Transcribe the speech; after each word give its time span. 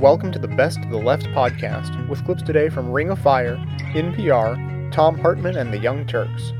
Welcome 0.00 0.30
to 0.30 0.38
the 0.38 0.46
Best 0.46 0.78
of 0.78 0.90
the 0.90 0.96
Left 0.96 1.24
podcast, 1.30 2.08
with 2.08 2.24
clips 2.24 2.44
today 2.44 2.68
from 2.68 2.92
Ring 2.92 3.10
of 3.10 3.18
Fire, 3.18 3.56
NPR, 3.94 4.92
Thom 4.92 5.18
Hartmann, 5.18 5.56
and 5.56 5.72
the 5.72 5.78
Young 5.78 6.06
Turks. 6.06 6.52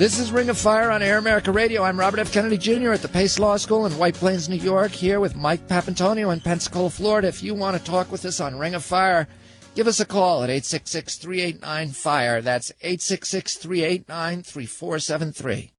This 0.00 0.18
is 0.18 0.32
Ring 0.32 0.48
of 0.48 0.56
Fire 0.56 0.90
on 0.90 1.02
Air 1.02 1.18
America 1.18 1.52
Radio. 1.52 1.82
I'm 1.82 2.00
Robert 2.00 2.20
F. 2.20 2.32
Kennedy 2.32 2.56
Jr. 2.56 2.92
at 2.92 3.02
the 3.02 3.08
Pace 3.08 3.38
Law 3.38 3.58
School 3.58 3.84
in 3.84 3.92
White 3.98 4.14
Plains, 4.14 4.48
New 4.48 4.56
York, 4.56 4.92
here 4.92 5.20
with 5.20 5.36
Mike 5.36 5.68
Papantonio 5.68 6.32
in 6.32 6.40
Pensacola, 6.40 6.88
Florida. 6.88 7.28
If 7.28 7.42
you 7.42 7.54
want 7.54 7.76
to 7.76 7.84
talk 7.84 8.10
with 8.10 8.24
us 8.24 8.40
on 8.40 8.58
Ring 8.58 8.74
of 8.74 8.82
Fire, 8.82 9.28
give 9.74 9.86
us 9.86 10.00
a 10.00 10.06
call 10.06 10.42
at 10.42 10.48
866 10.48 11.18
389 11.18 11.88
FIRE. 11.90 12.40
That's 12.40 12.72
866 12.80 13.56
389 13.58 14.42
3473. 14.42 15.72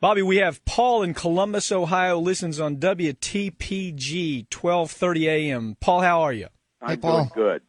Bobby, 0.00 0.20
we 0.20 0.36
have 0.36 0.62
Paul 0.66 1.02
in 1.02 1.14
Columbus, 1.14 1.72
Ohio, 1.72 2.18
listens 2.18 2.60
on 2.60 2.76
WTPG 2.76 4.52
1230 4.54 5.28
AM. 5.30 5.76
Paul, 5.80 6.02
how 6.02 6.20
are 6.20 6.32
you? 6.34 6.48
I'm 6.82 6.90
Hey, 6.90 6.96
Paul. 6.98 7.16
doing 7.16 7.30
good. 7.34 7.62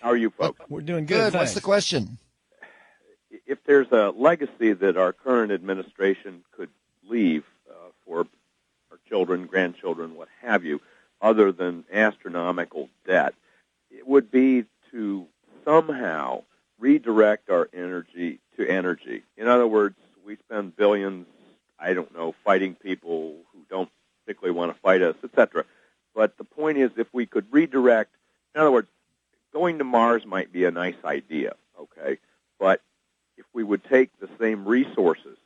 How 0.00 0.08
are 0.08 0.16
you 0.16 0.30
folks? 0.30 0.60
We're 0.70 0.80
doing 0.80 1.04
Good. 1.04 1.32
good. 1.32 1.38
What's 1.38 1.52
the 1.52 1.60
question? 1.60 2.16
If 3.46 3.62
there's 3.64 3.90
a 3.92 4.12
legacy 4.16 4.72
that 4.72 4.96
our 4.96 5.12
current 5.12 5.52
administration 5.52 6.42
could 6.52 6.70
leave 7.08 7.44
uh, 7.70 7.90
for 8.04 8.26
our 8.90 8.98
children, 9.08 9.46
grandchildren, 9.46 10.16
what 10.16 10.28
have 10.42 10.64
you, 10.64 10.80
other 11.20 11.52
than 11.52 11.84
astronomical 11.92 12.88
debt, 13.06 13.34
it 13.90 14.06
would 14.06 14.30
be 14.30 14.64
to 14.90 15.26
somehow 15.64 16.42
redirect 16.78 17.50
our 17.50 17.68
energy 17.72 18.40
to 18.56 18.68
energy. 18.68 19.22
In 19.36 19.48
other 19.48 19.66
words, 19.66 19.96
we 20.24 20.36
spend 20.36 20.76
billions, 20.76 21.26
I 21.78 21.94
don't 21.94 22.14
know, 22.14 22.34
fighting 22.44 22.74
people 22.74 23.36
who 23.52 23.60
don't 23.70 23.88
particularly 24.24 24.56
want 24.58 24.74
to 24.74 24.80
fight 24.80 25.02
us, 25.02 25.16
etc. 25.22 25.64
But 26.14 26.36
the 26.36 26.44
point 26.44 26.78
is, 26.78 26.90
if 26.96 27.06
we 27.12 27.26
could 27.26 27.46
redirect, 27.50 28.10
in 28.54 28.60
other 28.60 28.72
words, 28.72 28.88
going 29.52 29.78
to 29.78 29.84
Mars 29.84 30.26
might 30.26 30.52
be 30.52 30.64
a 30.64 30.70
nice 30.70 30.96
idea, 31.04 31.54
okay? 31.80 32.18
But 32.58 32.80
if 33.36 33.44
we 33.52 33.62
would 33.62 33.84
take 33.84 34.10
the 34.18 34.28
same 34.40 34.66
resources 34.66 35.38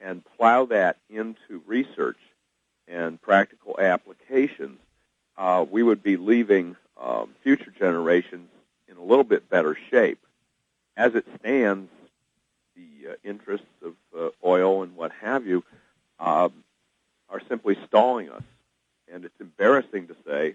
and 0.00 0.22
plow 0.36 0.64
that 0.66 0.96
into 1.08 1.62
research 1.66 2.18
and 2.88 3.20
practical 3.20 3.78
applications, 3.78 4.78
uh, 5.36 5.64
we 5.70 5.82
would 5.82 6.02
be 6.02 6.16
leaving 6.16 6.76
um, 7.00 7.30
future 7.42 7.72
generations 7.78 8.48
in 8.88 8.96
a 8.96 9.02
little 9.02 9.24
bit 9.24 9.48
better 9.48 9.76
shape. 9.90 10.18
As 10.96 11.14
it 11.14 11.26
stands, 11.38 11.90
the 12.76 13.12
uh, 13.12 13.14
interests 13.24 13.66
of 13.84 13.94
uh, 14.18 14.30
oil 14.44 14.82
and 14.82 14.96
what 14.96 15.12
have 15.20 15.46
you 15.46 15.64
um, 16.18 16.52
are 17.28 17.40
simply 17.48 17.78
stalling 17.86 18.30
us. 18.30 18.42
And 19.12 19.24
it's 19.24 19.40
embarrassing 19.40 20.08
to 20.08 20.16
say 20.26 20.54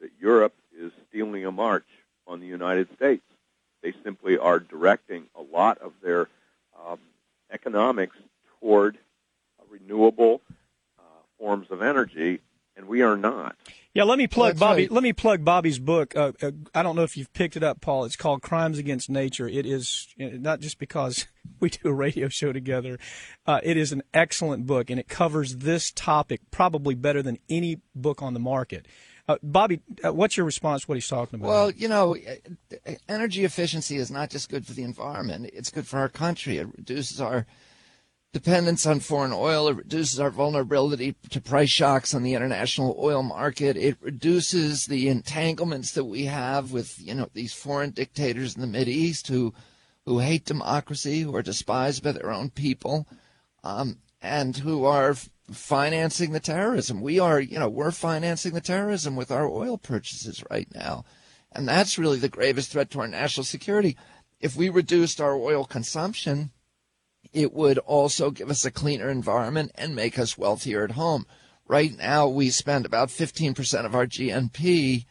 that 0.00 0.10
Europe 0.20 0.54
is 0.78 0.92
stealing 1.08 1.44
a 1.44 1.52
march 1.52 1.86
on 2.26 2.40
the 2.40 2.46
United 2.46 2.88
States. 2.96 3.22
They 3.86 3.94
simply 4.02 4.36
are 4.36 4.58
directing 4.58 5.26
a 5.36 5.42
lot 5.42 5.78
of 5.78 5.92
their 6.02 6.28
um, 6.84 6.98
economics 7.52 8.16
toward 8.58 8.98
uh, 9.60 9.64
renewable 9.70 10.40
uh, 10.98 11.02
forms 11.38 11.68
of 11.70 11.82
energy, 11.82 12.40
and 12.76 12.88
we 12.88 13.02
are 13.02 13.16
not. 13.16 13.54
Yeah, 13.94 14.02
let 14.02 14.18
me 14.18 14.26
plug 14.26 14.54
That's 14.54 14.58
Bobby. 14.58 14.82
right. 14.82 14.90
Let 14.90 15.04
me 15.04 15.12
plug 15.12 15.44
Bobby's 15.44 15.78
book. 15.78 16.16
Uh, 16.16 16.32
uh, 16.42 16.50
I 16.74 16.82
don't 16.82 16.96
know 16.96 17.04
if 17.04 17.16
you've 17.16 17.32
picked 17.32 17.56
it 17.56 17.62
up, 17.62 17.80
Paul. 17.80 18.04
It's 18.06 18.16
called 18.16 18.42
Crimes 18.42 18.76
Against 18.76 19.08
Nature. 19.08 19.48
It 19.48 19.66
is 19.66 20.08
not 20.18 20.58
just 20.58 20.80
because 20.80 21.28
we 21.60 21.70
do 21.70 21.88
a 21.88 21.92
radio 21.92 22.26
show 22.26 22.52
together. 22.52 22.98
Uh, 23.46 23.60
it 23.62 23.76
is 23.76 23.92
an 23.92 24.02
excellent 24.12 24.66
book, 24.66 24.90
and 24.90 24.98
it 24.98 25.06
covers 25.06 25.58
this 25.58 25.92
topic 25.92 26.40
probably 26.50 26.96
better 26.96 27.22
than 27.22 27.38
any 27.48 27.82
book 27.94 28.20
on 28.20 28.34
the 28.34 28.40
market. 28.40 28.88
Uh, 29.28 29.36
Bobby, 29.42 29.80
uh, 30.04 30.12
what's 30.12 30.36
your 30.36 30.46
response 30.46 30.82
to 30.82 30.86
what 30.88 30.94
he's 30.94 31.08
talking 31.08 31.40
about? 31.40 31.48
Well, 31.48 31.70
you 31.72 31.88
know, 31.88 32.16
uh, 32.16 32.92
energy 33.08 33.44
efficiency 33.44 33.96
is 33.96 34.10
not 34.10 34.30
just 34.30 34.48
good 34.48 34.64
for 34.66 34.72
the 34.72 34.84
environment, 34.84 35.50
it's 35.52 35.70
good 35.70 35.86
for 35.86 35.98
our 35.98 36.08
country. 36.08 36.58
It 36.58 36.68
reduces 36.76 37.20
our 37.20 37.44
dependence 38.32 38.86
on 38.86 39.00
foreign 39.00 39.32
oil, 39.32 39.68
it 39.68 39.76
reduces 39.76 40.20
our 40.20 40.30
vulnerability 40.30 41.16
to 41.30 41.40
price 41.40 41.70
shocks 41.70 42.14
on 42.14 42.22
the 42.22 42.34
international 42.34 42.96
oil 43.00 43.22
market, 43.22 43.76
it 43.76 43.96
reduces 44.00 44.86
the 44.86 45.08
entanglements 45.08 45.92
that 45.92 46.04
we 46.04 46.26
have 46.26 46.70
with, 46.70 47.00
you 47.00 47.14
know, 47.14 47.28
these 47.34 47.52
foreign 47.52 47.90
dictators 47.90 48.54
in 48.54 48.60
the 48.60 48.66
Mid 48.66 48.88
East 48.88 49.28
who 49.28 49.52
who 50.04 50.20
hate 50.20 50.44
democracy, 50.44 51.22
who 51.22 51.34
are 51.34 51.42
despised 51.42 52.04
by 52.04 52.12
their 52.12 52.30
own 52.30 52.48
people, 52.48 53.08
um, 53.64 53.98
and 54.22 54.58
who 54.58 54.84
are 54.84 55.16
financing 55.50 56.32
the 56.32 56.40
terrorism. 56.40 57.00
We 57.00 57.18
are, 57.18 57.40
you 57.40 57.58
know, 57.58 57.68
we're 57.68 57.90
financing 57.90 58.54
the 58.54 58.60
terrorism 58.60 59.16
with 59.16 59.30
our 59.30 59.48
oil 59.48 59.78
purchases 59.78 60.42
right 60.50 60.68
now. 60.74 61.04
And 61.52 61.68
that's 61.68 61.98
really 61.98 62.18
the 62.18 62.28
gravest 62.28 62.72
threat 62.72 62.90
to 62.90 63.00
our 63.00 63.08
national 63.08 63.44
security. 63.44 63.96
If 64.40 64.56
we 64.56 64.68
reduced 64.68 65.20
our 65.20 65.34
oil 65.36 65.64
consumption, 65.64 66.50
it 67.32 67.52
would 67.52 67.78
also 67.78 68.30
give 68.30 68.50
us 68.50 68.64
a 68.64 68.70
cleaner 68.70 69.08
environment 69.08 69.72
and 69.74 69.94
make 69.94 70.18
us 70.18 70.36
wealthier 70.36 70.84
at 70.84 70.92
home. 70.92 71.26
Right 71.66 71.96
now, 71.96 72.28
we 72.28 72.50
spend 72.50 72.86
about 72.86 73.08
15% 73.08 73.84
of 73.84 73.94
our 73.94 74.06
GNP 74.06 75.04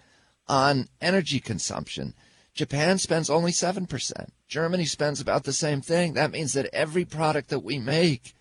on 0.47 0.87
energy 1.01 1.39
consumption. 1.39 2.13
Japan 2.53 2.97
spends 2.97 3.29
only 3.29 3.51
7%. 3.51 4.29
Germany 4.47 4.85
spends 4.85 5.19
about 5.19 5.43
the 5.43 5.53
same 5.53 5.81
thing. 5.81 6.13
That 6.13 6.31
means 6.31 6.53
that 6.53 6.73
every 6.73 7.03
product 7.03 7.49
that 7.49 7.59
we 7.59 7.79
make 7.79 8.33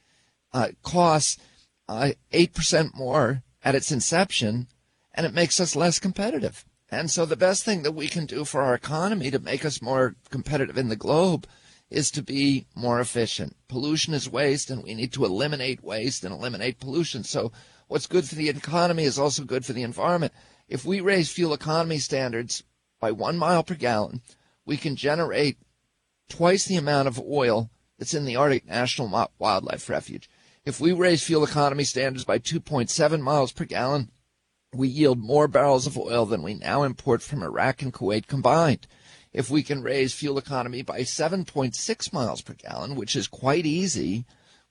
uh, 0.52 0.68
costs 0.82 1.38
uh, 1.88 2.12
8% 2.32 2.94
more 2.94 3.42
at 3.62 3.74
its 3.74 3.90
inception, 3.90 4.68
and 5.14 5.26
it 5.26 5.34
makes 5.34 5.60
us 5.60 5.76
less 5.76 5.98
competitive. 5.98 6.64
And 6.90 7.10
so 7.10 7.24
the 7.24 7.36
best 7.36 7.64
thing 7.64 7.82
that 7.82 7.92
we 7.92 8.08
can 8.08 8.26
do 8.26 8.44
for 8.44 8.62
our 8.62 8.74
economy 8.74 9.30
to 9.30 9.38
make 9.38 9.64
us 9.64 9.82
more 9.82 10.16
competitive 10.30 10.78
in 10.78 10.88
the 10.88 10.96
globe 10.96 11.46
is 11.90 12.10
to 12.10 12.22
be 12.22 12.66
more 12.74 13.00
efficient. 13.00 13.56
Pollution 13.68 14.14
is 14.14 14.30
waste, 14.30 14.70
and 14.70 14.82
we 14.82 14.94
need 14.94 15.12
to 15.12 15.24
eliminate 15.24 15.82
waste 15.82 16.24
and 16.24 16.34
eliminate 16.34 16.80
pollution. 16.80 17.24
So 17.24 17.52
what's 17.88 18.06
good 18.06 18.26
for 18.28 18.34
the 18.34 18.48
economy 18.48 19.04
is 19.04 19.18
also 19.18 19.44
good 19.44 19.64
for 19.64 19.72
the 19.72 19.82
environment. 19.82 20.32
If 20.68 20.84
we 20.84 21.00
raise 21.00 21.30
fuel 21.30 21.52
economy 21.52 21.98
standards 21.98 22.62
by 23.00 23.12
one 23.12 23.36
mile 23.36 23.62
per 23.62 23.74
gallon, 23.74 24.22
we 24.64 24.76
can 24.76 24.96
generate 24.96 25.58
twice 26.28 26.64
the 26.64 26.76
amount 26.76 27.08
of 27.08 27.20
oil 27.20 27.70
that's 27.98 28.14
in 28.14 28.24
the 28.24 28.36
Arctic 28.36 28.66
National 28.66 29.30
Wildlife 29.38 29.88
Refuge. 29.88 30.28
If 30.66 30.80
we 30.80 30.92
raise 30.92 31.22
fuel 31.22 31.44
economy 31.44 31.84
standards 31.84 32.24
by 32.24 32.38
2.7 32.38 33.20
miles 33.20 33.52
per 33.52 33.66
gallon, 33.66 34.10
we 34.72 34.88
yield 34.88 35.18
more 35.18 35.46
barrels 35.46 35.86
of 35.86 35.98
oil 35.98 36.24
than 36.24 36.42
we 36.42 36.54
now 36.54 36.84
import 36.84 37.20
from 37.20 37.42
Iraq 37.42 37.82
and 37.82 37.92
Kuwait 37.92 38.26
combined. 38.26 38.86
If 39.30 39.50
we 39.50 39.62
can 39.62 39.82
raise 39.82 40.14
fuel 40.14 40.38
economy 40.38 40.80
by 40.80 41.00
7.6 41.00 42.12
miles 42.14 42.40
per 42.40 42.54
gallon, 42.54 42.94
which 42.94 43.14
is 43.14 43.28
quite 43.28 43.66
easy, 43.66 44.24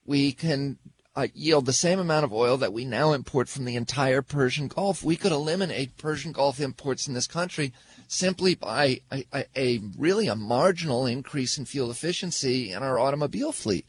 we 0.04 0.32
can 0.32 0.78
uh, 1.14 1.28
yield 1.32 1.64
the 1.64 1.72
same 1.72 2.00
amount 2.00 2.24
of 2.24 2.32
oil 2.32 2.56
that 2.56 2.72
we 2.72 2.84
now 2.84 3.12
import 3.12 3.48
from 3.48 3.64
the 3.64 3.76
entire 3.76 4.20
Persian 4.20 4.66
Gulf. 4.66 5.04
We 5.04 5.14
could 5.14 5.30
eliminate 5.30 5.96
Persian 5.96 6.32
Gulf 6.32 6.58
imports 6.58 7.06
in 7.06 7.14
this 7.14 7.28
country 7.28 7.72
simply 8.08 8.56
by 8.56 9.00
a, 9.12 9.24
a, 9.32 9.44
a 9.54 9.80
really 9.96 10.26
a 10.26 10.34
marginal 10.34 11.06
increase 11.06 11.56
in 11.56 11.66
fuel 11.66 11.92
efficiency 11.92 12.72
in 12.72 12.82
our 12.82 12.98
automobile 12.98 13.52
fleet. 13.52 13.86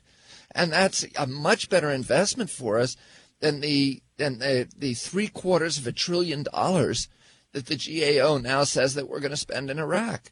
And 0.56 0.72
that's 0.72 1.06
a 1.18 1.28
much 1.28 1.70
better 1.70 1.92
investment 1.92 2.50
for 2.50 2.80
us 2.80 2.96
than 3.42 3.60
the 3.60 4.02
than 4.18 4.40
the, 4.40 4.68
the 4.78 4.94
three 4.94 5.28
quarters 5.28 5.78
of 5.78 5.86
a 5.86 5.92
trillion 5.92 6.44
dollars 6.44 7.10
that 7.52 7.66
the 7.66 7.76
GAO 7.76 8.38
now 8.38 8.64
says 8.64 8.94
that 8.94 9.10
we're 9.10 9.20
going 9.20 9.32
to 9.32 9.38
spend 9.38 9.70
in 9.70 9.78
Iraq. 9.78 10.32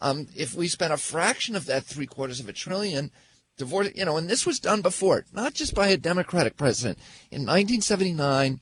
Um, 0.00 0.28
if 0.36 0.54
we 0.54 0.68
spent 0.68 0.92
a 0.92 0.98
fraction 0.98 1.56
of 1.56 1.64
that 1.64 1.84
three 1.84 2.06
quarters 2.06 2.40
of 2.40 2.48
a 2.48 2.52
trillion, 2.52 3.10
divorce, 3.56 3.90
you 3.94 4.04
know, 4.04 4.18
and 4.18 4.28
this 4.28 4.44
was 4.44 4.60
done 4.60 4.82
before, 4.82 5.24
not 5.32 5.54
just 5.54 5.74
by 5.74 5.88
a 5.88 5.96
Democratic 5.96 6.58
president. 6.58 6.98
In 7.30 7.42
1979, 7.42 8.60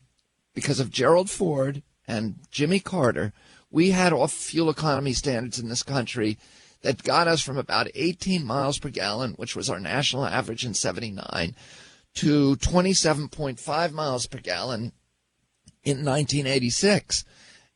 because 0.55 0.78
of 0.78 0.90
Gerald 0.90 1.28
Ford 1.28 1.82
and 2.06 2.37
Jimmy 2.52 2.78
Carter, 2.78 3.32
we 3.70 3.90
had 3.90 4.12
off 4.12 4.32
fuel 4.32 4.70
economy 4.70 5.14
standards 5.14 5.58
in 5.58 5.69
this 5.69 5.82
country 5.82 6.38
that 6.82 7.02
got 7.02 7.29
us 7.29 7.40
from 7.40 7.56
about 7.56 7.88
18 7.94 8.44
miles 8.44 8.79
per 8.79 8.90
gallon, 8.90 9.32
which 9.32 9.56
was 9.56 9.70
our 9.70 9.81
national 9.81 10.26
average 10.26 10.64
in 10.64 10.75
79, 10.75 11.55
to 12.14 12.56
27.5 12.56 13.93
miles 13.93 14.26
per 14.26 14.38
gallon 14.38 14.93
in 15.84 16.05
1986. 16.05 17.25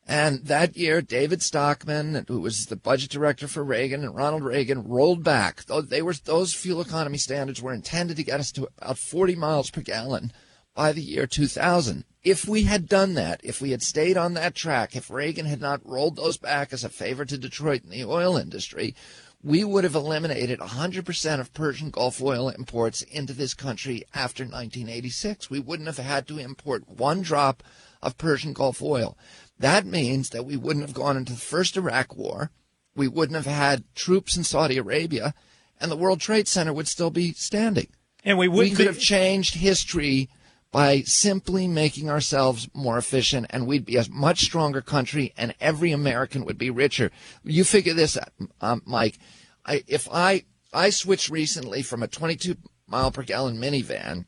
And 0.09 0.45
that 0.45 0.77
year, 0.77 1.01
David 1.01 1.41
Stockman, 1.41 2.25
who 2.29 2.39
was 2.39 2.67
the 2.67 2.77
budget 2.77 3.09
director 3.09 3.47
for 3.47 3.63
Reagan 3.63 4.05
and 4.05 4.15
Ronald 4.15 4.43
Reagan, 4.43 4.87
rolled 4.87 5.21
back. 5.23 5.65
They 5.65 6.01
were, 6.01 6.13
those 6.13 6.53
fuel 6.53 6.79
economy 6.79 7.17
standards 7.17 7.61
were 7.61 7.73
intended 7.73 8.15
to 8.15 8.23
get 8.23 8.39
us 8.39 8.51
to 8.53 8.69
about 8.77 8.97
40 8.97 9.35
miles 9.35 9.69
per 9.69 9.81
gallon 9.81 10.31
by 10.77 10.91
the 10.91 11.01
year 11.01 11.25
2000. 11.25 12.05
If 12.23 12.47
we 12.47 12.65
had 12.65 12.87
done 12.87 13.15
that, 13.15 13.41
if 13.43 13.59
we 13.59 13.71
had 13.71 13.81
stayed 13.81 14.15
on 14.15 14.35
that 14.35 14.53
track, 14.53 14.95
if 14.95 15.09
Reagan 15.09 15.47
had 15.47 15.59
not 15.59 15.81
rolled 15.83 16.15
those 16.15 16.37
back 16.37 16.71
as 16.71 16.83
a 16.83 16.89
favor 16.89 17.25
to 17.25 17.35
Detroit 17.35 17.81
and 17.83 17.91
the 17.91 18.05
oil 18.05 18.37
industry, 18.37 18.93
we 19.41 19.63
would 19.63 19.83
have 19.83 19.95
eliminated 19.95 20.59
100% 20.59 21.39
of 21.39 21.53
Persian 21.55 21.89
Gulf 21.89 22.21
oil 22.21 22.49
imports 22.49 23.01
into 23.01 23.33
this 23.33 23.55
country 23.55 24.03
after 24.13 24.43
1986. 24.43 25.49
We 25.49 25.59
wouldn't 25.59 25.87
have 25.87 25.97
had 25.97 26.27
to 26.27 26.37
import 26.37 26.87
one 26.87 27.23
drop 27.23 27.63
of 28.03 28.19
Persian 28.19 28.53
Gulf 28.53 28.79
oil. 28.79 29.17
That 29.57 29.83
means 29.83 30.29
that 30.29 30.45
we 30.45 30.57
wouldn't 30.57 30.85
have 30.85 30.93
gone 30.93 31.17
into 31.17 31.33
the 31.33 31.39
first 31.39 31.75
Iraq 31.75 32.15
war. 32.15 32.51
We 32.95 33.07
wouldn't 33.07 33.35
have 33.43 33.51
had 33.51 33.83
troops 33.95 34.37
in 34.37 34.43
Saudi 34.43 34.77
Arabia, 34.77 35.33
and 35.81 35.89
the 35.89 35.97
World 35.97 36.19
Trade 36.19 36.47
Center 36.47 36.71
would 36.71 36.87
still 36.87 37.09
be 37.09 37.33
standing. 37.33 37.87
And 38.23 38.37
we, 38.37 38.47
we 38.47 38.69
could 38.69 38.77
be- 38.79 38.85
have 38.85 38.99
changed 38.99 39.55
history 39.55 40.29
by 40.77 41.01
simply 41.01 41.67
making 41.67 42.07
ourselves 42.07 42.69
more 42.71 42.99
efficient, 42.99 43.47
and 43.49 43.65
we'd 43.65 43.83
be 43.83 43.97
a 43.97 44.05
much 44.11 44.41
stronger 44.41 44.79
country, 44.79 45.33
and 45.35 45.55
every 45.59 45.91
American 45.91 46.45
would 46.45 46.59
be 46.59 46.69
richer. 46.69 47.09
You 47.43 47.63
figure 47.63 47.95
this, 47.95 48.15
um, 48.61 48.83
Mike. 48.85 49.17
I, 49.65 49.83
if 49.87 50.07
I 50.11 50.43
I 50.71 50.91
switched 50.91 51.31
recently 51.31 51.81
from 51.81 52.03
a 52.03 52.07
22 52.07 52.57
mile 52.85 53.09
per 53.09 53.23
gallon 53.23 53.57
minivan 53.57 54.25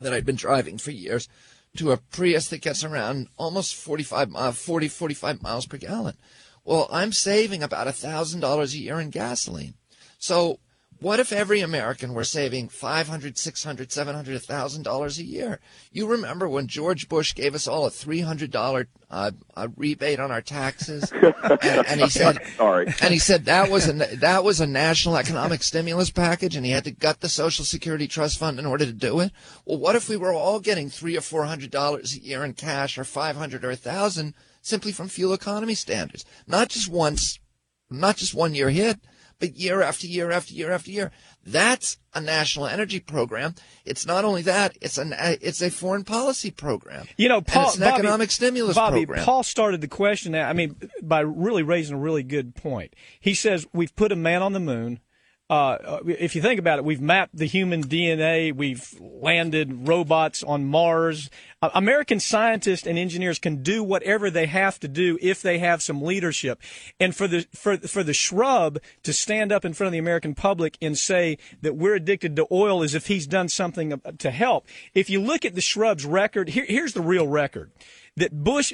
that 0.00 0.14
I'd 0.14 0.24
been 0.24 0.36
driving 0.36 0.78
for 0.78 0.90
years 0.90 1.28
to 1.76 1.92
a 1.92 1.98
Prius 1.98 2.48
that 2.48 2.62
gets 2.62 2.82
around 2.82 3.28
almost 3.36 3.74
45, 3.74 4.34
uh, 4.34 4.52
40, 4.52 4.88
45 4.88 5.42
miles 5.42 5.66
per 5.66 5.76
gallon. 5.76 6.16
Well, 6.64 6.88
I'm 6.90 7.12
saving 7.12 7.62
about 7.62 7.88
$1,000 7.88 8.72
a 8.72 8.78
year 8.78 9.00
in 9.00 9.10
gasoline. 9.10 9.74
So 10.16 10.60
what 11.04 11.20
if 11.20 11.32
every 11.32 11.60
American 11.60 12.14
were 12.14 12.24
saving 12.24 12.66
$500, 12.70 13.04
$600, 13.34 13.76
$700, 13.88 14.24
$1,000 14.24 15.18
a 15.18 15.22
year? 15.22 15.60
You 15.92 16.06
remember 16.06 16.48
when 16.48 16.66
George 16.66 17.10
Bush 17.10 17.34
gave 17.34 17.54
us 17.54 17.68
all 17.68 17.84
a 17.84 17.90
$300 17.90 18.86
uh, 19.10 19.30
a 19.54 19.68
rebate 19.76 20.18
on 20.18 20.30
our 20.30 20.40
taxes? 20.40 21.12
and, 21.12 21.86
and 21.86 22.00
he 22.00 22.08
said, 22.08 22.38
Sorry. 22.56 22.86
and 23.02 23.12
he 23.12 23.18
said 23.18 23.44
that 23.44 23.70
was 23.70 23.86
a 23.86 23.92
that 24.16 24.44
was 24.44 24.62
a 24.62 24.66
national 24.66 25.18
economic 25.18 25.62
stimulus 25.62 26.08
package, 26.08 26.56
and 26.56 26.64
he 26.64 26.72
had 26.72 26.84
to 26.84 26.90
gut 26.90 27.20
the 27.20 27.28
Social 27.28 27.66
Security 27.66 28.08
Trust 28.08 28.38
Fund 28.38 28.58
in 28.58 28.64
order 28.64 28.86
to 28.86 28.92
do 28.92 29.20
it. 29.20 29.30
Well, 29.66 29.78
what 29.78 29.96
if 29.96 30.08
we 30.08 30.16
were 30.16 30.32
all 30.32 30.58
getting 30.58 30.88
three 30.88 31.18
or 31.18 31.20
four 31.20 31.44
hundred 31.44 31.70
dollars 31.70 32.14
a 32.14 32.22
year 32.22 32.42
in 32.44 32.54
cash, 32.54 32.96
or 32.96 33.04
five 33.04 33.36
hundred 33.36 33.62
or 33.62 33.70
a 33.70 33.76
thousand, 33.76 34.32
simply 34.62 34.90
from 34.90 35.08
fuel 35.08 35.34
economy 35.34 35.74
standards? 35.74 36.24
Not 36.46 36.70
just 36.70 36.90
once, 36.90 37.40
not 37.90 38.16
just 38.16 38.34
one 38.34 38.54
year 38.54 38.70
hit, 38.70 39.00
but 39.44 39.56
year 39.56 39.82
after 39.82 40.06
year 40.06 40.30
after 40.30 40.54
year 40.54 40.70
after 40.70 40.90
year. 40.90 41.10
That's 41.46 41.98
a 42.14 42.20
national 42.20 42.66
energy 42.66 43.00
program. 43.00 43.54
It's 43.84 44.06
not 44.06 44.24
only 44.24 44.42
that; 44.42 44.76
it's 44.80 44.98
an 44.98 45.14
it's 45.18 45.60
a 45.60 45.70
foreign 45.70 46.04
policy 46.04 46.50
program. 46.50 47.06
You 47.16 47.28
know, 47.28 47.42
Paul, 47.42 47.66
it's 47.66 47.76
an 47.76 47.82
Bobby, 47.82 47.98
economic 47.98 48.30
stimulus 48.30 48.76
Bobby, 48.76 49.04
program. 49.04 49.24
Paul 49.24 49.42
started 49.42 49.80
the 49.80 49.88
question. 49.88 50.34
I 50.34 50.52
mean, 50.52 50.76
by 51.02 51.20
really 51.20 51.62
raising 51.62 51.96
a 51.96 52.00
really 52.00 52.22
good 52.22 52.54
point. 52.54 52.94
He 53.20 53.34
says 53.34 53.66
we've 53.72 53.94
put 53.94 54.12
a 54.12 54.16
man 54.16 54.42
on 54.42 54.52
the 54.52 54.60
moon. 54.60 55.00
Uh, 55.54 56.00
if 56.06 56.34
you 56.34 56.42
think 56.42 56.58
about 56.58 56.80
it, 56.80 56.84
we've 56.84 57.00
mapped 57.00 57.36
the 57.36 57.44
human 57.44 57.84
DNA. 57.84 58.52
We've 58.52 58.92
landed 59.00 59.86
robots 59.86 60.42
on 60.42 60.64
Mars. 60.64 61.30
Uh, 61.62 61.70
American 61.74 62.18
scientists 62.18 62.88
and 62.88 62.98
engineers 62.98 63.38
can 63.38 63.62
do 63.62 63.84
whatever 63.84 64.30
they 64.30 64.46
have 64.46 64.80
to 64.80 64.88
do 64.88 65.16
if 65.22 65.42
they 65.42 65.58
have 65.58 65.80
some 65.80 66.02
leadership. 66.02 66.60
And 66.98 67.14
for 67.14 67.28
the 67.28 67.46
for 67.54 67.76
for 67.76 68.02
the 68.02 68.12
shrub 68.12 68.80
to 69.04 69.12
stand 69.12 69.52
up 69.52 69.64
in 69.64 69.74
front 69.74 69.86
of 69.86 69.92
the 69.92 69.98
American 70.00 70.34
public 70.34 70.76
and 70.82 70.98
say 70.98 71.38
that 71.62 71.76
we're 71.76 71.94
addicted 71.94 72.34
to 72.34 72.48
oil 72.50 72.82
as 72.82 72.96
if 72.96 73.06
he's 73.06 73.28
done 73.28 73.48
something 73.48 74.00
to 74.18 74.30
help. 74.32 74.66
If 74.92 75.08
you 75.08 75.20
look 75.20 75.44
at 75.44 75.54
the 75.54 75.60
shrub's 75.60 76.04
record, 76.04 76.48
here, 76.48 76.66
here's 76.66 76.94
the 76.94 77.00
real 77.00 77.28
record: 77.28 77.70
that 78.16 78.42
Bush 78.42 78.72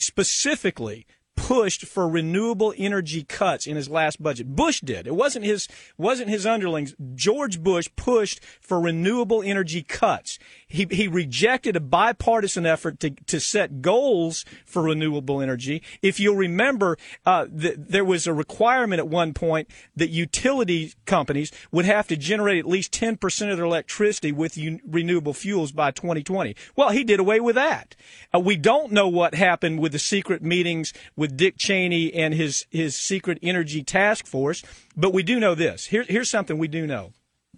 specifically 0.00 1.06
pushed 1.36 1.84
for 1.86 2.08
renewable 2.08 2.74
energy 2.76 3.22
cuts 3.22 3.66
in 3.66 3.76
his 3.76 3.88
last 3.88 4.22
budget. 4.22 4.56
Bush 4.56 4.80
did. 4.80 5.06
It 5.06 5.14
wasn't 5.14 5.44
his 5.44 5.68
wasn't 5.96 6.28
his 6.28 6.46
underlings. 6.46 6.94
George 7.14 7.62
Bush 7.62 7.88
pushed 7.94 8.40
for 8.60 8.80
renewable 8.80 9.42
energy 9.42 9.82
cuts. 9.82 10.38
He 10.66 10.86
he 10.90 11.06
rejected 11.06 11.76
a 11.76 11.80
bipartisan 11.80 12.66
effort 12.66 12.98
to 13.00 13.10
to 13.10 13.38
set 13.38 13.82
goals 13.82 14.44
for 14.64 14.82
renewable 14.82 15.40
energy. 15.40 15.82
If 16.02 16.18
you'll 16.18 16.36
remember, 16.36 16.96
uh, 17.24 17.46
th- 17.46 17.76
there 17.78 18.04
was 18.04 18.26
a 18.26 18.34
requirement 18.34 18.98
at 18.98 19.08
one 19.08 19.34
point 19.34 19.68
that 19.94 20.10
utility 20.10 20.94
companies 21.04 21.52
would 21.70 21.84
have 21.84 22.08
to 22.08 22.16
generate 22.16 22.58
at 22.58 22.66
least 22.66 22.92
10% 22.92 23.50
of 23.50 23.56
their 23.56 23.66
electricity 23.66 24.32
with 24.32 24.58
un- 24.58 24.80
renewable 24.86 25.34
fuels 25.34 25.72
by 25.72 25.90
2020. 25.90 26.56
Well, 26.74 26.90
he 26.90 27.04
did 27.04 27.20
away 27.20 27.40
with 27.40 27.54
that. 27.54 27.94
Uh, 28.34 28.40
we 28.40 28.56
don't 28.56 28.92
know 28.92 29.08
what 29.08 29.34
happened 29.34 29.80
with 29.80 29.92
the 29.92 29.98
secret 29.98 30.42
meetings 30.42 30.92
with 31.14 31.25
Dick 31.28 31.56
Cheney 31.58 32.12
and 32.14 32.34
his, 32.34 32.66
his 32.70 32.96
secret 32.96 33.38
energy 33.42 33.82
task 33.82 34.26
force, 34.26 34.62
but 34.96 35.12
we 35.12 35.22
do 35.22 35.40
know 35.40 35.54
this. 35.54 35.86
Here, 35.86 36.04
here's 36.08 36.30
something 36.30 36.58
we 36.58 36.68
do 36.68 36.86
know. 36.86 37.12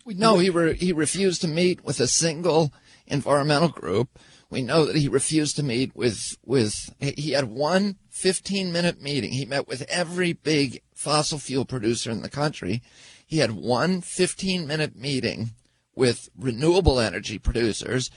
We 0.08 0.14
know 0.14 0.38
he 0.38 0.48
re- 0.48 0.74
he 0.74 0.92
refused 0.94 1.42
to 1.42 1.48
meet 1.48 1.84
with 1.84 2.00
a 2.00 2.06
single 2.06 2.72
environmental 3.06 3.68
group. 3.68 4.18
We 4.48 4.62
know 4.62 4.86
that 4.86 4.96
he 4.96 5.06
refused 5.06 5.56
to 5.56 5.62
meet 5.62 5.94
with 5.94 6.38
with 6.46 6.94
he 6.98 7.32
had 7.32 7.44
one 7.44 7.96
15 8.08 8.72
minute 8.72 9.02
meeting. 9.02 9.32
He 9.32 9.44
met 9.44 9.68
with 9.68 9.82
every 9.82 10.32
big 10.32 10.80
fossil 10.94 11.38
fuel 11.38 11.66
producer 11.66 12.10
in 12.10 12.22
the 12.22 12.30
country. 12.30 12.82
He 13.26 13.38
had 13.38 13.50
one 13.50 14.00
15 14.00 14.66
minute 14.66 14.96
meeting 14.96 15.50
with 15.94 16.30
renewable 16.38 16.98
energy 16.98 17.38
producers 17.38 18.10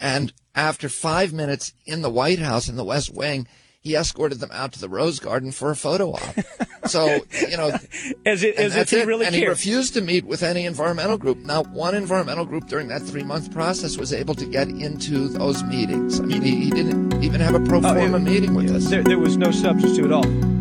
and 0.00 0.32
after 0.54 0.88
5 0.88 1.32
minutes 1.32 1.74
in 1.84 2.00
the 2.00 2.10
White 2.10 2.38
House 2.38 2.68
in 2.68 2.76
the 2.76 2.84
West 2.84 3.12
Wing, 3.14 3.46
he 3.84 3.94
escorted 3.94 4.40
them 4.40 4.50
out 4.52 4.72
to 4.72 4.80
the 4.80 4.88
Rose 4.88 5.20
Garden 5.20 5.52
for 5.52 5.70
a 5.70 5.76
photo 5.76 6.12
op. 6.12 6.20
So, 6.86 7.06
you 7.48 7.56
know, 7.56 7.70
As, 8.26 8.42
it, 8.42 8.56
as 8.56 8.76
if 8.76 8.90
he 8.90 8.98
it. 8.98 9.06
really 9.06 9.24
and 9.24 9.34
he 9.34 9.46
refused 9.46 9.94
to 9.94 10.02
meet 10.02 10.26
with 10.26 10.42
any 10.42 10.66
environmental 10.66 11.16
group. 11.16 11.38
Not 11.38 11.70
one 11.70 11.94
environmental 11.94 12.44
group 12.44 12.66
during 12.66 12.88
that 12.88 13.00
three 13.00 13.22
month 13.22 13.50
process 13.54 13.96
was 13.96 14.12
able 14.12 14.34
to 14.34 14.44
get 14.44 14.68
into 14.68 15.28
those 15.28 15.64
meetings. 15.64 16.20
I 16.20 16.24
mean, 16.24 16.42
he, 16.42 16.56
he 16.64 16.70
didn't 16.70 17.24
even 17.24 17.40
have 17.40 17.54
a 17.54 17.60
pro 17.60 17.78
Oh, 17.78 17.80
forma 17.94 18.18
it- 18.18 18.20
meeting 18.20 18.52
with 18.52 18.70
us. 18.70 18.90
there, 18.90 19.02
there 19.02 19.18
was 19.18 19.38
no 19.38 19.50
substance 19.50 19.96
to 19.96 20.04
it 20.04 20.12
all. 20.12 20.53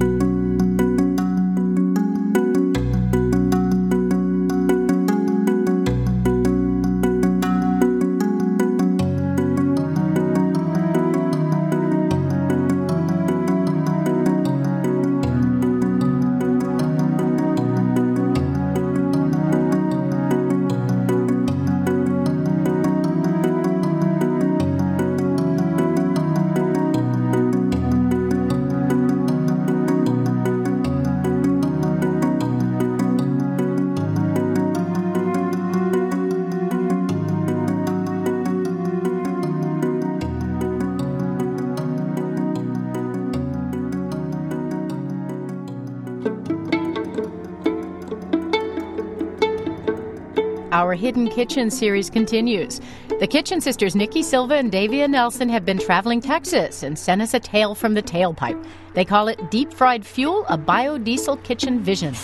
Our 50.74 50.96
Hidden 50.96 51.30
Kitchen 51.30 51.70
series 51.70 52.10
continues. 52.10 52.82
The 53.20 53.27
Kitchen 53.27 53.62
Sisters, 53.62 53.96
Nikki 53.96 54.24
Silva 54.24 54.56
and 54.56 54.72
Davia 54.72 55.08
Nelson, 55.08 55.48
have 55.50 55.63
been 55.65 55.77
traveling 55.77 56.20
Texas 56.20 56.82
and 56.82 56.98
sent 56.98 57.22
us 57.22 57.36
a 57.36 57.39
tale 57.39 57.75
from 57.75 57.94
the 57.94 58.01
tailpipe. 58.01 58.65
They 58.96 59.06
call 59.06 59.27
it 59.27 59.51
Deep 59.51 59.72
Fried 59.72 60.03
Fuel, 60.03 60.48
a 60.50 60.58
biodiesel 60.58 61.44
kitchen 61.44 61.84
vision. 61.84 62.15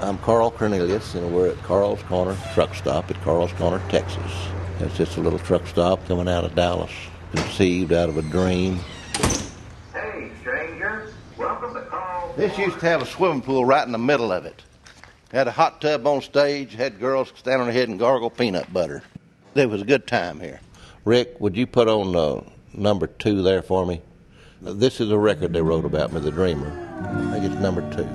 I'm 0.00 0.18
Carl 0.18 0.50
Cornelius, 0.50 1.14
and 1.14 1.32
we're 1.32 1.50
at 1.50 1.58
Carl's 1.58 2.02
Corner 2.02 2.36
Truck 2.52 2.74
Stop 2.74 3.08
at 3.12 3.22
Carl's 3.22 3.52
Corner, 3.52 3.80
Texas. 3.90 4.32
It's 4.80 4.96
just 4.96 5.16
a 5.16 5.20
little 5.20 5.38
truck 5.38 5.64
stop 5.68 6.04
coming 6.08 6.26
out 6.26 6.42
of 6.42 6.56
Dallas, 6.56 6.90
conceived 7.30 7.92
out 7.92 8.08
of 8.08 8.16
a 8.16 8.22
dream. 8.22 8.80
Hey, 9.94 10.32
stranger. 10.40 11.12
Welcome 11.38 11.74
to 11.74 11.82
Carl. 11.82 12.34
This 12.36 12.58
used 12.58 12.80
to 12.80 12.86
have 12.86 13.02
a 13.02 13.06
swimming 13.06 13.40
pool 13.40 13.64
right 13.64 13.86
in 13.86 13.92
the 13.92 13.98
middle 13.98 14.32
of 14.32 14.46
it. 14.46 14.64
Had 15.32 15.48
a 15.48 15.52
hot 15.52 15.80
tub 15.80 16.06
on 16.06 16.20
stage, 16.20 16.74
had 16.74 17.00
girls 17.00 17.32
stand 17.34 17.62
on 17.62 17.66
their 17.66 17.72
head 17.72 17.88
and 17.88 17.98
gargle 17.98 18.28
peanut 18.28 18.70
butter. 18.70 19.02
It 19.54 19.70
was 19.70 19.80
a 19.80 19.84
good 19.86 20.06
time 20.06 20.40
here. 20.40 20.60
Rick, 21.06 21.40
would 21.40 21.56
you 21.56 21.66
put 21.66 21.88
on 21.88 22.14
uh, 22.14 22.42
number 22.74 23.06
two 23.06 23.40
there 23.40 23.62
for 23.62 23.86
me? 23.86 24.02
This 24.60 25.00
is 25.00 25.10
a 25.10 25.16
record 25.16 25.54
they 25.54 25.62
wrote 25.62 25.86
about 25.86 26.12
me, 26.12 26.20
The 26.20 26.30
Dreamer. 26.30 26.70
I 27.28 27.32
think 27.32 27.46
it's 27.46 27.60
number 27.62 27.80
two. 27.96 28.06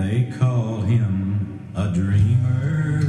They 0.00 0.32
call 0.38 0.80
him 0.80 1.60
a 1.76 1.92
dreamer. 1.92 3.02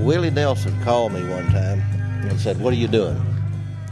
Willie 0.00 0.30
Nelson 0.30 0.78
called 0.82 1.12
me 1.12 1.22
one 1.28 1.46
time 1.52 1.80
and 2.28 2.38
said, 2.40 2.60
What 2.60 2.72
are 2.72 2.76
you 2.76 2.88
doing? 2.88 3.24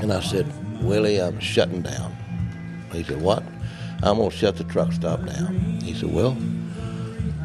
And 0.01 0.13
I 0.13 0.21
said, 0.21 0.47
Willie, 0.83 1.23
I'm 1.23 1.39
shutting 1.39 1.83
down. 1.83 2.17
He 2.91 3.05
said, 3.05 3.23
What? 3.23 3.45
I'm 4.03 4.17
going 4.17 4.31
to 4.31 4.37
shut 4.37 4.57
the 4.57 4.65
truck 4.65 4.93
stop 4.93 5.25
down. 5.25 5.55
He 5.83 5.95
said, 5.95 6.13
Well, 6.13 6.37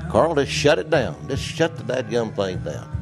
Carl, 0.10 0.36
just 0.36 0.52
shut 0.52 0.80
it 0.80 0.90
down. 0.90 1.28
Just 1.28 1.44
shut 1.44 1.78
the 1.78 1.84
dadgum 1.84 2.36
thing 2.36 2.58
down. 2.60 2.94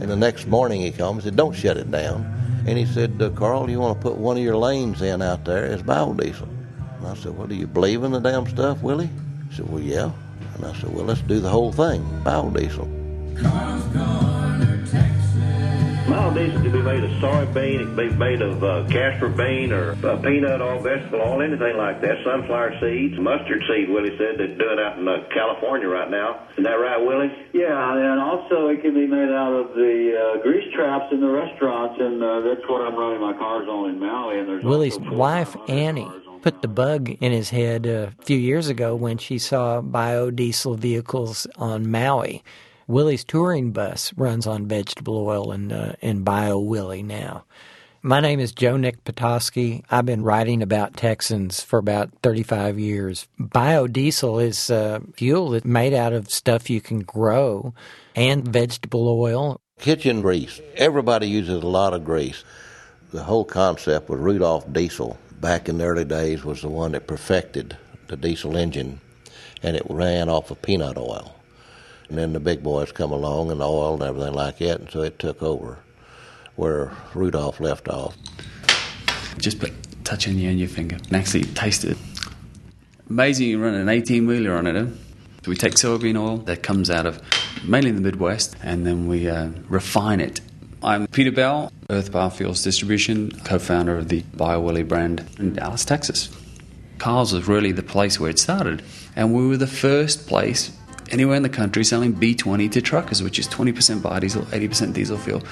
And 0.00 0.10
the 0.10 0.16
next 0.16 0.46
morning 0.46 0.80
he 0.80 0.90
me 0.90 0.96
and 0.98 1.22
said, 1.22 1.36
Don't 1.36 1.54
shut 1.54 1.76
it 1.76 1.90
down. 1.90 2.30
And 2.66 2.78
he 2.78 2.86
said, 2.86 3.20
uh, 3.20 3.30
Carl, 3.30 3.68
you 3.68 3.78
want 3.78 3.98
to 3.98 4.02
put 4.02 4.16
one 4.16 4.36
of 4.36 4.42
your 4.42 4.56
lanes 4.56 5.02
in 5.02 5.22
out 5.22 5.44
there 5.44 5.64
as 5.64 5.82
biodiesel? 5.82 6.48
And 6.98 7.06
I 7.06 7.14
said, 7.14 7.36
Well, 7.36 7.46
do 7.46 7.54
you 7.54 7.66
believe 7.66 8.04
in 8.04 8.12
the 8.12 8.20
damn 8.20 8.46
stuff, 8.46 8.82
Willie? 8.82 9.10
He 9.50 9.56
said, 9.56 9.68
Well, 9.68 9.82
yeah. 9.82 10.10
And 10.54 10.64
I 10.64 10.74
said, 10.74 10.94
Well, 10.94 11.04
let's 11.04 11.20
do 11.22 11.40
the 11.40 11.50
whole 11.50 11.72
thing, 11.72 12.02
biodiesel. 12.24 13.42
Carl's 13.42 13.84
Texas. 13.92 14.43
Biodiesel 16.04 16.62
can 16.62 16.72
be 16.72 16.82
made 16.82 17.02
of 17.02 17.10
soybean, 17.12 17.80
it 17.80 17.84
can 17.84 17.96
be 17.96 18.10
made 18.10 18.42
of 18.42 18.62
uh, 18.62 18.86
castor 18.90 19.28
bean 19.30 19.72
or 19.72 19.92
uh, 20.04 20.16
peanut 20.18 20.60
oil, 20.60 20.78
vegetable 20.78 21.20
oil, 21.22 21.40
anything 21.40 21.78
like 21.78 22.02
that. 22.02 22.22
Sunflower 22.22 22.78
seeds, 22.78 23.18
mustard 23.18 23.62
seed, 23.66 23.88
Willie 23.88 24.16
said 24.18 24.36
they're 24.36 24.54
doing 24.54 24.78
out 24.78 24.98
in 24.98 25.08
uh, 25.08 25.24
California 25.32 25.88
right 25.88 26.10
now. 26.10 26.46
Isn't 26.52 26.64
that 26.64 26.74
right, 26.74 27.00
Willie? 27.00 27.32
Yeah, 27.54 27.96
and 27.96 28.20
also 28.20 28.68
it 28.68 28.82
can 28.82 28.92
be 28.92 29.06
made 29.06 29.30
out 29.30 29.52
of 29.52 29.74
the 29.74 30.36
uh, 30.36 30.42
grease 30.42 30.70
traps 30.74 31.10
in 31.10 31.20
the 31.20 31.28
restaurants, 31.28 31.98
and 31.98 32.22
uh, 32.22 32.40
that's 32.40 32.68
what 32.68 32.82
I'm 32.82 32.96
running 32.96 33.20
my 33.20 33.32
cars 33.32 33.66
on 33.66 33.88
in 33.88 33.98
Maui. 33.98 34.38
And 34.38 34.48
there's 34.48 34.64
Willie's 34.64 34.98
wife, 34.98 35.56
Annie, 35.68 36.10
put 36.42 36.60
the 36.60 36.68
bug 36.68 37.08
in 37.08 37.32
his 37.32 37.48
head 37.48 37.86
a 37.86 38.12
few 38.24 38.36
years 38.36 38.68
ago 38.68 38.94
when 38.94 39.16
she 39.16 39.38
saw 39.38 39.80
biodiesel 39.80 40.78
vehicles 40.78 41.46
on 41.56 41.90
Maui. 41.90 42.42
Willie's 42.86 43.24
touring 43.24 43.72
bus 43.72 44.12
runs 44.14 44.46
on 44.46 44.68
vegetable 44.68 45.16
oil 45.16 45.52
and, 45.52 45.72
uh, 45.72 45.92
and 46.02 46.24
BioWillie 46.24 47.04
now. 47.04 47.44
My 48.02 48.20
name 48.20 48.38
is 48.38 48.52
Joe 48.52 48.76
Nick 48.76 49.02
Patoski. 49.04 49.82
I've 49.90 50.04
been 50.04 50.22
writing 50.22 50.62
about 50.62 50.94
Texans 50.94 51.62
for 51.62 51.78
about 51.78 52.10
35 52.22 52.78
years. 52.78 53.26
Biodiesel 53.40 54.44
is 54.44 54.70
uh, 54.70 55.00
fuel 55.14 55.48
that's 55.50 55.64
made 55.64 55.94
out 55.94 56.12
of 56.12 56.30
stuff 56.30 56.68
you 56.68 56.82
can 56.82 57.00
grow 57.00 57.72
and 58.14 58.46
vegetable 58.46 59.08
oil. 59.08 59.58
Kitchen 59.78 60.20
grease. 60.20 60.60
Everybody 60.76 61.28
uses 61.28 61.62
a 61.62 61.66
lot 61.66 61.94
of 61.94 62.04
grease. 62.04 62.44
The 63.12 63.22
whole 63.22 63.46
concept 63.46 64.10
with 64.10 64.20
Rudolph 64.20 64.70
Diesel. 64.70 65.16
Back 65.40 65.70
in 65.70 65.78
the 65.78 65.84
early 65.84 66.04
days, 66.04 66.44
was 66.44 66.60
the 66.60 66.68
one 66.68 66.92
that 66.92 67.06
perfected 67.06 67.78
the 68.08 68.16
diesel 68.18 68.56
engine, 68.56 69.00
and 69.62 69.76
it 69.76 69.86
ran 69.88 70.28
off 70.28 70.50
of 70.50 70.60
peanut 70.60 70.98
oil. 70.98 71.34
And 72.08 72.18
then 72.18 72.32
the 72.32 72.40
big 72.40 72.62
boys 72.62 72.92
come 72.92 73.12
along 73.12 73.50
and 73.50 73.62
oil 73.62 73.94
and 73.94 74.02
everything 74.02 74.34
like 74.34 74.58
that, 74.58 74.80
and 74.80 74.90
so 74.90 75.02
it 75.02 75.18
took 75.18 75.42
over 75.42 75.78
where 76.56 76.92
Rudolph 77.14 77.60
left 77.60 77.88
off. 77.88 78.16
Just 79.38 79.58
put 79.58 79.72
touch 80.04 80.28
on 80.28 80.36
the 80.36 80.44
end 80.44 80.54
of 80.54 80.60
your 80.60 80.68
finger 80.68 80.96
and 80.96 81.14
actually 81.14 81.44
taste 81.44 81.84
it. 81.84 81.96
Amazing, 83.08 83.48
you 83.48 83.62
run 83.62 83.74
an 83.74 83.88
18 83.88 84.26
wheeler 84.26 84.54
on 84.54 84.66
it. 84.66 84.76
Huh? 84.76 84.92
We 85.46 85.56
take 85.56 85.74
soybean 85.74 86.18
oil 86.18 86.38
that 86.38 86.62
comes 86.62 86.90
out 86.90 87.06
of 87.06 87.20
mainly 87.64 87.90
the 87.90 88.00
Midwest, 88.00 88.56
and 88.62 88.86
then 88.86 89.06
we 89.06 89.28
uh, 89.28 89.50
refine 89.68 90.20
it. 90.20 90.40
I'm 90.82 91.06
Peter 91.06 91.32
Bell, 91.32 91.72
Earth 91.90 92.12
Biofuels 92.12 92.62
Distribution, 92.62 93.30
co-founder 93.44 93.96
of 93.96 94.08
the 94.08 94.22
BioWillie 94.36 94.86
brand 94.86 95.24
in 95.38 95.54
Dallas, 95.54 95.84
Texas. 95.84 96.30
Carl's 96.98 97.32
was 97.32 97.48
really 97.48 97.72
the 97.72 97.82
place 97.82 98.20
where 98.20 98.30
it 98.30 98.38
started, 98.38 98.82
and 99.16 99.34
we 99.34 99.46
were 99.46 99.56
the 99.56 99.66
first 99.66 100.26
place 100.26 100.70
anywhere 101.10 101.36
in 101.36 101.42
the 101.42 101.48
country 101.48 101.84
selling 101.84 102.14
B20 102.14 102.70
to 102.72 102.82
truckers, 102.82 103.22
which 103.22 103.38
is 103.38 103.48
20% 103.48 104.00
biodiesel, 104.00 104.44
80% 104.46 104.92
diesel 104.92 105.18
fuel. 105.18 105.42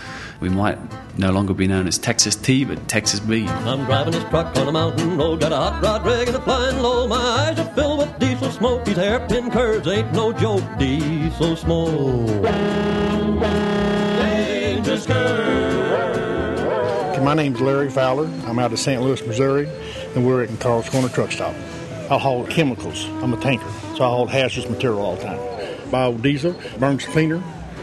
We 0.40 0.48
might 0.48 0.78
no 1.18 1.32
longer 1.32 1.54
be 1.54 1.66
known 1.66 1.86
as 1.86 1.98
Texas 1.98 2.36
T, 2.36 2.64
but 2.64 2.88
Texas 2.88 3.20
B. 3.20 3.46
I'm 3.46 3.84
driving 3.84 4.12
this 4.12 4.24
truck 4.24 4.56
on 4.56 4.68
a 4.68 4.72
mountain 4.72 5.16
road, 5.16 5.40
got 5.40 5.52
a 5.52 5.56
hot 5.56 5.82
rod 5.82 6.06
rig 6.06 6.28
and 6.28 6.36
a 6.36 6.40
flying 6.40 6.78
low. 6.78 7.06
My 7.06 7.16
eyes 7.16 7.58
are 7.58 7.74
filled 7.74 7.98
with 7.98 8.18
diesel 8.18 8.50
smoke. 8.50 8.84
These 8.84 8.96
hairpin 8.96 9.50
curves 9.50 9.86
ain't 9.88 10.12
no 10.12 10.32
joke. 10.32 10.64
Diesel 10.78 11.56
smoke. 11.56 12.42
Dangerous 14.18 15.06
curve. 15.06 15.62
My 17.22 17.34
name's 17.34 17.60
Larry 17.60 17.88
Fowler. 17.88 18.26
I'm 18.46 18.58
out 18.58 18.72
of 18.72 18.80
St. 18.80 19.00
Louis, 19.00 19.24
Missouri, 19.24 19.68
and 20.16 20.26
we're 20.26 20.42
at 20.42 20.58
Carl's 20.58 20.88
Corner 20.88 21.08
Truck 21.08 21.30
Stop. 21.30 21.54
I 22.10 22.18
haul 22.18 22.46
chemicals. 22.46 23.06
I'm 23.22 23.32
a 23.32 23.40
tanker, 23.40 23.70
so 23.96 24.04
I 24.04 24.08
haul 24.08 24.26
hazardous 24.26 24.70
material 24.70 25.00
all 25.00 25.16
the 25.16 25.22
time. 25.22 25.38
Biodiesel 25.90 26.78
burns 26.78 27.04
cleaner. 27.04 27.42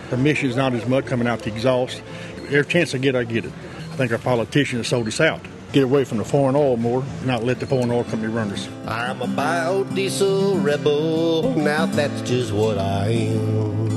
The 0.09 0.15
emission's 0.15 0.55
not 0.55 0.73
as 0.73 0.85
much 0.87 1.05
coming 1.05 1.27
out 1.27 1.39
the 1.39 1.51
exhaust. 1.53 2.01
Every 2.45 2.65
chance 2.65 2.95
I 2.95 2.97
get, 2.97 3.15
I 3.15 3.23
get 3.23 3.45
it. 3.45 3.51
I 3.91 3.95
think 3.95 4.11
our 4.11 4.17
politicians 4.17 4.87
sold 4.87 5.07
us 5.07 5.19
out. 5.19 5.41
Get 5.71 5.83
away 5.83 6.03
from 6.03 6.17
the 6.17 6.25
foreign 6.25 6.55
oil 6.55 6.77
more, 6.77 7.03
not 7.25 7.43
let 7.43 7.59
the 7.59 7.67
foreign 7.67 7.91
oil 7.91 8.03
company 8.03 8.33
run 8.33 8.51
us. 8.51 8.67
I'm 8.87 9.21
a 9.21 9.27
biodiesel 9.27 10.63
rebel. 10.63 11.53
Now 11.55 11.85
that's 11.85 12.21
just 12.21 12.51
what 12.51 12.79
I 12.79 13.09
am. 13.09 13.89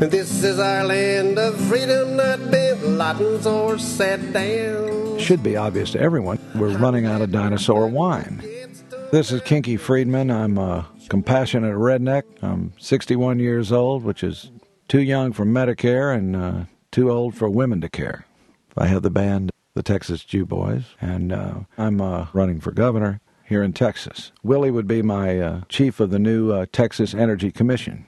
This 0.00 0.42
is 0.42 0.58
our 0.58 0.84
land 0.84 1.38
of 1.38 1.60
freedom, 1.68 2.16
not 2.16 2.38
bin 2.50 2.78
Ladens 2.96 3.46
or 3.46 3.78
sat 3.78 4.32
down. 4.32 5.18
Should 5.18 5.42
be 5.42 5.56
obvious 5.56 5.92
to 5.92 6.00
everyone. 6.00 6.38
We're 6.54 6.76
running 6.76 7.04
out 7.06 7.20
of 7.20 7.30
dinosaur 7.30 7.86
wine. 7.86 8.42
This 9.12 9.32
is 9.32 9.40
Kinky 9.42 9.76
Friedman. 9.76 10.30
I'm 10.30 10.56
a 10.56 10.86
compassionate 11.08 11.74
redneck. 11.74 12.22
I'm 12.42 12.72
61 12.78 13.40
years 13.40 13.72
old, 13.72 14.04
which 14.04 14.22
is 14.22 14.52
too 14.86 15.02
young 15.02 15.32
for 15.32 15.44
Medicare 15.44 16.16
and 16.16 16.36
uh, 16.36 16.64
too 16.92 17.10
old 17.10 17.34
for 17.34 17.50
women 17.50 17.80
to 17.80 17.88
care. 17.88 18.24
I 18.78 18.86
have 18.86 19.02
the 19.02 19.10
band, 19.10 19.50
the 19.74 19.82
Texas 19.82 20.24
Jew 20.24 20.46
Boys, 20.46 20.84
and 21.00 21.32
uh, 21.32 21.54
I'm 21.76 22.00
uh, 22.00 22.28
running 22.32 22.60
for 22.60 22.70
governor 22.70 23.20
here 23.44 23.64
in 23.64 23.72
Texas. 23.72 24.30
Willie 24.44 24.70
would 24.70 24.86
be 24.86 25.02
my 25.02 25.40
uh, 25.40 25.60
chief 25.68 25.98
of 25.98 26.10
the 26.10 26.20
new 26.20 26.52
uh, 26.52 26.66
Texas 26.70 27.12
Energy 27.12 27.50
Commission. 27.50 28.06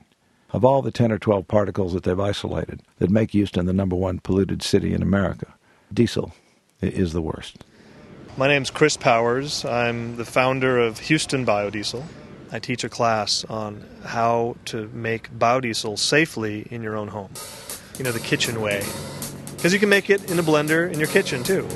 Of 0.50 0.64
all 0.64 0.82
the 0.82 0.92
10 0.92 1.10
or 1.10 1.18
12 1.18 1.48
particles 1.48 1.94
that 1.94 2.04
they've 2.04 2.20
isolated 2.20 2.80
that 2.98 3.10
make 3.10 3.32
Houston 3.32 3.66
the 3.66 3.72
number 3.72 3.96
one 3.96 4.20
polluted 4.20 4.62
city 4.62 4.94
in 4.94 5.02
America, 5.02 5.52
diesel 5.92 6.32
is 6.80 7.12
the 7.12 7.22
worst. 7.22 7.64
My 8.34 8.48
name's 8.48 8.70
Chris 8.70 8.96
Powers. 8.96 9.62
I'm 9.62 10.16
the 10.16 10.24
founder 10.24 10.78
of 10.78 10.98
Houston 11.00 11.44
Biodiesel. 11.44 12.02
I 12.50 12.60
teach 12.60 12.82
a 12.82 12.88
class 12.88 13.44
on 13.44 13.84
how 14.04 14.56
to 14.66 14.88
make 14.94 15.30
biodiesel 15.38 15.98
safely 15.98 16.66
in 16.70 16.82
your 16.82 16.96
own 16.96 17.08
home. 17.08 17.30
You 17.98 18.04
know, 18.04 18.10
the 18.10 18.20
kitchen 18.20 18.62
way. 18.62 18.82
Because 19.54 19.74
you 19.74 19.78
can 19.78 19.90
make 19.90 20.08
it 20.08 20.30
in 20.30 20.38
a 20.38 20.42
blender 20.42 20.90
in 20.90 20.98
your 20.98 21.08
kitchen 21.08 21.42
too. 21.42 21.68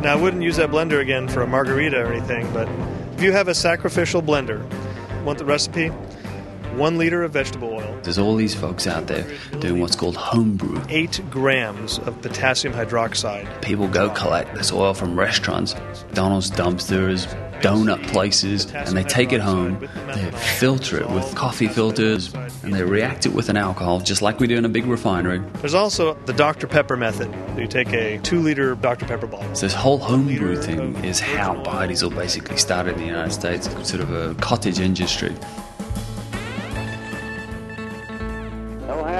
Now, 0.00 0.14
I 0.14 0.16
wouldn't 0.16 0.42
use 0.42 0.56
that 0.56 0.70
blender 0.70 1.00
again 1.00 1.28
for 1.28 1.42
a 1.42 1.46
margarita 1.46 2.00
or 2.00 2.10
anything, 2.10 2.50
but 2.54 2.66
if 3.14 3.22
you 3.22 3.32
have 3.32 3.48
a 3.48 3.54
sacrificial 3.54 4.22
blender, 4.22 4.64
want 5.22 5.38
the 5.38 5.44
recipe? 5.44 5.92
One 6.76 6.96
liter 6.96 7.22
of 7.22 7.32
vegetable 7.32 7.68
oil. 7.68 7.98
There's 8.02 8.18
all 8.18 8.34
these 8.34 8.54
folks 8.54 8.86
out 8.86 9.06
there 9.06 9.26
doing 9.60 9.80
what's 9.80 9.94
called 9.94 10.16
homebrew. 10.16 10.82
Eight 10.88 11.20
grams 11.30 11.98
of 11.98 12.20
potassium 12.22 12.72
hydroxide. 12.72 13.60
People 13.60 13.88
go 13.88 14.08
collect 14.10 14.54
this 14.54 14.72
oil 14.72 14.94
from 14.94 15.18
restaurants, 15.18 15.74
McDonald's 15.74 16.50
dumpsters, 16.50 17.26
donut 17.60 18.04
places, 18.08 18.72
and 18.72 18.96
they 18.96 19.04
take 19.04 19.32
it 19.32 19.40
home. 19.40 19.78
They 20.14 20.30
filter 20.58 20.98
it 20.98 21.08
with 21.10 21.34
coffee 21.34 21.68
filters, 21.68 22.32
and 22.62 22.74
they 22.74 22.82
react 22.82 23.26
it 23.26 23.32
with 23.32 23.48
an 23.48 23.56
alcohol, 23.56 24.00
just 24.00 24.22
like 24.22 24.40
we 24.40 24.46
do 24.46 24.56
in 24.56 24.64
a 24.64 24.68
big 24.68 24.86
refinery. 24.86 25.40
There's 25.60 25.74
also 25.74 26.14
the 26.26 26.32
Dr. 26.32 26.66
Pepper 26.66 26.96
method. 26.96 27.32
You 27.58 27.66
take 27.66 27.92
a 27.92 28.18
two 28.18 28.40
liter 28.40 28.74
Dr. 28.74 29.06
Pepper 29.06 29.26
bottle. 29.26 29.54
So 29.54 29.66
this 29.66 29.74
whole 29.74 29.98
homebrew 29.98 30.56
thing 30.56 30.96
is 31.04 31.20
how 31.20 31.54
biodiesel 31.62 32.14
basically 32.14 32.56
started 32.56 32.94
in 32.94 33.00
the 33.00 33.06
United 33.06 33.32
States, 33.32 33.68
sort 33.86 34.02
of 34.02 34.12
a 34.12 34.34
cottage 34.40 34.80
industry. 34.80 35.34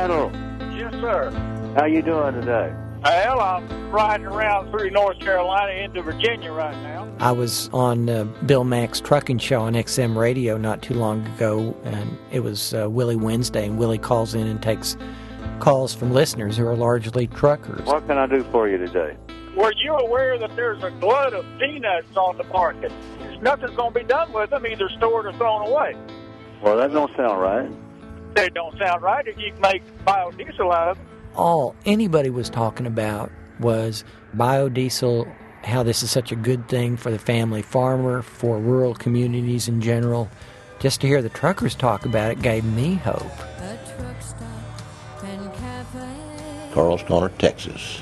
Handle. 0.02 0.32
Yes, 0.76 0.92
sir. 0.94 1.30
How 1.76 1.84
you 1.84 2.02
doing 2.02 2.34
today? 2.34 2.74
Well, 3.04 3.40
I'm 3.40 3.90
riding 3.92 4.26
around 4.26 4.72
through 4.72 4.90
North 4.90 5.20
Carolina 5.20 5.70
into 5.80 6.02
Virginia 6.02 6.50
right 6.50 6.74
now. 6.82 7.08
I 7.20 7.30
was 7.30 7.70
on 7.72 8.08
uh, 8.08 8.24
Bill 8.44 8.64
Mack's 8.64 9.00
trucking 9.00 9.38
show 9.38 9.60
on 9.60 9.74
XM 9.74 10.16
radio 10.16 10.56
not 10.56 10.82
too 10.82 10.94
long 10.94 11.24
ago, 11.28 11.76
and 11.84 12.18
it 12.32 12.40
was 12.40 12.74
uh, 12.74 12.90
Willie 12.90 13.14
Wednesday, 13.14 13.64
and 13.64 13.78
Willie 13.78 13.96
calls 13.96 14.34
in 14.34 14.48
and 14.48 14.60
takes 14.60 14.96
calls 15.60 15.94
from 15.94 16.12
listeners 16.12 16.56
who 16.56 16.66
are 16.66 16.76
largely 16.76 17.28
truckers. 17.28 17.86
What 17.86 18.04
can 18.08 18.18
I 18.18 18.26
do 18.26 18.42
for 18.50 18.68
you 18.68 18.78
today? 18.78 19.16
Were 19.56 19.72
you 19.84 19.92
aware 19.92 20.36
that 20.36 20.56
there's 20.56 20.82
a 20.82 20.90
glut 20.90 21.32
of 21.32 21.44
peanuts 21.60 22.16
on 22.16 22.38
the 22.38 22.44
market? 22.44 22.90
Nothing's 23.40 23.76
going 23.76 23.92
to 23.92 24.00
be 24.00 24.04
done 24.04 24.32
with 24.32 24.50
them, 24.50 24.66
either 24.66 24.88
stored 24.96 25.26
or 25.26 25.32
thrown 25.34 25.68
away. 25.68 25.94
Well, 26.60 26.76
that 26.78 26.92
don't 26.92 27.14
sound 27.16 27.40
right. 27.40 27.70
They 28.34 28.48
don't 28.50 28.76
sound 28.78 29.02
right 29.02 29.26
if 29.26 29.38
you 29.38 29.52
can 29.52 29.60
make 29.60 29.82
biodiesel 30.04 30.72
out 30.72 30.88
of 30.88 30.96
them. 30.96 31.06
All 31.34 31.74
anybody 31.84 32.30
was 32.30 32.48
talking 32.48 32.86
about 32.86 33.30
was 33.60 34.04
biodiesel 34.34 35.32
how 35.64 35.82
this 35.82 36.02
is 36.02 36.10
such 36.10 36.32
a 36.32 36.36
good 36.36 36.68
thing 36.68 36.96
for 36.96 37.10
the 37.10 37.18
family 37.18 37.62
farmer, 37.62 38.22
for 38.22 38.58
rural 38.58 38.94
communities 38.94 39.68
in 39.68 39.80
general. 39.80 40.28
Just 40.80 41.00
to 41.02 41.06
hear 41.06 41.22
the 41.22 41.28
truckers 41.28 41.74
talk 41.74 42.04
about 42.04 42.32
it 42.32 42.42
gave 42.42 42.64
me 42.64 42.94
hope. 42.94 43.30
Carl's 46.72 47.02
Corner, 47.02 47.28
Texas. 47.38 48.00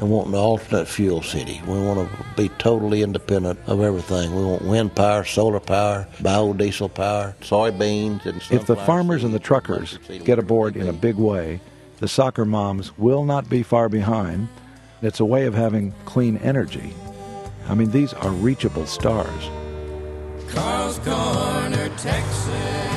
We 0.00 0.08
want 0.08 0.28
an 0.28 0.34
alternate 0.34 0.88
fuel 0.88 1.22
city. 1.22 1.62
We 1.66 1.78
want 1.78 2.10
to 2.10 2.24
be 2.36 2.48
totally 2.58 3.02
independent 3.02 3.60
of 3.66 3.80
everything. 3.80 4.34
We 4.34 4.44
want 4.44 4.62
wind 4.62 4.94
power, 4.96 5.24
solar 5.24 5.60
power, 5.60 6.08
biodiesel 6.20 6.92
power, 6.94 7.36
soybeans, 7.40 8.26
and 8.26 8.42
If 8.50 8.66
the 8.66 8.76
farmers 8.76 9.22
and 9.22 9.32
the 9.32 9.38
truckers 9.38 9.98
get 10.24 10.38
aboard 10.38 10.76
in 10.76 10.88
a 10.88 10.92
big 10.92 11.14
way, 11.14 11.60
the 11.98 12.08
soccer 12.08 12.44
moms 12.44 12.96
will 12.98 13.24
not 13.24 13.48
be 13.48 13.62
far 13.62 13.88
behind. 13.88 14.48
It's 15.00 15.20
a 15.20 15.24
way 15.24 15.46
of 15.46 15.54
having 15.54 15.94
clean 16.06 16.38
energy. 16.38 16.92
I 17.68 17.74
mean, 17.74 17.90
these 17.90 18.12
are 18.14 18.30
reachable 18.30 18.86
stars. 18.86 19.50
Carl's 20.48 20.98
Corner, 20.98 21.88
Texas. 21.96 22.94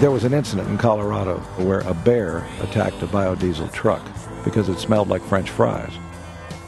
There 0.00 0.10
was 0.10 0.24
an 0.24 0.34
incident 0.34 0.68
in 0.68 0.78
Colorado 0.78 1.38
where 1.56 1.80
a 1.80 1.94
bear 1.94 2.46
attacked 2.60 3.02
a 3.02 3.06
biodiesel 3.06 3.72
truck 3.72 4.02
because 4.44 4.68
it 4.68 4.78
smelled 4.78 5.08
like 5.08 5.22
French 5.22 5.50
fries. 5.50 5.92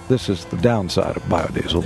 This 0.09 0.28
is 0.28 0.45
the 0.47 0.56
downside 0.56 1.16
of 1.16 1.23
biodiesel. 1.25 1.83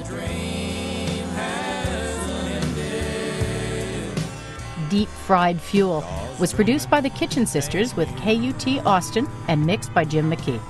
Deep 4.88 5.09
Fried 5.09 5.61
Fuel 5.61 6.04
was 6.38 6.52
produced 6.52 6.90
by 6.90 7.00
the 7.00 7.11
Kitchen 7.11 7.47
Sisters 7.47 7.94
with 7.97 8.09
KUT 8.16 8.85
Austin 8.87 9.28
and 9.49 9.64
mixed 9.64 9.94
by 9.94 10.04
Jim 10.04 10.30
McKee. 10.30 10.61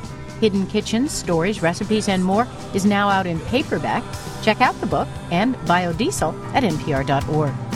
Hidden 0.41 0.67
Kitchens, 0.67 1.13
Stories, 1.13 1.63
Recipes, 1.63 2.09
and 2.09 2.25
More 2.25 2.47
is 2.75 2.85
now 2.85 3.09
out 3.09 3.27
in 3.27 3.41
paperback. 3.41 4.03
Check 4.43 4.61
out 4.61 4.79
the 4.81 4.87
book 4.87 5.09
and 5.31 5.55
biodiesel 5.67 6.35
at 6.55 6.65
npr.org. 6.65 7.70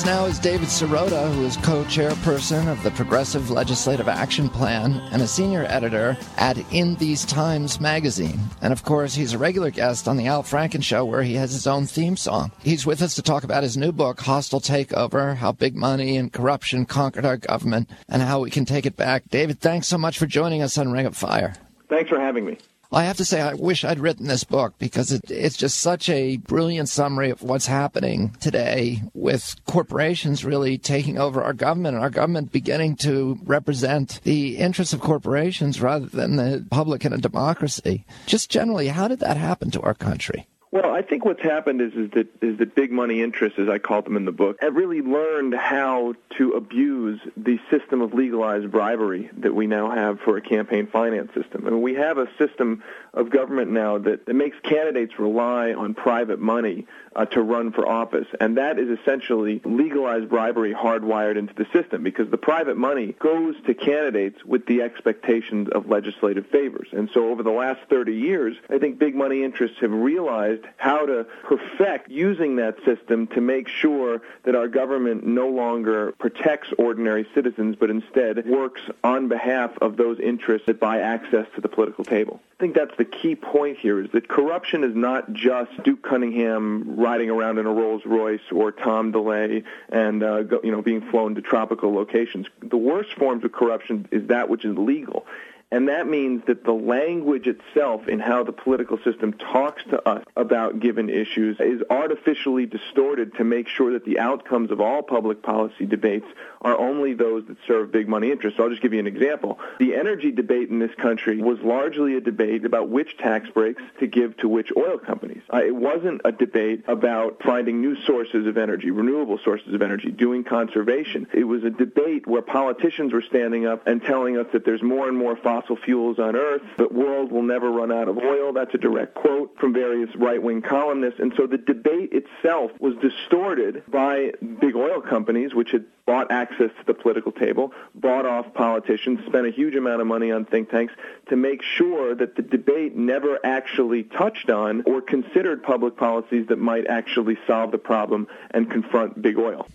us 0.00 0.06
now 0.06 0.24
is 0.24 0.38
David 0.38 0.68
Sirota, 0.68 1.32
who 1.34 1.44
is 1.44 1.56
co 1.58 1.84
chairperson 1.84 2.68
of 2.68 2.82
the 2.82 2.90
Progressive 2.92 3.50
Legislative 3.50 4.08
Action 4.08 4.48
Plan 4.48 4.92
and 5.12 5.20
a 5.20 5.26
senior 5.26 5.66
editor 5.68 6.16
at 6.38 6.56
In 6.72 6.94
These 6.96 7.26
Times 7.26 7.80
magazine. 7.80 8.40
And 8.62 8.72
of 8.72 8.82
course, 8.82 9.14
he's 9.14 9.34
a 9.34 9.38
regular 9.38 9.70
guest 9.70 10.08
on 10.08 10.16
The 10.16 10.26
Al 10.26 10.42
Franken 10.42 10.82
Show, 10.82 11.04
where 11.04 11.22
he 11.22 11.34
has 11.34 11.52
his 11.52 11.66
own 11.66 11.86
theme 11.86 12.16
song. 12.16 12.50
He's 12.62 12.86
with 12.86 13.02
us 13.02 13.14
to 13.16 13.22
talk 13.22 13.44
about 13.44 13.62
his 13.62 13.76
new 13.76 13.92
book, 13.92 14.20
Hostile 14.20 14.60
Takeover 14.60 15.36
How 15.36 15.52
Big 15.52 15.76
Money 15.76 16.16
and 16.16 16.32
Corruption 16.32 16.86
Conquered 16.86 17.26
Our 17.26 17.36
Government 17.36 17.90
and 18.08 18.22
How 18.22 18.40
We 18.40 18.50
Can 18.50 18.64
Take 18.64 18.86
It 18.86 18.96
Back. 18.96 19.28
David, 19.28 19.60
thanks 19.60 19.86
so 19.86 19.98
much 19.98 20.18
for 20.18 20.26
joining 20.26 20.62
us 20.62 20.78
on 20.78 20.92
Ring 20.92 21.06
of 21.06 21.16
Fire. 21.16 21.54
Thanks 21.88 22.08
for 22.08 22.18
having 22.18 22.46
me. 22.46 22.56
I 22.92 23.04
have 23.04 23.18
to 23.18 23.24
say, 23.24 23.40
I 23.40 23.54
wish 23.54 23.84
I'd 23.84 24.00
written 24.00 24.26
this 24.26 24.42
book 24.42 24.74
because 24.80 25.12
it, 25.12 25.30
it's 25.30 25.56
just 25.56 25.78
such 25.78 26.08
a 26.08 26.38
brilliant 26.38 26.88
summary 26.88 27.30
of 27.30 27.40
what's 27.40 27.66
happening 27.66 28.34
today 28.40 29.02
with 29.14 29.54
corporations 29.64 30.44
really 30.44 30.76
taking 30.76 31.16
over 31.16 31.40
our 31.40 31.52
government 31.52 31.94
and 31.94 32.02
our 32.02 32.10
government 32.10 32.50
beginning 32.50 32.96
to 32.96 33.38
represent 33.44 34.20
the 34.24 34.56
interests 34.56 34.92
of 34.92 35.00
corporations 35.00 35.80
rather 35.80 36.06
than 36.06 36.34
the 36.34 36.66
public 36.70 37.04
in 37.04 37.12
a 37.12 37.18
democracy. 37.18 38.04
Just 38.26 38.50
generally, 38.50 38.88
how 38.88 39.06
did 39.06 39.20
that 39.20 39.36
happen 39.36 39.70
to 39.70 39.80
our 39.82 39.94
country? 39.94 40.48
Well, 40.72 40.94
I 40.94 41.02
think 41.02 41.24
what's 41.24 41.42
happened 41.42 41.80
is, 41.80 41.92
is 41.94 42.10
that 42.12 42.28
is 42.40 42.58
that 42.58 42.76
big 42.76 42.92
money 42.92 43.22
interests, 43.22 43.58
as 43.58 43.68
I 43.68 43.78
called 43.78 44.04
them 44.04 44.16
in 44.16 44.24
the 44.24 44.30
book, 44.32 44.58
have 44.60 44.76
really 44.76 45.00
learned 45.00 45.52
how 45.52 46.14
to 46.38 46.52
abuse 46.52 47.20
the 47.36 47.58
system 47.70 48.02
of 48.02 48.14
legalized 48.14 48.70
bribery 48.70 49.30
that 49.38 49.52
we 49.52 49.66
now 49.66 49.90
have 49.90 50.20
for 50.20 50.36
a 50.36 50.40
campaign 50.40 50.86
finance 50.86 51.34
system. 51.34 51.66
I 51.66 51.70
mean, 51.70 51.82
we 51.82 51.94
have 51.94 52.18
a 52.18 52.28
system 52.38 52.84
of 53.12 53.30
government 53.30 53.72
now 53.72 53.98
that, 53.98 54.26
that 54.26 54.34
makes 54.34 54.56
candidates 54.62 55.18
rely 55.18 55.72
on 55.72 55.94
private 55.94 56.38
money 56.38 56.86
uh, 57.16 57.24
to 57.26 57.42
run 57.42 57.72
for 57.72 57.88
office, 57.88 58.26
and 58.40 58.56
that 58.56 58.78
is 58.78 58.98
essentially 59.00 59.60
legalized 59.64 60.28
bribery 60.28 60.72
hardwired 60.72 61.36
into 61.36 61.54
the 61.54 61.66
system 61.72 62.02
because 62.02 62.30
the 62.30 62.38
private 62.38 62.76
money 62.76 63.14
goes 63.18 63.54
to 63.66 63.74
candidates 63.74 64.44
with 64.44 64.66
the 64.66 64.82
expectations 64.82 65.68
of 65.72 65.88
legislative 65.88 66.46
favors. 66.46 66.88
And 66.92 67.10
so 67.12 67.30
over 67.30 67.42
the 67.42 67.50
last 67.50 67.80
30 67.88 68.14
years, 68.14 68.56
I 68.68 68.78
think 68.78 68.98
big 68.98 69.14
money 69.14 69.42
interests 69.42 69.78
have 69.80 69.92
realized 69.92 70.64
how 70.76 71.06
to 71.06 71.26
perfect 71.44 72.10
using 72.10 72.56
that 72.56 72.76
system 72.84 73.26
to 73.28 73.40
make 73.40 73.68
sure 73.68 74.22
that 74.44 74.54
our 74.54 74.68
government 74.68 75.26
no 75.26 75.48
longer 75.48 76.12
protects 76.18 76.68
ordinary 76.78 77.26
citizens, 77.34 77.76
but 77.78 77.90
instead 77.90 78.46
works 78.46 78.82
on 79.02 79.28
behalf 79.28 79.72
of 79.80 79.96
those 79.96 80.20
interests 80.20 80.66
that 80.66 80.78
buy 80.78 81.00
access 81.00 81.46
to 81.54 81.60
the 81.60 81.68
political 81.68 82.04
table. 82.04 82.40
I 82.60 82.62
think 82.62 82.74
that's 82.74 82.96
the 82.98 83.06
key 83.06 83.36
point 83.36 83.78
here 83.78 84.02
is 84.02 84.10
that 84.12 84.28
corruption 84.28 84.84
is 84.84 84.94
not 84.94 85.32
just 85.32 85.70
Duke 85.82 86.02
Cunningham 86.02 86.99
riding 87.00 87.30
around 87.30 87.58
in 87.58 87.66
a 87.66 87.72
Rolls 87.72 88.02
Royce 88.04 88.40
or 88.52 88.70
Tom 88.70 89.12
DeLay 89.12 89.64
and 89.88 90.22
uh, 90.22 90.42
go, 90.42 90.60
you 90.62 90.70
know 90.70 90.82
being 90.82 91.10
flown 91.10 91.34
to 91.34 91.42
tropical 91.42 91.92
locations. 91.92 92.46
The 92.60 92.76
worst 92.76 93.12
forms 93.14 93.44
of 93.44 93.52
corruption 93.52 94.08
is 94.10 94.28
that 94.28 94.48
which 94.48 94.64
is 94.64 94.76
legal. 94.76 95.26
And 95.72 95.88
that 95.88 96.08
means 96.08 96.42
that 96.46 96.64
the 96.64 96.72
language 96.72 97.46
itself 97.46 98.08
in 98.08 98.18
how 98.18 98.42
the 98.42 98.52
political 98.52 98.98
system 99.04 99.32
talks 99.32 99.84
to 99.90 100.08
us 100.08 100.24
about 100.36 100.80
given 100.80 101.08
issues 101.08 101.58
is 101.60 101.80
artificially 101.88 102.66
distorted 102.66 103.36
to 103.36 103.44
make 103.44 103.68
sure 103.68 103.92
that 103.92 104.04
the 104.04 104.18
outcomes 104.18 104.72
of 104.72 104.80
all 104.80 105.02
public 105.02 105.42
policy 105.42 105.86
debates 105.86 106.26
are 106.60 106.76
only 106.76 107.14
those 107.14 107.46
that 107.46 107.56
serve 107.68 107.92
big 107.92 108.08
money 108.08 108.32
interests. 108.32 108.56
So 108.56 108.64
I'll 108.64 108.70
just 108.70 108.82
give 108.82 108.92
you 108.92 108.98
an 108.98 109.06
example. 109.06 109.60
The 109.78 109.94
energy 109.94 110.32
debate 110.32 110.70
in 110.70 110.80
this 110.80 110.94
country 110.96 111.40
was 111.40 111.60
largely 111.60 112.16
a 112.16 112.20
debate 112.20 112.64
about 112.64 112.88
which 112.88 113.16
tax 113.16 113.48
breaks 113.48 113.82
to 114.00 114.08
give 114.08 114.36
to 114.38 114.48
which 114.48 114.72
oil 114.76 114.98
companies. 114.98 115.42
Uh, 115.52 115.58
it 115.58 115.74
wasn't 115.74 116.20
a 116.24 116.32
debate 116.32 116.84
about 116.88 117.42
finding 117.44 117.80
new 117.80 117.96
sources 118.02 118.46
of 118.46 118.58
energy, 118.58 118.90
renewable 118.90 119.38
sources 119.44 119.72
of 119.72 119.82
energy, 119.82 120.10
doing 120.10 120.42
conservation. 120.42 121.28
It 121.32 121.44
was 121.44 121.62
a 121.62 121.70
debate 121.70 122.26
where 122.26 122.42
politicians 122.42 123.12
were 123.12 123.22
standing 123.22 123.66
up 123.66 123.86
and 123.86 124.02
telling 124.02 124.36
us 124.36 124.46
that 124.52 124.64
there's 124.64 124.82
more 124.82 125.08
and 125.08 125.16
more 125.16 125.36
fossil 125.36 125.59
fuels 125.68 126.18
on 126.18 126.36
Earth, 126.36 126.62
the 126.76 126.88
world 126.88 127.32
will 127.32 127.42
never 127.42 127.70
run 127.70 127.92
out 127.92 128.08
of 128.08 128.18
oil. 128.18 128.52
That's 128.52 128.74
a 128.74 128.78
direct 128.78 129.14
quote 129.14 129.56
from 129.58 129.72
various 129.72 130.14
right-wing 130.16 130.62
columnists. 130.62 131.20
And 131.20 131.32
so 131.36 131.46
the 131.46 131.58
debate 131.58 132.12
itself 132.12 132.70
was 132.80 132.94
distorted 132.96 133.82
by 133.88 134.32
big 134.60 134.76
oil 134.76 135.00
companies, 135.00 135.54
which 135.54 135.70
had 135.70 135.84
bought 136.06 136.30
access 136.30 136.70
to 136.78 136.86
the 136.86 136.94
political 136.94 137.30
table, 137.30 137.72
bought 137.94 138.26
off 138.26 138.52
politicians, 138.54 139.20
spent 139.26 139.46
a 139.46 139.50
huge 139.50 139.76
amount 139.76 140.00
of 140.00 140.06
money 140.06 140.32
on 140.32 140.44
think 140.44 140.70
tanks 140.70 140.92
to 141.28 141.36
make 141.36 141.62
sure 141.62 142.14
that 142.14 142.34
the 142.36 142.42
debate 142.42 142.96
never 142.96 143.38
actually 143.44 144.02
touched 144.02 144.50
on 144.50 144.82
or 144.86 145.00
considered 145.00 145.62
public 145.62 145.96
policies 145.96 146.48
that 146.48 146.58
might 146.58 146.86
actually 146.88 147.38
solve 147.46 147.70
the 147.70 147.78
problem 147.78 148.26
and 148.50 148.70
confront 148.70 149.20
big 149.22 149.38
oil. 149.38 149.66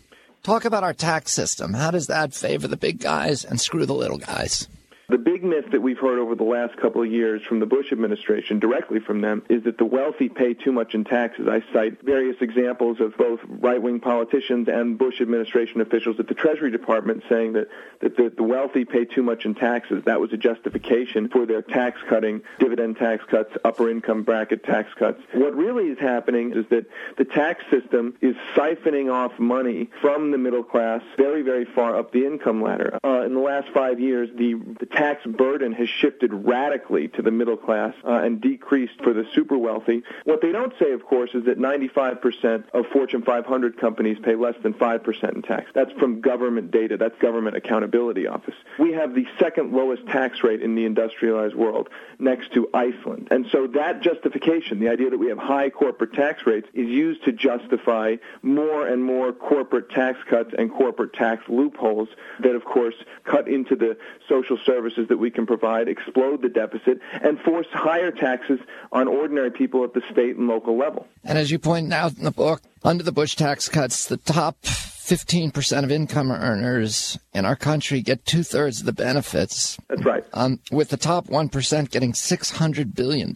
Talk 0.43 0.65
about 0.65 0.84
our 0.84 0.93
tax 0.93 1.32
system. 1.32 1.74
How 1.74 1.89
does 1.89 2.08
that 2.08 2.34
favor 2.34 2.67
the 2.67 2.78
big 2.78 3.00
guys 3.00 3.43
and 3.43 3.60
screw 3.60 3.86
the 3.86 3.95
little 3.95 4.19
guys? 4.19 4.67
The 5.08 5.20
big 5.20 5.44
myth 5.44 5.65
that 5.72 5.82
we've 5.82 6.00
heard 6.00 6.18
over 6.18 6.34
the 6.34 6.44
last 6.44 6.78
couple 6.78 7.04
of 7.04 7.12
years 7.12 7.44
from 7.48 7.60
the 7.60 7.68
Bush 7.68 7.91
administration, 7.91 8.60
directly 8.60 9.00
from 9.00 9.22
them, 9.22 9.44
is 9.50 9.63
that 9.65 9.78
the 9.78 9.86
wealthy 9.86 10.30
pay 10.30 10.56
too 10.56 10.72
much 10.72 10.96
in 10.96 11.04
taxes. 11.04 11.48
I 11.48 11.62
cite 11.72 12.02
various 12.02 12.38
examples 12.41 13.00
of 13.00 13.15
both 13.15 13.39
right-wing 13.48 14.00
politicians 14.00 14.68
and 14.68 14.98
Bush 14.98 15.22
administration 15.22 15.82
officials 15.82 16.20
at 16.20 16.28
the 16.28 16.34
Treasury 16.34 16.72
Department 16.72 17.24
saying 17.30 17.54
that, 17.54 17.68
that 18.02 18.18
the, 18.18 18.34
the 18.36 18.41
wealthy 18.41 18.84
pay 18.84 19.06
too 19.06 19.22
much 19.22 19.46
in 19.46 19.54
taxes. 19.54 20.04
That 20.06 20.20
was 20.20 20.34
a 20.34 20.38
justification 20.38 21.30
for 21.30 21.46
their 21.46 21.62
tax 21.62 22.00
cutting, 22.10 22.41
dividend 22.60 22.98
tax 22.98 23.24
cuts, 23.26 23.56
upper 23.63 23.91
income 23.91 24.24
bracket 24.24 24.63
tax 24.63 24.91
cuts. 24.98 25.22
What 25.34 25.56
really 25.56 25.89
is 25.89 26.00
happening 26.00 26.54
is 26.54 26.65
that 26.72 26.88
the 27.18 27.26
tax 27.26 27.63
system 27.70 28.18
is 28.22 28.36
siphoning 28.56 29.13
off 29.13 29.38
money 29.38 29.91
from 30.02 30.32
the 30.32 30.39
middle 30.39 30.63
class 30.63 31.04
very, 31.15 31.44
very 31.44 31.65
far 31.65 31.96
up 31.96 32.12
the 32.12 32.26
income 32.26 32.63
ladder. 32.63 32.98
Uh, 33.04 33.22
in 33.22 33.36
the 33.36 33.39
last 33.39 33.68
five 33.72 34.00
years, 34.00 34.30
the, 34.36 34.56
the 34.80 34.95
tax 34.96 35.26
burden 35.26 35.74
has 35.74 35.90
shifted 35.90 36.34
radically 36.34 37.10
to 37.10 37.22
the 37.22 37.32
middle 37.32 37.58
class 37.58 37.94
uh, 38.06 38.14
and 38.14 38.40
decreased 38.40 39.02
for 39.04 39.14
the 39.14 39.26
super 39.34 39.58
wealthy. 39.58 40.04
What 40.24 40.42
they 40.42 40.52
don't 40.52 40.74
say, 40.80 40.92
of 40.92 41.06
course, 41.06 41.32
is 41.34 41.46
that 41.46 41.60
95% 41.60 42.70
of 42.74 42.86
Fortune 42.88 43.22
500 43.22 43.78
companies 43.78 44.18
pay 44.24 44.36
less 44.36 44.56
than 44.64 44.74
5% 44.74 45.36
in 45.36 45.42
tax. 45.42 45.70
That's 45.74 45.92
from 45.94 46.22
government 46.22 46.72
data. 46.72 46.98
That's 46.98 47.18
Government 47.20 47.58
Accountability 47.58 48.28
Office. 48.28 48.56
We 48.80 48.94
have 48.94 49.14
the 49.14 49.26
second 49.40 49.74
lowest 49.74 50.06
tax 50.08 50.44
rate 50.44 50.62
in 50.62 50.76
the 50.76 50.86
industrialized 50.86 51.56
world, 51.56 51.90
next 52.20 52.54
to 52.54 52.70
Iceland. 52.74 53.28
And 53.32 53.48
so 53.52 53.68
that 53.68 54.02
justification, 54.02 54.80
the 54.80 54.90
idea 54.90 55.10
that 55.10 55.18
we 55.18 55.28
have 55.28 55.38
high 55.38 55.70
corporate 55.70 56.14
tax 56.14 56.46
rates, 56.46 56.68
is 56.74 56.88
used 56.88 57.26
to 57.26 57.32
justify 57.32 58.16
more 58.42 58.88
and 58.88 59.04
more 59.04 59.34
corporate 59.34 59.90
tax 59.90 60.20
cuts 60.30 60.54
and 60.58 60.72
corporate 60.72 61.14
tax 61.14 61.44
loopholes 61.50 62.10
that, 62.40 62.56
of 62.56 62.64
course, 62.64 62.96
cut 63.26 63.48
into 63.48 63.76
the 63.76 63.98
social 64.30 64.58
services 64.66 64.85
that 65.10 65.17
we 65.17 65.32
can 65.32 65.45
provide, 65.45 65.88
explode 65.88 66.41
the 66.41 66.50
deficit, 66.50 67.00
and 67.21 67.39
force 67.39 67.67
higher 67.71 68.12
taxes 68.12 68.60
on 68.91 69.08
ordinary 69.08 69.52
people 69.52 69.84
at 69.84 69.93
the 69.93 70.02
state 70.12 70.36
and 70.36 70.48
local 70.48 70.78
level. 70.78 71.08
And 71.24 71.38
as 71.38 71.52
you 71.52 71.60
point 71.60 71.91
out 71.93 72.17
in 72.17 72.24
the 72.24 72.32
book, 72.32 72.62
under 72.84 73.04
the 73.04 73.12
Bush 73.12 73.36
tax 73.36 73.67
cuts, 73.69 74.06
the 74.06 74.17
top 74.17 74.62
15% 74.62 75.84
of 75.84 75.91
income 75.91 76.32
earners 76.32 77.19
in 77.34 77.45
our 77.45 77.56
country 77.56 78.02
get 78.02 78.26
two 78.26 78.41
thirds 78.41 78.80
of 78.80 78.86
the 78.88 78.93
benefits. 78.93 79.78
That's 79.88 80.04
right. 80.04 80.24
Um, 80.34 80.60
with 80.71 80.89
the 80.89 80.98
top 80.98 81.28
1% 81.28 81.91
getting 81.91 82.13
$600 82.13 82.95
billion 82.95 83.34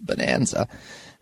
bonanza. 0.00 0.68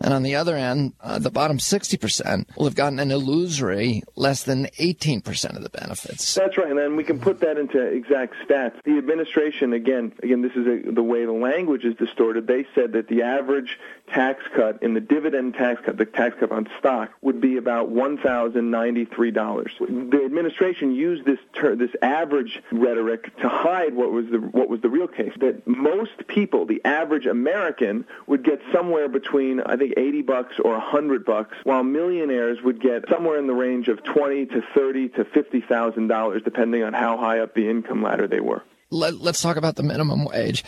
And 0.03 0.15
on 0.15 0.23
the 0.23 0.35
other 0.35 0.57
end, 0.57 0.95
uh, 1.01 1.19
the 1.19 1.31
bottom 1.31 1.59
60% 1.59 2.57
will 2.57 2.65
have 2.65 2.75
gotten 2.75 2.99
an 2.99 3.11
illusory 3.11 4.03
less 4.17 4.45
than 4.45 4.67
18% 4.79 5.57
of 5.57 5.63
the 5.63 5.69
benefits. 5.69 6.35
That's 6.35 6.57
right, 6.57 6.69
and 6.69 6.79
then 6.79 6.97
we 6.97 7.05
can 7.05 7.21
put 7.21 7.41
that 7.41 7.59
into 7.59 7.79
exact 7.81 8.35
stats. 8.47 8.83
The 8.85 8.97
administration, 8.97 9.75
again, 9.75 10.13
again, 10.23 10.41
this 10.41 10.53
is 10.53 10.67
a, 10.67 10.93
the 10.93 11.03
way 11.03 11.27
the 11.27 11.33
language 11.33 11.85
is 11.85 11.95
distorted. 11.97 12.47
They 12.47 12.67
said 12.75 12.93
that 12.93 13.09
the 13.09 13.23
average 13.23 13.79
tax 14.09 14.43
cut 14.55 14.83
in 14.83 14.95
the 14.95 15.01
dividend 15.01 15.55
tax 15.55 15.81
cut, 15.85 15.97
the 15.97 16.07
tax 16.07 16.37
cut 16.41 16.51
on 16.51 16.69
stock, 16.79 17.11
would 17.21 17.41
be 17.41 17.59
about 17.59 17.91
one 17.91 18.17
thousand 18.19 18.71
ninety-three 18.71 19.31
dollars. 19.31 19.73
The 19.79 20.23
administration 20.25 20.95
used 20.95 21.25
this 21.25 21.39
ter- 21.55 21.77
this 21.77 21.91
average 22.03 22.63
rhetoric 22.73 23.37
to 23.39 23.49
hide 23.49 23.95
what 23.95 24.11
was 24.13 24.27
the 24.31 24.39
what 24.39 24.69
was 24.69 24.81
the 24.81 24.89
real 24.89 25.09
case. 25.09 25.33
That 25.41 25.67
most 25.67 26.27
people, 26.27 26.67
the 26.67 26.81
average 26.85 27.27
American, 27.27 28.07
would 28.27 28.45
get 28.45 28.61
somewhere 28.73 29.09
between 29.09 29.61
I 29.61 29.77
think 29.77 29.90
eighty 29.97 30.23
bucks 30.23 30.55
or 30.65 30.79
hundred 30.79 31.25
bucks, 31.25 31.57
while 31.65 31.83
millionaires 31.83 32.59
would 32.63 32.81
get 32.81 33.05
somewhere 33.09 33.39
in 33.39 33.47
the 33.47 33.55
range 33.55 33.89
of 33.89 34.03
twenty 34.05 34.47
to 34.47 34.63
thirty 34.75 35.09
to 35.11 35.25
fifty 35.25 35.61
thousand 35.61 36.09
dollars, 36.09 36.43
depending 36.45 36.83
on 36.83 36.93
how 36.93 37.17
high 37.17 37.41
up 37.41 37.55
the 37.55 37.69
income 37.69 38.03
ladder 38.03 38.27
they 38.27 38.41
were. 38.41 38.63
Let, 38.91 39.15
let's 39.21 39.41
talk 39.41 39.57
about 39.57 39.77
the 39.77 39.83
minimum 39.83 40.25
wage. 40.25 40.65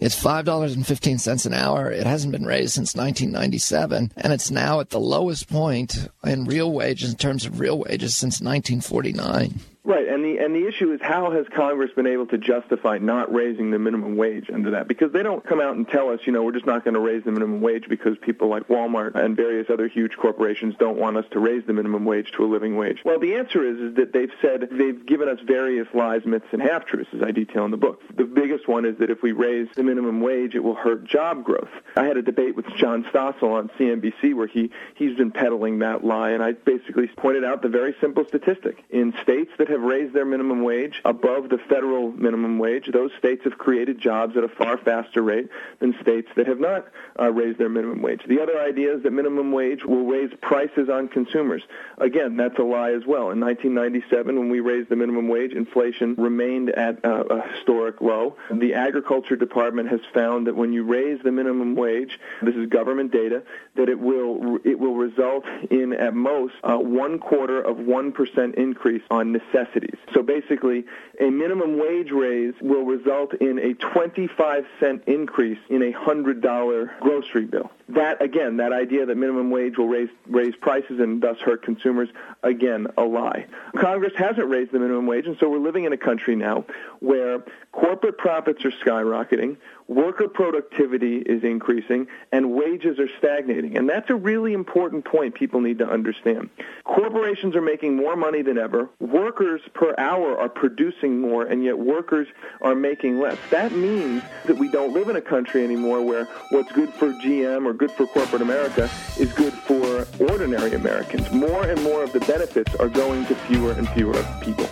It's 0.00 0.20
$5.15 0.20 1.46
an 1.46 1.54
hour. 1.54 1.88
It 1.88 2.08
hasn't 2.08 2.32
been 2.32 2.44
raised 2.44 2.74
since 2.74 2.96
1997, 2.96 4.10
and 4.16 4.32
it's 4.32 4.50
now 4.50 4.80
at 4.80 4.90
the 4.90 4.98
lowest 4.98 5.48
point 5.48 6.08
in 6.24 6.44
real 6.44 6.72
wages, 6.72 7.12
in 7.12 7.18
terms 7.18 7.46
of 7.46 7.60
real 7.60 7.78
wages, 7.78 8.16
since 8.16 8.40
1949. 8.40 9.60
Right, 9.84 10.06
and 10.06 10.24
the 10.24 10.38
and 10.38 10.54
the 10.54 10.68
issue 10.68 10.92
is 10.92 11.00
how 11.02 11.32
has 11.32 11.44
Congress 11.56 11.90
been 11.96 12.06
able 12.06 12.26
to 12.26 12.38
justify 12.38 12.98
not 12.98 13.34
raising 13.34 13.72
the 13.72 13.80
minimum 13.80 14.16
wage 14.16 14.48
under 14.48 14.70
that? 14.72 14.86
Because 14.86 15.10
they 15.10 15.24
don't 15.24 15.44
come 15.44 15.60
out 15.60 15.74
and 15.74 15.88
tell 15.88 16.10
us, 16.10 16.20
you 16.24 16.32
know, 16.32 16.44
we're 16.44 16.52
just 16.52 16.66
not 16.66 16.84
going 16.84 16.94
to 16.94 17.00
raise 17.00 17.24
the 17.24 17.32
minimum 17.32 17.60
wage 17.60 17.88
because 17.88 18.16
people 18.18 18.46
like 18.46 18.68
Walmart 18.68 19.16
and 19.16 19.36
various 19.36 19.68
other 19.70 19.88
huge 19.88 20.16
corporations 20.16 20.76
don't 20.78 20.98
want 20.98 21.16
us 21.16 21.24
to 21.32 21.40
raise 21.40 21.66
the 21.66 21.72
minimum 21.72 22.04
wage 22.04 22.30
to 22.36 22.44
a 22.44 22.46
living 22.46 22.76
wage. 22.76 22.98
Well, 23.04 23.18
the 23.18 23.34
answer 23.34 23.66
is 23.68 23.90
is 23.90 23.96
that 23.96 24.12
they've 24.12 24.30
said 24.40 24.68
they've 24.70 25.04
given 25.04 25.28
us 25.28 25.40
various 25.44 25.88
lies, 25.92 26.24
myths, 26.24 26.46
and 26.52 26.62
half 26.62 26.86
truths, 26.86 27.10
as 27.12 27.20
I 27.20 27.32
detail 27.32 27.64
in 27.64 27.72
the 27.72 27.76
book. 27.76 28.02
The 28.16 28.22
biggest 28.22 28.68
one 28.68 28.84
is 28.84 28.98
that 28.98 29.10
if 29.10 29.20
we 29.20 29.32
raise 29.32 29.66
the 29.74 29.82
minimum 29.82 30.20
wage, 30.20 30.54
it 30.54 30.62
will 30.62 30.76
hurt 30.76 31.04
job 31.04 31.42
growth. 31.42 31.70
I 31.96 32.04
had 32.04 32.16
a 32.16 32.22
debate 32.22 32.54
with 32.54 32.66
John 32.76 33.02
Stossel 33.12 33.54
on 33.54 33.68
CNBC 33.80 34.36
where 34.36 34.46
he 34.46 34.70
he's 34.94 35.16
been 35.16 35.32
peddling 35.32 35.80
that 35.80 36.04
lie, 36.04 36.30
and 36.30 36.42
I 36.42 36.52
basically 36.52 37.08
pointed 37.08 37.42
out 37.42 37.62
the 37.62 37.68
very 37.68 37.96
simple 38.00 38.24
statistic 38.28 38.84
in 38.88 39.12
states 39.24 39.50
that 39.58 39.71
have 39.72 39.82
raised 39.82 40.14
their 40.14 40.24
minimum 40.24 40.62
wage 40.62 41.00
above 41.04 41.48
the 41.48 41.58
federal 41.68 42.12
minimum 42.12 42.58
wage, 42.58 42.88
those 42.92 43.10
states 43.18 43.42
have 43.44 43.58
created 43.58 44.00
jobs 44.00 44.36
at 44.36 44.44
a 44.44 44.48
far 44.48 44.78
faster 44.78 45.22
rate 45.22 45.48
than 45.80 45.94
states 46.00 46.28
that 46.36 46.46
have 46.46 46.60
not 46.60 46.86
uh, 47.18 47.30
raised 47.30 47.58
their 47.58 47.68
minimum 47.68 48.02
wage. 48.02 48.20
The 48.26 48.40
other 48.40 48.60
idea 48.60 48.96
is 48.96 49.02
that 49.02 49.10
minimum 49.10 49.52
wage 49.52 49.84
will 49.84 50.04
raise 50.04 50.30
prices 50.40 50.88
on 50.88 51.08
consumers. 51.08 51.62
Again, 51.98 52.36
that's 52.36 52.58
a 52.58 52.62
lie 52.62 52.92
as 52.92 53.04
well. 53.06 53.30
In 53.30 53.40
1997, 53.40 54.38
when 54.38 54.48
we 54.48 54.60
raised 54.60 54.88
the 54.88 54.96
minimum 54.96 55.28
wage, 55.28 55.52
inflation 55.52 56.14
remained 56.16 56.70
at 56.70 57.04
uh, 57.04 57.24
a 57.24 57.48
historic 57.54 58.00
low. 58.00 58.36
The 58.50 58.74
Agriculture 58.74 59.36
Department 59.36 59.88
has 59.88 60.00
found 60.14 60.46
that 60.46 60.56
when 60.56 60.72
you 60.72 60.84
raise 60.84 61.20
the 61.22 61.32
minimum 61.32 61.74
wage, 61.74 62.18
this 62.42 62.54
is 62.54 62.68
government 62.68 63.12
data, 63.12 63.42
that 63.76 63.88
it 63.88 63.98
will 63.98 64.58
it 64.64 64.78
will 64.78 64.94
result 64.94 65.44
in 65.70 65.92
at 65.92 66.14
most 66.14 66.54
uh, 66.62 66.76
one 66.76 67.18
quarter 67.18 67.60
of 67.60 67.78
one 67.78 68.12
percent 68.12 68.54
increase 68.56 69.02
on 69.10 69.32
necessities. 69.62 69.98
So 70.14 70.22
basically, 70.22 70.84
a 71.20 71.30
minimum 71.30 71.78
wage 71.78 72.10
raise 72.10 72.54
will 72.60 72.84
result 72.84 73.34
in 73.34 73.58
a 73.58 73.74
25 73.74 74.66
cent 74.80 75.04
increase 75.06 75.58
in 75.68 75.82
a 75.82 75.92
$100 75.92 77.00
grocery 77.00 77.44
bill. 77.44 77.70
That, 77.88 78.22
again, 78.22 78.56
that 78.56 78.72
idea 78.72 79.06
that 79.06 79.16
minimum 79.16 79.50
wage 79.50 79.76
will 79.76 79.88
raise, 79.88 80.08
raise 80.26 80.54
prices 80.56 80.98
and 80.98 81.20
thus 81.20 81.38
hurt 81.38 81.62
consumers, 81.62 82.08
again, 82.42 82.86
a 82.96 83.02
lie. 83.02 83.46
Congress 83.76 84.12
hasn't 84.16 84.48
raised 84.48 84.72
the 84.72 84.78
minimum 84.78 85.06
wage, 85.06 85.26
and 85.26 85.36
so 85.38 85.48
we're 85.48 85.58
living 85.58 85.84
in 85.84 85.92
a 85.92 85.98
country 85.98 86.36
now 86.36 86.64
where 87.00 87.42
corporate 87.72 88.18
profits 88.18 88.64
are 88.64 88.70
skyrocketing, 88.70 89.56
worker 89.92 90.28
productivity 90.28 91.18
is 91.18 91.44
increasing, 91.44 92.06
and 92.32 92.52
wages 92.52 92.98
are 92.98 93.08
stagnating. 93.18 93.76
And 93.76 93.88
that's 93.88 94.10
a 94.10 94.14
really 94.14 94.52
important 94.52 95.04
point 95.04 95.34
people 95.34 95.60
need 95.60 95.78
to 95.78 95.88
understand. 95.88 96.50
Corporations 96.84 97.54
are 97.54 97.62
making 97.62 97.96
more 97.96 98.16
money 98.16 98.42
than 98.42 98.58
ever. 98.58 98.88
Workers 98.98 99.60
per 99.74 99.94
hour 99.98 100.38
are 100.38 100.48
producing 100.48 101.20
more, 101.20 101.44
and 101.44 101.64
yet 101.64 101.78
workers 101.78 102.28
are 102.60 102.74
making 102.74 103.20
less. 103.20 103.38
That 103.50 103.72
means 103.72 104.22
that 104.46 104.58
we 104.58 104.70
don't 104.70 104.92
live 104.92 105.08
in 105.08 105.16
a 105.16 105.22
country 105.22 105.64
anymore 105.64 106.02
where 106.02 106.24
what's 106.50 106.72
good 106.72 106.92
for 106.94 107.12
GM 107.12 107.66
or 107.66 107.72
good 107.72 107.90
for 107.92 108.06
corporate 108.06 108.42
America 108.42 108.90
is 109.18 109.32
good 109.34 109.52
for 109.52 110.06
ordinary 110.20 110.74
Americans. 110.74 111.30
More 111.32 111.64
and 111.64 111.82
more 111.82 112.02
of 112.02 112.12
the 112.12 112.20
benefits 112.20 112.74
are 112.76 112.88
going 112.88 113.26
to 113.26 113.34
fewer 113.34 113.72
and 113.72 113.88
fewer 113.90 114.24
people. 114.40 114.68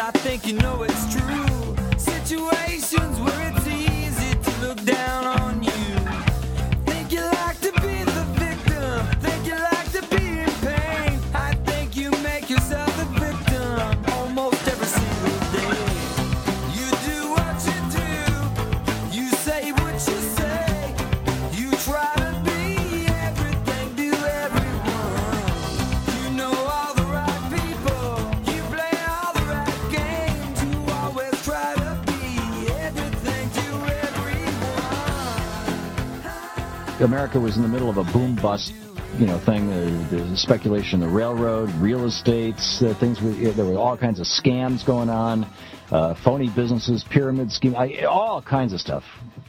I 0.00 0.12
think 0.12 0.46
you 0.46 0.52
know 0.52 0.84
it's 0.84 1.12
true. 1.12 1.76
Situations 1.96 3.18
where 3.20 3.52
it's 3.52 3.66
easy 3.66 4.38
to 4.38 4.60
look 4.60 4.80
down 4.84 5.24
on 5.26 5.37
America 37.08 37.40
was 37.40 37.56
in 37.56 37.62
the 37.62 37.68
middle 37.68 37.88
of 37.88 37.96
a 37.96 38.04
boom 38.12 38.36
bust, 38.36 38.74
you 39.16 39.24
know, 39.24 39.38
thing. 39.38 39.70
the, 39.70 40.08
there's 40.14 40.38
speculation, 40.38 41.00
the 41.00 41.08
railroad, 41.08 41.70
real 41.76 42.04
estates, 42.04 42.82
uh, 42.82 42.92
things. 43.00 43.18
There 43.56 43.64
were 43.64 43.78
all 43.78 43.96
kinds 43.96 44.20
of 44.20 44.26
scams 44.26 44.84
going 44.84 45.08
on, 45.08 45.44
uh, 45.90 46.14
phony 46.22 46.50
businesses, 46.54 47.06
pyramid 47.10 47.50
scheme, 47.50 47.74
I, 47.74 48.02
all 48.02 48.42
kinds 48.42 48.74
of 48.74 48.80
stuff 48.80 49.04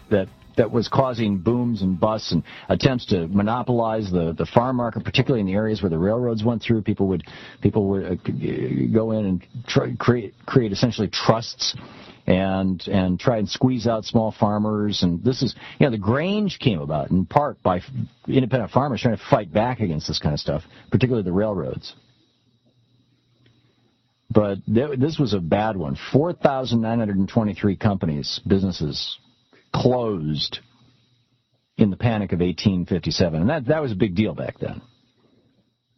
that 0.10 0.30
that 0.56 0.72
was 0.72 0.88
causing 0.88 1.38
booms 1.38 1.82
and 1.82 2.00
busts 2.00 2.32
and 2.32 2.44
attempts 2.70 3.06
to 3.08 3.28
monopolize 3.28 4.10
the, 4.10 4.34
the 4.38 4.46
farm 4.46 4.78
market, 4.78 5.04
particularly 5.04 5.42
in 5.42 5.46
the 5.46 5.54
areas 5.54 5.82
where 5.82 5.90
the 5.90 5.98
railroads 5.98 6.46
went 6.46 6.62
through. 6.62 6.82
People 6.82 7.08
would 7.08 7.24
people 7.62 7.90
would 7.90 8.06
uh, 8.06 8.16
go 8.94 9.12
in 9.12 9.26
and 9.26 10.00
create 10.00 10.34
create 10.46 10.72
essentially 10.72 11.10
trusts 11.10 11.76
and 12.30 12.88
and 12.88 13.20
try 13.20 13.38
and 13.40 13.50
squeeze 13.50 13.88
out 13.88 14.06
small 14.06 14.32
farmers. 14.32 15.02
And 15.02 15.24
this 15.24 15.42
is 15.42 15.56
you 15.80 15.88
know 15.88 15.92
the 15.92 15.98
Grange 15.98 16.60
came 16.60 16.80
about 16.80 17.10
in 17.10 17.26
part 17.26 17.62
by 17.64 17.82
independent 18.28 18.72
farmers 18.72 19.02
trying 19.02 19.18
to 19.18 19.24
fight 19.30 19.52
back 19.52 19.80
against 19.80 20.08
this 20.08 20.20
kind 20.20 20.34
of 20.34 20.40
stuff, 20.40 20.64
particularly 20.92 21.24
the 21.24 21.34
railroads. 21.34 21.96
But 24.30 24.60
th- 24.72 25.00
this 25.00 25.18
was 25.18 25.34
a 25.34 25.40
bad 25.40 25.76
one. 25.76 25.98
4,923 26.14 27.76
companies, 27.78 28.40
businesses 28.46 29.18
closed 29.74 30.60
in 31.78 31.90
the 31.90 31.98
panic 31.98 32.32
of 32.32 32.42
1857. 32.42 33.42
And 33.42 33.50
that, 33.50 33.66
that 33.66 33.82
was 33.82 33.92
a 33.92 33.96
big 33.96 34.14
deal 34.14 34.36
back 34.36 34.60
then. 34.60 34.84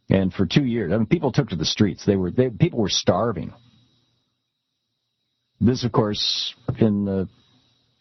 And 0.10 0.34
for 0.34 0.46
two 0.46 0.64
years, 0.64 0.94
I 0.94 0.98
mean, 0.98 1.08
people 1.08 1.34
took 1.34 1.50
to 1.50 1.58
the 1.58 1.66
streets. 1.66 2.06
They 2.06 2.16
were, 2.16 2.32
they, 2.32 2.50
people 2.50 2.80
were 2.80 2.90
starving. 2.90 3.54
This, 5.62 5.86
of 5.86 5.92
course, 5.92 6.56
in 6.80 7.06
the, 7.06 7.30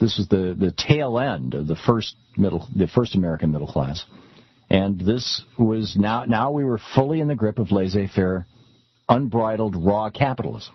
this 0.00 0.16
was 0.16 0.26
the, 0.28 0.56
the 0.58 0.72
tail 0.72 1.18
end 1.18 1.52
of 1.52 1.66
the 1.66 1.76
first 1.76 2.16
middle, 2.36 2.66
the 2.74 2.88
first 2.88 3.14
American 3.14 3.52
middle 3.52 3.66
class. 3.66 4.02
And 4.70 4.98
this 4.98 5.42
was 5.58 5.94
now, 5.94 6.24
now 6.24 6.52
we 6.52 6.64
were 6.64 6.80
fully 6.94 7.20
in 7.20 7.28
the 7.28 7.34
grip 7.34 7.58
of 7.58 7.70
laissez-faire, 7.70 8.46
unbridled, 9.08 9.76
raw 9.76 10.08
capitalism. 10.08 10.74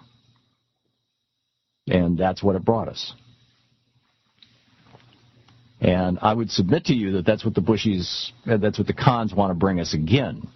And 1.87 2.17
that's 2.17 2.43
what 2.43 2.55
it 2.55 2.63
brought 2.63 2.87
us. 2.87 3.13
And 5.81 6.19
I 6.21 6.33
would 6.33 6.51
submit 6.51 6.85
to 6.85 6.93
you 6.93 7.13
that 7.13 7.25
that's 7.25 7.43
what 7.43 7.55
the 7.55 7.61
Bushies, 7.61 8.31
uh, 8.45 8.57
that's 8.57 8.77
what 8.77 8.87
the 8.87 8.93
cons 8.93 9.33
want 9.33 9.51
to 9.51 9.55
bring 9.55 9.79
us 9.79 9.93
again. 9.93 10.47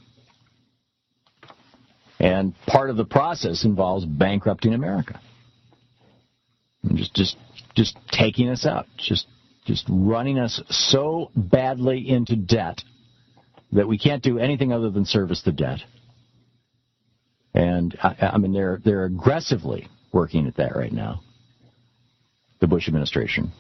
And 2.20 2.54
part 2.68 2.90
of 2.90 2.98
the 2.98 3.06
process 3.06 3.66
involves 3.66 4.06
bankrupting 4.06 4.74
America. 4.74 5.20
Just, 6.94 7.14
just, 7.14 7.38
just 7.76 7.98
taking 8.12 8.50
us 8.50 8.66
out, 8.66 8.88
just, 8.98 9.28
just 9.66 9.86
running 9.90 10.40
us 10.40 10.62
so 10.70 11.32
badly 11.36 12.10
into 12.10 12.36
debt 12.36 12.82
that 13.72 13.88
we 13.88 13.98
can't 13.98 14.22
do 14.24 14.40
anything 14.40 14.74
other 14.74 14.90
than 14.90 15.06
service 15.06 15.42
the 15.44 15.52
debt. 15.52 15.80
And 17.54 17.96
I, 18.02 18.32
I 18.34 18.38
mean, 18.38 18.54
they're 18.54 18.82
they're 18.84 19.06
aggressively 19.06 19.88
working 20.12 20.48
at 20.48 20.58
that 20.58 20.76
right 20.76 20.92
now. 20.92 21.22
The 22.60 22.68
Bush 22.68 22.88
administration. 22.88 23.54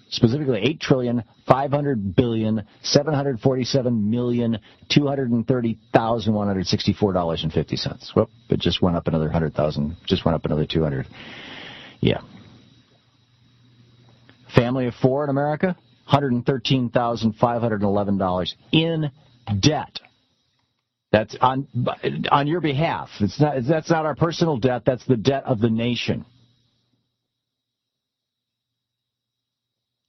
Specifically, 0.09 0.59
eight 0.61 0.79
trillion 0.79 1.23
five 1.47 1.71
hundred 1.71 2.15
billion 2.15 2.67
seven 2.83 3.15
hundred 3.15 3.39
forty-seven 3.39 4.11
million 4.11 4.59
two 4.87 5.07
hundred 5.07 5.31
and 5.31 5.47
thirty 5.47 5.79
thousand 5.91 6.35
one 6.35 6.45
hundred 6.45 6.67
sixty-four 6.67 7.13
dollars 7.13 7.41
and 7.41 7.51
fifty 7.51 7.75
cents. 7.75 8.11
Whoop! 8.15 8.29
It 8.49 8.59
just 8.59 8.79
went 8.79 8.95
up 8.95 9.07
another 9.07 9.31
hundred 9.31 9.55
thousand. 9.55 9.97
Just 10.05 10.23
went 10.23 10.35
up 10.35 10.45
another 10.45 10.67
two 10.67 10.83
hundred. 10.83 11.07
Yeah. 11.99 12.21
Family 14.55 14.85
of 14.85 14.93
four 15.01 15.23
in 15.23 15.31
America, 15.31 15.75
$113,511 16.11 18.53
in 18.71 19.09
debt. 19.59 19.99
That's 21.13 21.37
on 21.39 21.67
on 22.31 22.47
your 22.47 22.59
behalf. 22.59 23.07
It's 23.19 23.39
not 23.39 23.57
that's 23.69 23.91
not 23.91 24.07
our 24.07 24.15
personal 24.15 24.57
debt, 24.57 24.81
that's 24.83 25.05
the 25.05 25.15
debt 25.15 25.43
of 25.45 25.59
the 25.59 25.69
nation. 25.69 26.25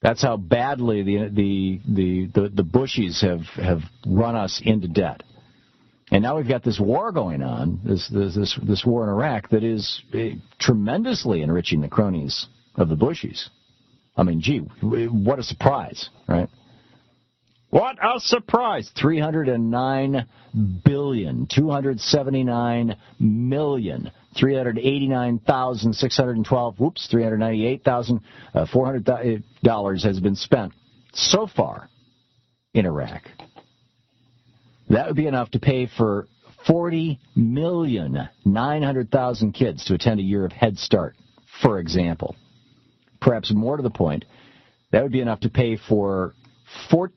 That's 0.00 0.22
how 0.22 0.38
badly 0.38 1.02
the 1.02 1.28
the 1.28 1.80
the 1.86 2.26
the, 2.40 2.48
the 2.48 2.62
Bushies 2.62 3.20
have 3.20 3.42
have 3.62 3.80
run 4.06 4.34
us 4.34 4.62
into 4.64 4.88
debt. 4.88 5.22
And 6.10 6.22
now 6.22 6.38
we've 6.38 6.48
got 6.48 6.62
this 6.62 6.80
war 6.80 7.12
going 7.12 7.42
on, 7.42 7.80
this 7.84 8.08
this 8.08 8.58
this, 8.62 8.84
war 8.86 9.04
in 9.04 9.10
Iraq 9.10 9.50
that 9.50 9.62
is 9.62 10.02
eh, 10.14 10.36
tremendously 10.58 11.42
enriching 11.42 11.82
the 11.82 11.88
cronies 11.88 12.46
of 12.76 12.88
the 12.88 12.96
Bushies. 12.96 13.50
I 14.16 14.22
mean, 14.22 14.40
gee, 14.40 14.58
what 14.58 15.38
a 15.38 15.42
surprise, 15.42 16.08
right? 16.26 16.48
What 17.74 17.98
a 18.00 18.20
surprise! 18.20 18.88
309 19.00 20.26
billion, 20.84 21.48
279 21.52 22.96
million, 23.18 24.12
389,612, 24.38 26.78
whoops, 26.78 27.08
398,400 27.10 29.08
uh, 29.08 29.22
dollars 29.64 30.04
has 30.04 30.20
been 30.20 30.36
spent 30.36 30.72
so 31.14 31.48
far 31.48 31.88
in 32.74 32.86
Iraq. 32.86 33.22
That 34.90 35.08
would 35.08 35.16
be 35.16 35.26
enough 35.26 35.50
to 35.50 35.58
pay 35.58 35.88
for 35.98 36.28
40 36.68 37.18
million 37.34 38.28
900,000 38.44 39.52
kids 39.52 39.84
to 39.86 39.94
attend 39.94 40.20
a 40.20 40.22
year 40.22 40.44
of 40.44 40.52
Head 40.52 40.78
Start, 40.78 41.16
for 41.60 41.80
example. 41.80 42.36
Perhaps 43.20 43.52
more 43.52 43.76
to 43.76 43.82
the 43.82 43.90
point, 43.90 44.24
that 44.92 45.02
would 45.02 45.10
be 45.10 45.22
enough 45.22 45.40
to 45.40 45.48
pay 45.48 45.76
for 45.76 46.34
14 46.92 47.12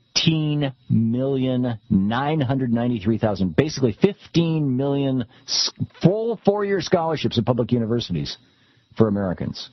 million 0.89 1.79
993,000, 1.89 3.55
basically 3.55 3.97
15 4.01 4.75
million 4.77 5.25
full 6.01 6.39
four-year 6.45 6.81
scholarships 6.81 7.37
at 7.37 7.45
public 7.45 7.71
universities 7.71 8.37
for 8.97 9.07
Americans. 9.07 9.69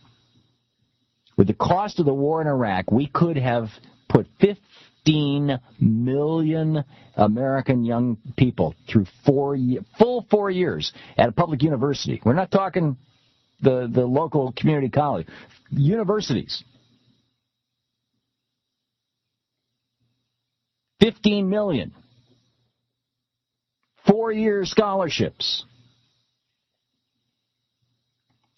With 1.37 1.49
the 1.49 1.55
cost 1.55 1.99
of 1.99 2.07
the 2.07 2.15
war 2.15 2.41
in 2.41 2.47
Iraq, 2.47 2.91
we 2.91 3.07
could 3.07 3.37
have 3.37 3.69
put 4.09 4.27
15 4.41 5.59
million 5.81 6.85
American 7.17 7.85
young 7.85 8.19
people 8.37 8.75
through 8.89 9.07
four 9.27 9.57
full 9.99 10.27
four 10.31 10.51
years 10.51 10.93
at 11.17 11.29
a 11.29 11.33
public 11.33 11.63
university. 11.63 12.21
We're 12.25 12.35
not 12.35 12.51
talking 12.51 12.97
the, 13.61 13.89
the 13.93 14.05
local 14.05 14.53
community 14.57 14.89
college 14.89 15.27
universities. 15.71 16.63
15 21.05 21.51
million. 21.51 21.93
Four 24.09 24.33
year 24.33 24.65
scholarships. 24.65 25.65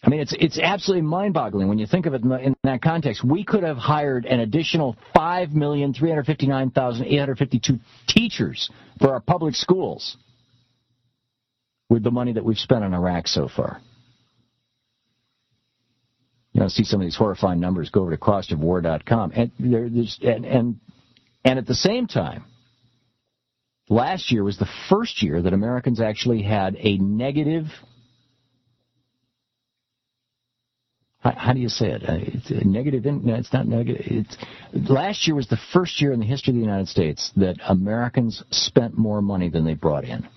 I 0.01 0.09
mean, 0.09 0.21
it's 0.21 0.33
it's 0.39 0.57
absolutely 0.57 1.01
mind-boggling 1.01 1.67
when 1.67 1.77
you 1.77 1.87
think 1.87 2.05
of 2.05 2.13
it 2.13 2.21
in, 2.21 2.29
the, 2.29 2.39
in, 2.39 2.55
that 2.63 2.81
context. 2.81 3.21
We 3.21 3.43
could 3.43 3.63
have 3.63 3.75
hired 3.75 4.25
an 4.25 4.39
additional 4.39 4.95
five 5.13 5.51
million 5.51 5.93
three 5.93 6.09
hundred 6.09 6.25
fifty-nine 6.25 6.71
thousand 6.71 7.07
eight 7.07 7.19
hundred 7.19 7.37
fifty-two 7.37 7.79
teachers 8.07 8.69
for 8.99 9.11
our 9.11 9.19
public 9.19 9.55
schools 9.55 10.15
with 11.89 12.03
the 12.03 12.11
money 12.11 12.31
that 12.31 12.45
we've 12.45 12.57
spent 12.57 12.85
on 12.85 12.93
Iraq 12.93 13.27
so 13.27 13.49
far 13.53 13.81
you 16.57 16.63
know, 16.63 16.69
see 16.69 16.83
some 16.83 16.99
of 16.99 17.05
these 17.05 17.15
horrifying 17.15 17.59
numbers, 17.59 17.91
go 17.91 18.01
over 18.01 18.09
to 18.09 18.17
costofwar.com. 18.17 19.31
And, 19.35 19.51
there's, 19.59 20.17
and, 20.23 20.43
and, 20.43 20.79
and 21.47 21.57
at 21.57 21.65
the 21.65 21.73
same 21.73 22.07
time, 22.07 22.43
last 23.87 24.31
year 24.31 24.43
was 24.43 24.57
the 24.57 24.67
first 24.89 25.23
year 25.23 25.41
that 25.41 25.53
Americans 25.53 26.01
actually 26.01 26.41
had 26.41 26.75
a 26.77 26.97
negative. 26.97 27.67
How, 31.19 31.31
how 31.31 31.53
do 31.53 31.61
you 31.61 31.69
say 31.69 31.91
it? 31.91 32.03
Uh, 32.03 32.17
it's 32.19 32.51
negative. 32.65 33.05
No, 33.05 33.35
it's 33.35 33.53
not 33.53 33.65
negative. 33.65 34.03
It's, 34.05 34.37
last 34.73 35.25
year 35.25 35.35
was 35.35 35.47
the 35.47 35.59
first 35.71 36.01
year 36.01 36.11
in 36.11 36.19
the 36.19 36.25
history 36.25 36.51
of 36.51 36.55
the 36.55 36.61
United 36.65 36.89
States 36.89 37.31
that 37.37 37.55
Americans 37.65 38.43
spent 38.51 38.97
more 38.97 39.21
money 39.21 39.49
than 39.49 39.63
they 39.63 39.73
brought 39.73 40.03
in. 40.03 40.27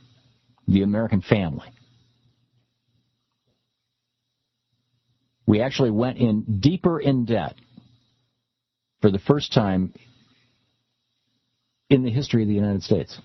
The 0.69 0.83
American 0.83 1.23
family. 1.23 1.67
we 5.51 5.61
actually 5.61 5.91
went 5.91 6.17
in 6.17 6.61
deeper 6.61 7.01
in 7.01 7.25
debt 7.25 7.57
for 9.03 9.11
the 9.11 9.19
first 9.19 9.53
time 9.53 9.93
in 11.91 12.05
the 12.05 12.11
history 12.11 12.43
of 12.43 12.49
the 12.49 12.55
United 12.55 12.83
States. 12.83 13.21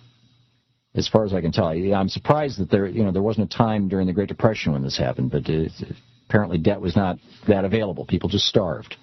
As 0.95 1.07
far 1.07 1.23
as 1.23 1.33
I 1.33 1.41
can 1.41 1.51
tell, 1.51 1.67
I'm 1.67 2.09
surprised 2.09 2.59
that 2.59 2.71
there, 2.71 2.87
you 2.87 3.03
know, 3.03 3.11
there 3.11 3.21
wasn't 3.21 3.53
a 3.53 3.57
time 3.57 3.87
during 3.87 4.07
the 4.07 4.13
Great 4.13 4.29
Depression 4.29 4.73
when 4.73 4.81
this 4.81 4.97
happened, 4.97 5.29
but 5.29 5.47
it, 5.47 5.71
apparently 6.27 6.57
debt 6.57 6.81
was 6.81 6.95
not 6.95 7.17
that 7.47 7.65
available. 7.65 8.05
People 8.05 8.29
just 8.29 8.45
starved. 8.45 8.95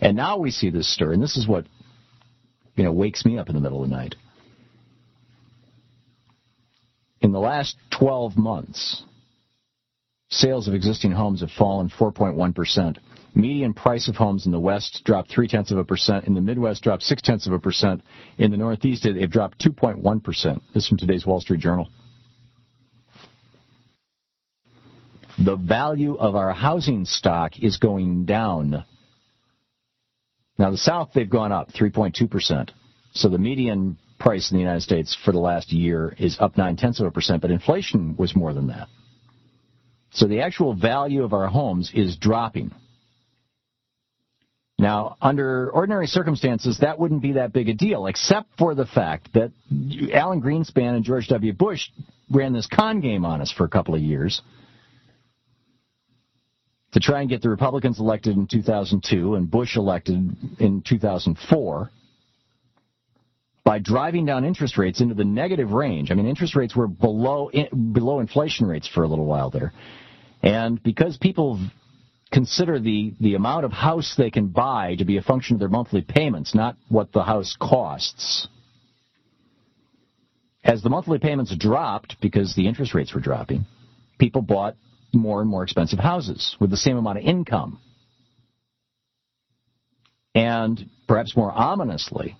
And 0.00 0.16
now 0.16 0.38
we 0.38 0.50
see 0.50 0.70
this 0.70 0.92
stir, 0.92 1.12
and 1.12 1.22
this 1.22 1.36
is 1.36 1.48
what, 1.48 1.66
you 2.76 2.84
know, 2.84 2.92
wakes 2.92 3.24
me 3.24 3.38
up 3.38 3.48
in 3.48 3.54
the 3.54 3.60
middle 3.60 3.82
of 3.82 3.88
the 3.88 3.96
night. 3.96 4.14
In 7.20 7.32
the 7.32 7.40
last 7.40 7.76
12 7.98 8.36
months, 8.36 9.02
sales 10.30 10.68
of 10.68 10.74
existing 10.74 11.10
homes 11.10 11.40
have 11.40 11.50
fallen 11.50 11.90
4.1%, 11.90 12.98
Median 13.38 13.72
price 13.72 14.08
of 14.08 14.16
homes 14.16 14.46
in 14.46 14.52
the 14.52 14.58
West 14.58 15.02
dropped 15.04 15.30
three 15.30 15.46
tenths 15.46 15.70
of 15.70 15.78
a 15.78 15.84
percent. 15.84 16.24
In 16.24 16.34
the 16.34 16.40
Midwest, 16.40 16.82
dropped 16.82 17.04
six 17.04 17.22
tenths 17.22 17.46
of 17.46 17.52
a 17.52 17.58
percent. 17.60 18.02
In 18.36 18.50
the 18.50 18.56
Northeast, 18.56 19.06
it, 19.06 19.16
it 19.16 19.30
dropped 19.30 19.64
2.1 19.64 20.24
percent. 20.24 20.60
This 20.74 20.82
is 20.82 20.88
from 20.88 20.98
today's 20.98 21.24
Wall 21.24 21.40
Street 21.40 21.60
Journal. 21.60 21.88
The 25.38 25.54
value 25.54 26.16
of 26.16 26.34
our 26.34 26.52
housing 26.52 27.04
stock 27.04 27.60
is 27.60 27.76
going 27.76 28.24
down. 28.24 28.84
Now, 30.58 30.72
the 30.72 30.76
South, 30.76 31.10
they've 31.14 31.30
gone 31.30 31.52
up 31.52 31.70
3.2 31.70 32.28
percent. 32.28 32.72
So 33.12 33.28
the 33.28 33.38
median 33.38 33.98
price 34.18 34.50
in 34.50 34.56
the 34.56 34.62
United 34.62 34.82
States 34.82 35.16
for 35.24 35.30
the 35.30 35.38
last 35.38 35.72
year 35.72 36.12
is 36.18 36.36
up 36.40 36.58
nine 36.58 36.74
tenths 36.74 36.98
of 36.98 37.06
a 37.06 37.12
percent, 37.12 37.42
but 37.42 37.52
inflation 37.52 38.16
was 38.16 38.34
more 38.34 38.52
than 38.52 38.66
that. 38.66 38.88
So 40.10 40.26
the 40.26 40.40
actual 40.40 40.74
value 40.74 41.22
of 41.22 41.32
our 41.32 41.46
homes 41.46 41.92
is 41.94 42.16
dropping. 42.16 42.72
Now, 44.78 45.16
under 45.20 45.70
ordinary 45.70 46.06
circumstances, 46.06 46.78
that 46.82 47.00
wouldn't 47.00 47.20
be 47.20 47.32
that 47.32 47.52
big 47.52 47.68
a 47.68 47.74
deal, 47.74 48.06
except 48.06 48.48
for 48.56 48.76
the 48.76 48.86
fact 48.86 49.32
that 49.34 49.50
Alan 50.12 50.40
Greenspan 50.40 50.94
and 50.94 51.04
George 51.04 51.26
W. 51.28 51.52
Bush 51.52 51.88
ran 52.30 52.52
this 52.52 52.68
con 52.68 53.00
game 53.00 53.24
on 53.24 53.40
us 53.40 53.50
for 53.50 53.64
a 53.64 53.68
couple 53.68 53.94
of 53.96 54.00
years 54.00 54.40
to 56.92 57.00
try 57.00 57.20
and 57.20 57.28
get 57.28 57.42
the 57.42 57.50
Republicans 57.50 57.98
elected 57.98 58.36
in 58.36 58.46
2002 58.46 59.34
and 59.34 59.50
Bush 59.50 59.76
elected 59.76 60.36
in 60.58 60.82
2004 60.86 61.90
by 63.64 63.78
driving 63.78 64.24
down 64.24 64.44
interest 64.44 64.78
rates 64.78 65.00
into 65.00 65.14
the 65.14 65.24
negative 65.24 65.72
range. 65.72 66.10
I 66.10 66.14
mean, 66.14 66.26
interest 66.26 66.54
rates 66.56 66.74
were 66.74 66.88
below 66.88 67.50
below 67.92 68.20
inflation 68.20 68.66
rates 68.66 68.88
for 68.88 69.02
a 69.02 69.08
little 69.08 69.26
while 69.26 69.50
there. 69.50 69.72
And 70.42 70.82
because 70.82 71.18
people 71.18 71.60
consider 72.30 72.78
the, 72.78 73.14
the 73.20 73.34
amount 73.34 73.64
of 73.64 73.72
house 73.72 74.14
they 74.16 74.30
can 74.30 74.48
buy 74.48 74.94
to 74.96 75.04
be 75.04 75.16
a 75.16 75.22
function 75.22 75.54
of 75.54 75.60
their 75.60 75.68
monthly 75.68 76.02
payments, 76.02 76.54
not 76.54 76.76
what 76.88 77.12
the 77.12 77.22
house 77.22 77.56
costs. 77.58 78.48
As 80.62 80.82
the 80.82 80.90
monthly 80.90 81.18
payments 81.18 81.54
dropped 81.56 82.16
because 82.20 82.54
the 82.54 82.68
interest 82.68 82.94
rates 82.94 83.14
were 83.14 83.20
dropping, 83.20 83.64
people 84.18 84.42
bought 84.42 84.76
more 85.12 85.40
and 85.40 85.48
more 85.48 85.62
expensive 85.62 85.98
houses 85.98 86.56
with 86.60 86.70
the 86.70 86.76
same 86.76 86.96
amount 86.96 87.18
of 87.18 87.24
income. 87.24 87.80
And 90.34 90.90
perhaps 91.06 91.36
more 91.36 91.50
ominously, 91.50 92.36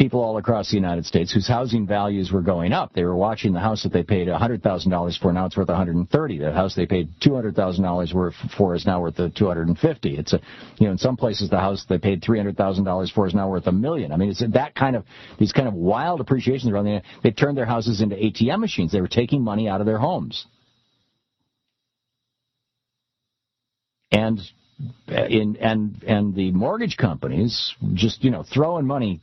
people 0.00 0.24
all 0.24 0.38
across 0.38 0.70
the 0.70 0.76
United 0.76 1.04
States 1.04 1.30
whose 1.30 1.46
housing 1.46 1.86
values 1.86 2.32
were 2.32 2.40
going 2.40 2.72
up. 2.72 2.90
They 2.94 3.04
were 3.04 3.14
watching 3.14 3.52
the 3.52 3.60
house 3.60 3.82
that 3.82 3.92
they 3.92 4.02
paid 4.02 4.28
$100,000 4.28 5.18
for, 5.20 5.30
now 5.30 5.44
it's 5.44 5.58
worth 5.58 5.68
130. 5.68 6.38
The 6.38 6.52
house 6.52 6.74
they 6.74 6.86
paid 6.86 7.10
$200,000 7.20 8.14
worth 8.14 8.34
for 8.56 8.74
is 8.74 8.86
now 8.86 9.02
worth 9.02 9.16
250. 9.16 10.16
It's 10.16 10.32
a, 10.32 10.40
you 10.78 10.86
know, 10.86 10.92
in 10.92 10.96
some 10.96 11.18
places 11.18 11.50
the 11.50 11.58
house 11.58 11.84
they 11.86 11.98
paid 11.98 12.22
$300,000 12.22 13.12
for 13.12 13.26
is 13.26 13.34
now 13.34 13.50
worth 13.50 13.66
a 13.66 13.72
million. 13.72 14.10
I 14.10 14.16
mean, 14.16 14.30
it's 14.30 14.42
that 14.54 14.74
kind 14.74 14.96
of, 14.96 15.04
these 15.38 15.52
kind 15.52 15.68
of 15.68 15.74
wild 15.74 16.22
appreciations 16.22 16.72
around 16.72 16.86
the, 16.86 17.02
they 17.22 17.30
turned 17.30 17.58
their 17.58 17.66
houses 17.66 18.00
into 18.00 18.16
ATM 18.16 18.58
machines. 18.58 18.92
They 18.92 19.02
were 19.02 19.06
taking 19.06 19.44
money 19.44 19.68
out 19.68 19.82
of 19.82 19.86
their 19.86 19.98
homes. 19.98 20.46
And 24.10 24.40
in 25.08 25.58
and 25.60 26.02
and 26.04 26.34
the 26.34 26.52
mortgage 26.52 26.96
companies 26.96 27.74
just 27.92 28.24
you 28.24 28.30
know 28.30 28.42
throwing 28.42 28.86
money 28.86 29.20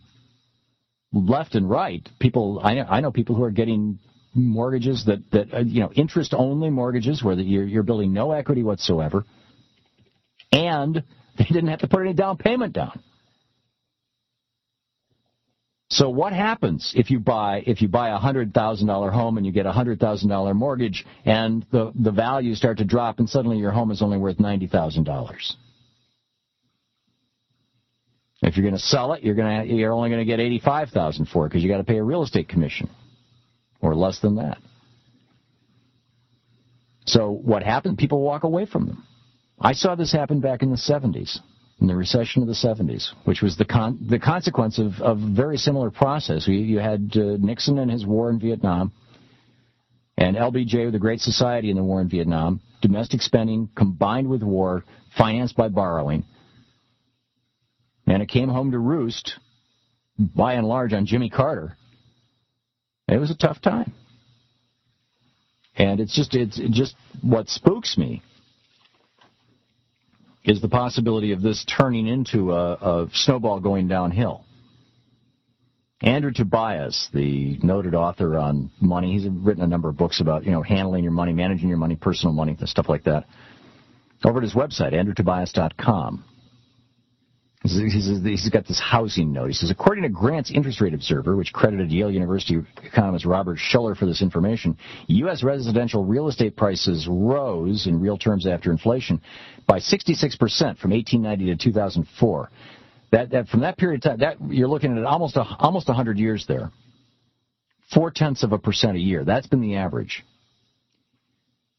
left 1.14 1.56
and 1.56 1.70
right. 1.70 2.08
People, 2.20 2.60
I 2.64 2.76
know, 2.76 2.86
I 2.90 3.02
know 3.02 3.12
people 3.12 3.36
who 3.36 3.44
are 3.44 3.52
getting 3.52 4.00
mortgages 4.34 5.06
that 5.06 5.20
that 5.32 5.54
uh, 5.54 5.60
you 5.60 5.82
know 5.82 5.92
interest 5.94 6.34
only 6.36 6.70
mortgages 6.70 7.24
where 7.24 7.36
the, 7.36 7.44
you're 7.44 7.66
you're 7.66 7.84
building 7.84 8.14
no 8.14 8.32
equity 8.32 8.64
whatsoever, 8.64 9.26
and 10.52 11.04
they 11.38 11.46
didn't 11.46 11.68
have 11.68 11.80
to 11.80 11.88
put 11.88 12.02
any 12.02 12.14
down 12.14 12.38
payment 12.38 12.74
down. 12.74 13.02
So 15.90 16.10
what 16.10 16.34
happens 16.34 16.94
if 16.98 17.10
you 17.10 17.20
buy 17.20 17.64
if 17.66 17.82
you 17.82 17.88
buy 17.88 18.10
a 18.10 18.18
hundred 18.18 18.54
thousand 18.54 18.88
dollar 18.88 19.10
home 19.10 19.38
and 19.38 19.46
you 19.46 19.54
get 19.54 19.66
a 19.66 19.72
hundred 19.72 20.00
thousand 20.00 20.30
dollar 20.30 20.54
mortgage 20.54 21.06
and 21.26 21.66
the 21.72 21.94
the 21.96 22.12
values 22.12 22.58
start 22.58 22.80
to 22.80 22.86
drop 22.86 23.20
and 23.20 23.30
suddenly 23.30 23.58
your 23.58 23.72
home 23.72 23.90
is 23.92 24.02
only 24.02 24.18
worth 24.18 24.40
ninety 24.40 24.68
thousand 24.68 25.06
dollars? 25.06 25.56
If 28.42 28.56
you're 28.56 28.64
going 28.64 28.76
to 28.76 28.80
sell 28.80 29.14
it, 29.14 29.24
you're 29.24 29.36
going 29.36 29.68
to 29.68 29.74
you're 29.74 29.94
only 29.94 30.10
going 30.10 30.22
to 30.22 30.26
get 30.26 30.40
eighty 30.40 30.60
five 30.60 30.90
thousand 30.90 31.28
for 31.28 31.46
it 31.46 31.50
because 31.50 31.64
you 31.64 31.70
got 31.70 31.78
to 31.78 31.84
pay 31.84 31.98
a 31.98 32.04
real 32.04 32.24
estate 32.24 32.48
commission, 32.48 32.90
or 33.82 33.96
less 33.96 34.20
than 34.20 34.36
that. 34.36 34.60
So 37.06 37.32
what 37.32 37.64
happened? 37.64 37.98
People 37.98 38.22
walk 38.22 38.44
away 38.44 38.66
from 38.66 38.86
them. 38.88 39.04
I 39.60 39.74
saw 39.74 39.96
this 39.96 40.12
happen 40.12 40.40
back 40.40 40.62
in 40.62 40.70
the 40.70 40.78
'70s, 40.78 41.40
in 41.82 41.88
the 41.88 41.96
recession 41.96 42.44
of 42.44 42.48
the 42.48 42.54
'70s, 42.54 43.10
which 43.24 43.42
was 43.42 43.58
the 43.58 43.66
con- 43.66 44.06
the 44.08 44.20
consequence 44.20 44.78
of 44.78 45.02
of 45.02 45.18
a 45.18 45.34
very 45.34 45.58
similar 45.58 45.90
process. 45.90 46.48
You, 46.48 46.60
you 46.60 46.78
had 46.78 47.12
uh, 47.16 47.38
Nixon 47.40 47.80
and 47.80 47.90
his 47.90 48.06
war 48.06 48.30
in 48.30 48.40
Vietnam, 48.40 48.92
and 50.16 50.38
LBJ 50.38 50.86
with 50.86 50.94
the 50.94 51.00
Great 51.00 51.22
Society 51.22 51.72
in 51.72 51.76
the 51.76 51.84
war 51.84 52.02
in 52.02 52.10
Vietnam, 52.10 52.62
domestic 52.84 53.24
spending 53.24 53.68
combined 53.76 54.30
with 54.30 54.44
war, 54.44 54.84
financed 55.18 55.56
by 55.56 55.70
borrowing 55.70 56.24
and 58.08 58.24
it 58.24 58.30
came 58.30 58.50
home 58.50 58.72
to 58.72 58.80
roost, 58.80 59.34
by 60.18 60.54
and 60.54 60.66
large, 60.66 60.94
on 60.94 61.06
Jimmy 61.06 61.30
Carter. 61.30 61.78
It 63.08 63.18
was 63.18 63.30
a 63.30 63.36
tough 63.36 63.62
time. 63.62 63.94
And 65.76 66.00
it's 66.00 66.16
just 66.16 66.34
it's 66.34 66.60
just 66.72 66.96
what 67.22 67.50
spooks 67.50 67.98
me 67.98 68.24
is 70.44 70.62
the 70.62 70.70
possibility 70.70 71.34
of 71.34 71.42
this 71.42 71.64
turning 71.66 72.08
into 72.08 72.54
a, 72.54 72.74
a 72.74 73.10
snowball 73.14 73.60
going 73.60 73.88
downhill. 73.88 74.44
Andrew 76.02 76.32
Tobias, 76.32 77.10
the 77.14 77.60
noted 77.62 77.94
author 77.96 78.38
on 78.38 78.72
money, 78.80 79.14
he's 79.14 79.28
written 79.30 79.64
a 79.64 79.68
number 79.68 79.90
of 79.90 79.98
books 79.98 80.22
about 80.22 80.46
you 80.46 80.52
know 80.52 80.64
handling 80.64 81.04
your 81.04 81.14
money, 81.14 81.34
managing 81.34 81.70
your 81.70 81.78
money, 81.78 81.96
personal 81.96 82.34
money, 82.34 82.58
stuff 82.66 82.90
like 82.90 83.04
that. 83.04 83.26
Over 84.24 84.40
at 84.40 84.44
his 84.44 84.56
website, 84.56 84.94
andrewtobias.com. 84.94 86.24
He's 87.64 88.50
got 88.50 88.68
this 88.68 88.80
housing 88.80 89.34
note. 89.34 89.48
He 89.48 89.54
says, 89.54 89.72
according 89.72 90.04
to 90.04 90.10
Grant's 90.10 90.52
Interest 90.52 90.80
Rate 90.80 90.94
Observer, 90.94 91.36
which 91.36 91.52
credited 91.52 91.92
Yale 91.92 92.12
University 92.12 92.60
economist 92.84 93.26
Robert 93.26 93.58
Shiller 93.58 93.96
for 93.96 94.06
this 94.06 94.22
information, 94.22 94.78
U.S. 95.08 95.44
residential 95.44 96.06
real 96.06 96.28
estate 96.28 96.56
prices 96.56 97.08
rose 97.10 97.88
in 97.88 98.00
real 98.00 98.18
terms 98.18 98.46
after 98.46 98.72
inflation 98.72 99.22
by 99.66 99.80
66% 99.80 100.38
from 100.78 100.92
1890 100.92 101.46
to 101.46 101.56
2004. 101.58 102.50
That, 103.12 103.32
that 103.32 103.48
from 103.48 103.62
that 103.62 103.78
period 103.78 104.06
of 104.06 104.12
time, 104.12 104.20
that 104.20 104.38
you're 104.50 104.68
looking 104.68 104.96
at 104.96 105.04
almost 105.04 105.36
a, 105.36 105.44
almost 105.60 105.88
100 105.88 106.20
years 106.20 106.46
there. 106.48 106.72
Four 107.92 108.12
tenths 108.12 108.44
of 108.44 108.52
a 108.52 108.60
percent 108.60 108.98
a 108.98 109.00
year. 109.00 109.24
That's 109.26 109.48
been 109.48 109.62
the 109.62 109.78
average. 109.78 110.24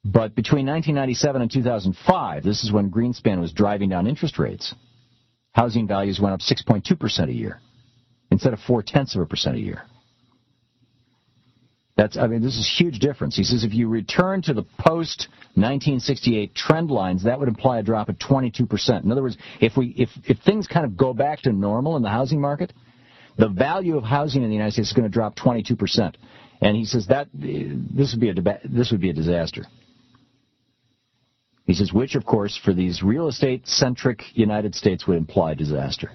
But 0.04 0.34
between 0.34 0.66
1997 0.66 1.42
and 1.42 1.50
2005, 1.50 2.42
this 2.42 2.64
is 2.64 2.72
when 2.72 2.90
Greenspan 2.90 3.40
was 3.40 3.52
driving 3.52 3.90
down 3.90 4.06
interest 4.06 4.38
rates 4.38 4.74
housing 5.58 5.88
values 5.88 6.20
went 6.20 6.32
up 6.32 6.40
6.2% 6.40 7.28
a 7.28 7.32
year 7.32 7.60
instead 8.30 8.52
of 8.52 8.60
four 8.60 8.80
tenths 8.80 9.16
of 9.16 9.22
a 9.22 9.26
percent 9.26 9.56
a 9.56 9.60
year. 9.60 9.82
That's, 11.96 12.16
I 12.16 12.28
mean, 12.28 12.42
this 12.42 12.54
is 12.54 12.64
a 12.64 12.84
huge 12.84 13.00
difference. 13.00 13.36
He 13.36 13.42
says 13.42 13.64
if 13.64 13.74
you 13.74 13.88
return 13.88 14.40
to 14.42 14.54
the 14.54 14.62
post 14.78 15.26
1968 15.54 16.54
trend 16.54 16.92
lines, 16.92 17.24
that 17.24 17.40
would 17.40 17.48
imply 17.48 17.80
a 17.80 17.82
drop 17.82 18.08
of 18.08 18.16
22%. 18.18 19.02
In 19.02 19.10
other 19.10 19.22
words, 19.22 19.36
if 19.60 19.76
we, 19.76 19.88
if, 19.96 20.10
if 20.26 20.38
things 20.46 20.68
kind 20.68 20.86
of 20.86 20.96
go 20.96 21.12
back 21.12 21.40
to 21.40 21.52
normal 21.52 21.96
in 21.96 22.02
the 22.02 22.08
housing 22.08 22.40
market, 22.40 22.72
the 23.36 23.48
value 23.48 23.96
of 23.96 24.04
housing 24.04 24.44
in 24.44 24.50
the 24.50 24.54
United 24.54 24.74
States 24.74 24.90
is 24.90 24.94
going 24.94 25.10
to 25.10 25.12
drop 25.12 25.34
22%. 25.34 26.14
And 26.60 26.76
he 26.76 26.84
says 26.84 27.08
that 27.08 27.26
this 27.32 28.12
would 28.12 28.20
be 28.20 28.30
a 28.30 28.60
this 28.64 28.92
would 28.92 29.00
be 29.00 29.10
a 29.10 29.12
disaster. 29.12 29.64
He 31.68 31.74
says, 31.74 31.92
which, 31.92 32.14
of 32.14 32.24
course, 32.24 32.56
for 32.56 32.72
these 32.72 33.02
real 33.02 33.28
estate 33.28 33.68
centric 33.68 34.24
United 34.32 34.74
States 34.74 35.06
would 35.06 35.18
imply 35.18 35.52
disaster. 35.52 36.10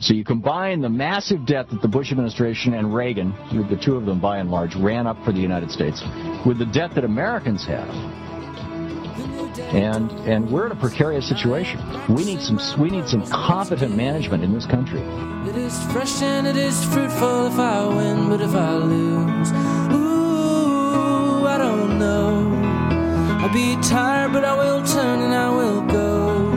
So 0.00 0.14
you 0.14 0.24
combine 0.24 0.80
the 0.80 0.88
massive 0.88 1.44
debt 1.44 1.68
that 1.68 1.82
the 1.82 1.88
Bush 1.88 2.10
administration 2.10 2.72
and 2.72 2.94
Reagan, 2.94 3.34
the 3.52 3.76
two 3.76 3.96
of 3.96 4.06
them 4.06 4.18
by 4.18 4.38
and 4.38 4.50
large, 4.50 4.74
ran 4.76 5.06
up 5.06 5.22
for 5.26 5.32
the 5.32 5.40
United 5.40 5.70
States, 5.70 6.02
with 6.46 6.58
the 6.58 6.64
debt 6.64 6.94
that 6.94 7.04
Americans 7.04 7.66
have. 7.66 7.88
And 9.74 10.10
and 10.26 10.50
we're 10.50 10.66
in 10.66 10.72
a 10.72 10.80
precarious 10.80 11.28
situation. 11.28 11.78
We 12.14 12.24
need 12.24 12.40
some 12.40 12.58
we 12.80 12.88
need 12.88 13.08
some 13.08 13.26
competent 13.26 13.94
management 13.94 14.42
in 14.42 14.54
this 14.54 14.66
country. 14.66 15.00
It 15.48 15.56
is 15.56 15.74
fresh 15.92 16.22
and 16.22 16.46
it 16.46 16.56
is 16.56 16.82
fruitful 16.84 17.46
if 17.46 17.58
I 17.58 17.86
win, 17.86 18.28
but 18.28 18.40
if 18.40 18.54
I 18.54 18.76
lose, 18.76 19.50
I'll 23.46 23.52
be 23.52 23.76
tired, 23.80 24.32
but 24.32 24.44
I 24.44 24.56
will 24.56 24.82
turn 24.84 25.20
and 25.20 25.32
I 25.32 25.48
will 25.50 25.80
go. 25.82 26.50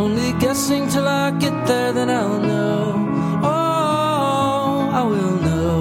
Only 0.00 0.30
guessing 0.38 0.88
till 0.88 1.08
I 1.08 1.32
get 1.32 1.66
there, 1.66 1.92
then 1.92 2.08
I'll 2.08 2.38
know. 2.38 2.94
Oh, 3.42 4.90
I 4.92 5.02
will 5.02 5.36
know. 5.48 5.80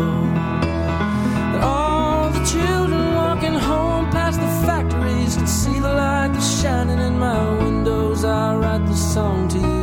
That 1.51 1.63
all 1.63 2.31
the 2.31 2.43
children 2.45 3.13
walking 3.13 3.53
home 3.53 4.09
past 4.09 4.39
the 4.39 4.47
factories 4.65 5.35
can 5.35 5.45
see 5.45 5.77
the 5.79 5.93
light 5.93 6.29
that's 6.33 6.61
shining 6.61 6.97
in 6.97 7.19
my 7.19 7.63
windows. 7.63 8.25
I 8.25 8.55
write 8.55 8.87
the 8.87 8.95
song 8.95 9.47
to 9.49 9.59
you. 9.59 9.76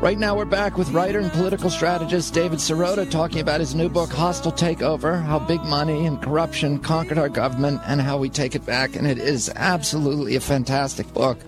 Right 0.00 0.16
now, 0.16 0.36
we're 0.36 0.44
back 0.44 0.78
with 0.78 0.92
writer 0.92 1.18
and 1.18 1.28
political 1.32 1.68
strategist 1.68 2.32
David 2.32 2.60
Sirota 2.60 3.10
talking 3.10 3.40
about 3.40 3.58
his 3.58 3.74
new 3.74 3.88
book, 3.88 4.10
Hostile 4.10 4.52
Takeover 4.52 5.20
How 5.20 5.40
Big 5.40 5.64
Money 5.64 6.06
and 6.06 6.22
Corruption 6.22 6.78
Conquered 6.78 7.18
Our 7.18 7.28
Government 7.28 7.80
and 7.84 8.00
How 8.00 8.16
We 8.16 8.30
Take 8.30 8.54
It 8.54 8.64
Back. 8.64 8.94
And 8.94 9.08
it 9.08 9.18
is 9.18 9.50
absolutely 9.56 10.36
a 10.36 10.40
fantastic 10.40 11.12
book. 11.12 11.40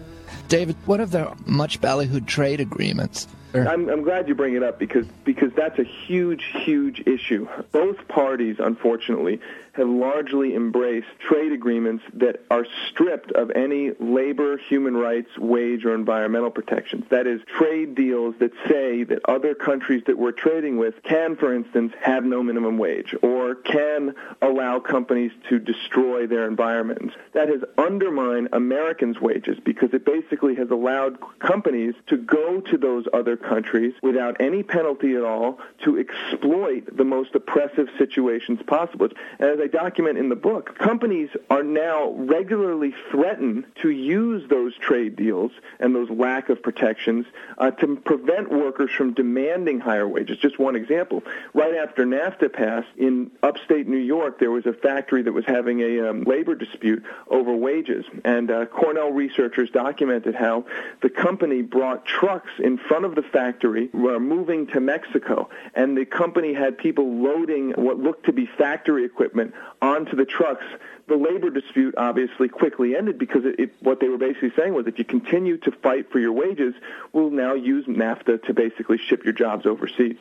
David, 0.49 0.75
what 0.87 0.99
of 0.99 1.13
the 1.13 1.33
much 1.47 1.81
ballyhooed 1.81 2.27
trade 2.27 2.59
agreements? 2.59 3.29
I'm, 3.55 3.89
I'm 3.89 4.03
glad 4.03 4.29
you 4.29 4.35
bring 4.35 4.55
it 4.55 4.63
up 4.63 4.79
because 4.79 5.07
because 5.25 5.53
that's 5.55 5.79
a 5.79 5.85
huge, 5.85 6.45
huge 6.65 7.03
issue. 7.07 7.49
Both 7.73 8.07
parties, 8.09 8.57
unfortunately, 8.59 9.41
have 9.73 9.89
largely 9.89 10.55
embraced 10.55 11.09
trade 11.19 11.53
agreements 11.53 12.05
that 12.15 12.45
are 12.51 12.67
stripped 12.89 13.33
of 13.33 13.51
any 13.53 13.93
labor, 13.99 14.59
human 14.59 14.97
rights, 14.97 15.31
wage, 15.39 15.85
or 15.85 15.95
environmental 15.95 16.51
protections. 16.51 17.05
That 17.11 17.27
is, 17.27 17.41
trade 17.59 17.95
deals 17.95 18.35
that 18.41 18.53
say 18.69 19.05
that 19.05 19.21
other 19.27 19.55
countries 19.55 20.03
that 20.07 20.19
we're 20.19 20.33
trading 20.33 20.77
with 20.77 21.03
can, 21.03 21.37
for 21.37 21.55
instance, 21.55 21.93
have 22.03 22.25
no 22.25 22.43
minimum 22.43 22.79
wage 22.79 23.15
or 23.23 23.55
can 23.55 24.15
allow 24.43 24.81
companies 24.81 25.33
to 25.49 25.59
destroy 25.59 26.27
their 26.27 26.47
environments. 26.47 27.15
That 27.33 27.49
has 27.49 27.63
undermined 27.79 28.49
Americans' 28.53 29.21
wages 29.21 29.59
because 29.65 29.95
it 29.95 30.05
basically 30.05 30.57
has 30.57 30.71
allowed 30.71 31.19
companies 31.39 31.95
to 32.09 32.17
go 32.17 32.61
to 32.61 32.77
those 32.77 33.07
other 33.13 33.37
countries 33.43 33.95
without 34.03 34.41
any 34.41 34.63
penalty 34.63 35.15
at 35.15 35.23
all 35.23 35.59
to 35.85 35.99
exploit 35.99 36.97
the 36.97 37.05
most 37.05 37.35
oppressive 37.35 37.89
situations 37.99 38.61
possible. 38.67 39.09
As 39.39 39.59
I 39.61 39.67
document 39.67 40.19
in 40.19 40.29
the 40.29 40.37
book, 40.37 40.79
companies 40.79 41.31
are 41.49 41.63
now 41.63 42.11
regularly 42.11 42.95
threatened 43.11 43.65
to 43.83 43.91
use 43.91 44.49
those 44.49 44.77
trade 44.77 45.17
deals 45.17 45.53
and 45.79 45.95
those 45.95 46.11
lack 46.11 46.49
of 46.49 46.63
protections 46.63 47.27
uh, 47.59 47.71
to 47.73 47.97
prevent 47.97 48.51
workers 48.51 48.91
from 48.97 49.15
demanding 49.15 49.81
higher 49.81 50.07
wages. 50.07 50.39
Just 50.39 50.59
one 50.59 50.77
example. 50.77 51.23
Right 51.55 51.75
after 51.75 52.05
NAFTA 52.05 52.53
passed 52.53 52.89
in 52.97 53.31
upstate 53.43 53.89
New 53.89 53.97
York, 53.97 54.39
there 54.39 54.51
was 54.51 54.67
a 54.67 54.73
factory 54.73 55.23
that 55.23 55.33
was 55.33 55.45
having 55.47 55.81
a 55.81 56.11
um, 56.11 56.25
labor 56.25 56.55
dispute 56.55 57.03
over 57.29 57.55
wages. 57.55 58.05
And 58.25 58.51
uh, 58.51 58.67
Cornell 58.67 59.11
researchers 59.11 59.71
documented 59.71 60.35
how 60.35 60.67
the 61.01 61.11
company 61.11 61.63
brought 61.63 62.05
trucks 62.05 62.51
in 62.59 62.79
front 62.79 63.05
of 63.05 63.15
the 63.15 63.23
factory, 63.33 63.89
were 63.93 64.21
moving 64.21 64.67
to 64.69 64.81
Mexico, 64.81 65.49
and 65.75 65.97
the 65.97 66.05
company 66.05 66.53
had 66.53 66.79
people 66.79 67.23
loading 67.23 67.71
what 67.73 67.99
looked 67.99 68.27
to 68.27 68.33
be 68.33 68.47
factory 68.47 69.05
equipment 69.05 69.55
onto 69.81 70.17
the 70.17 70.25
trucks. 70.25 70.65
The 71.11 71.17
labor 71.17 71.51
dispute 71.51 71.97
obviously 71.99 72.49
quickly 72.49 72.95
ended 72.95 73.19
because 73.19 73.45
it, 73.45 73.59
it, 73.59 73.73
what 73.81 73.99
they 73.99 74.09
were 74.09 74.17
basically 74.17 74.53
saying 74.57 74.75
was 74.75 74.87
if 74.87 74.97
you 74.97 75.05
continue 75.05 75.57
to 75.57 75.73
fight 75.73 76.13
for 76.13 76.21
your 76.21 76.31
wages, 76.31 76.73
we'll 77.13 77.31
now 77.31 77.55
use 77.55 77.85
NAFTA 77.87 78.45
to 78.45 78.55
basically 78.55 78.97
ship 78.97 79.25
your 79.25 79.33
jobs 79.33 79.67
overseas. 79.67 80.19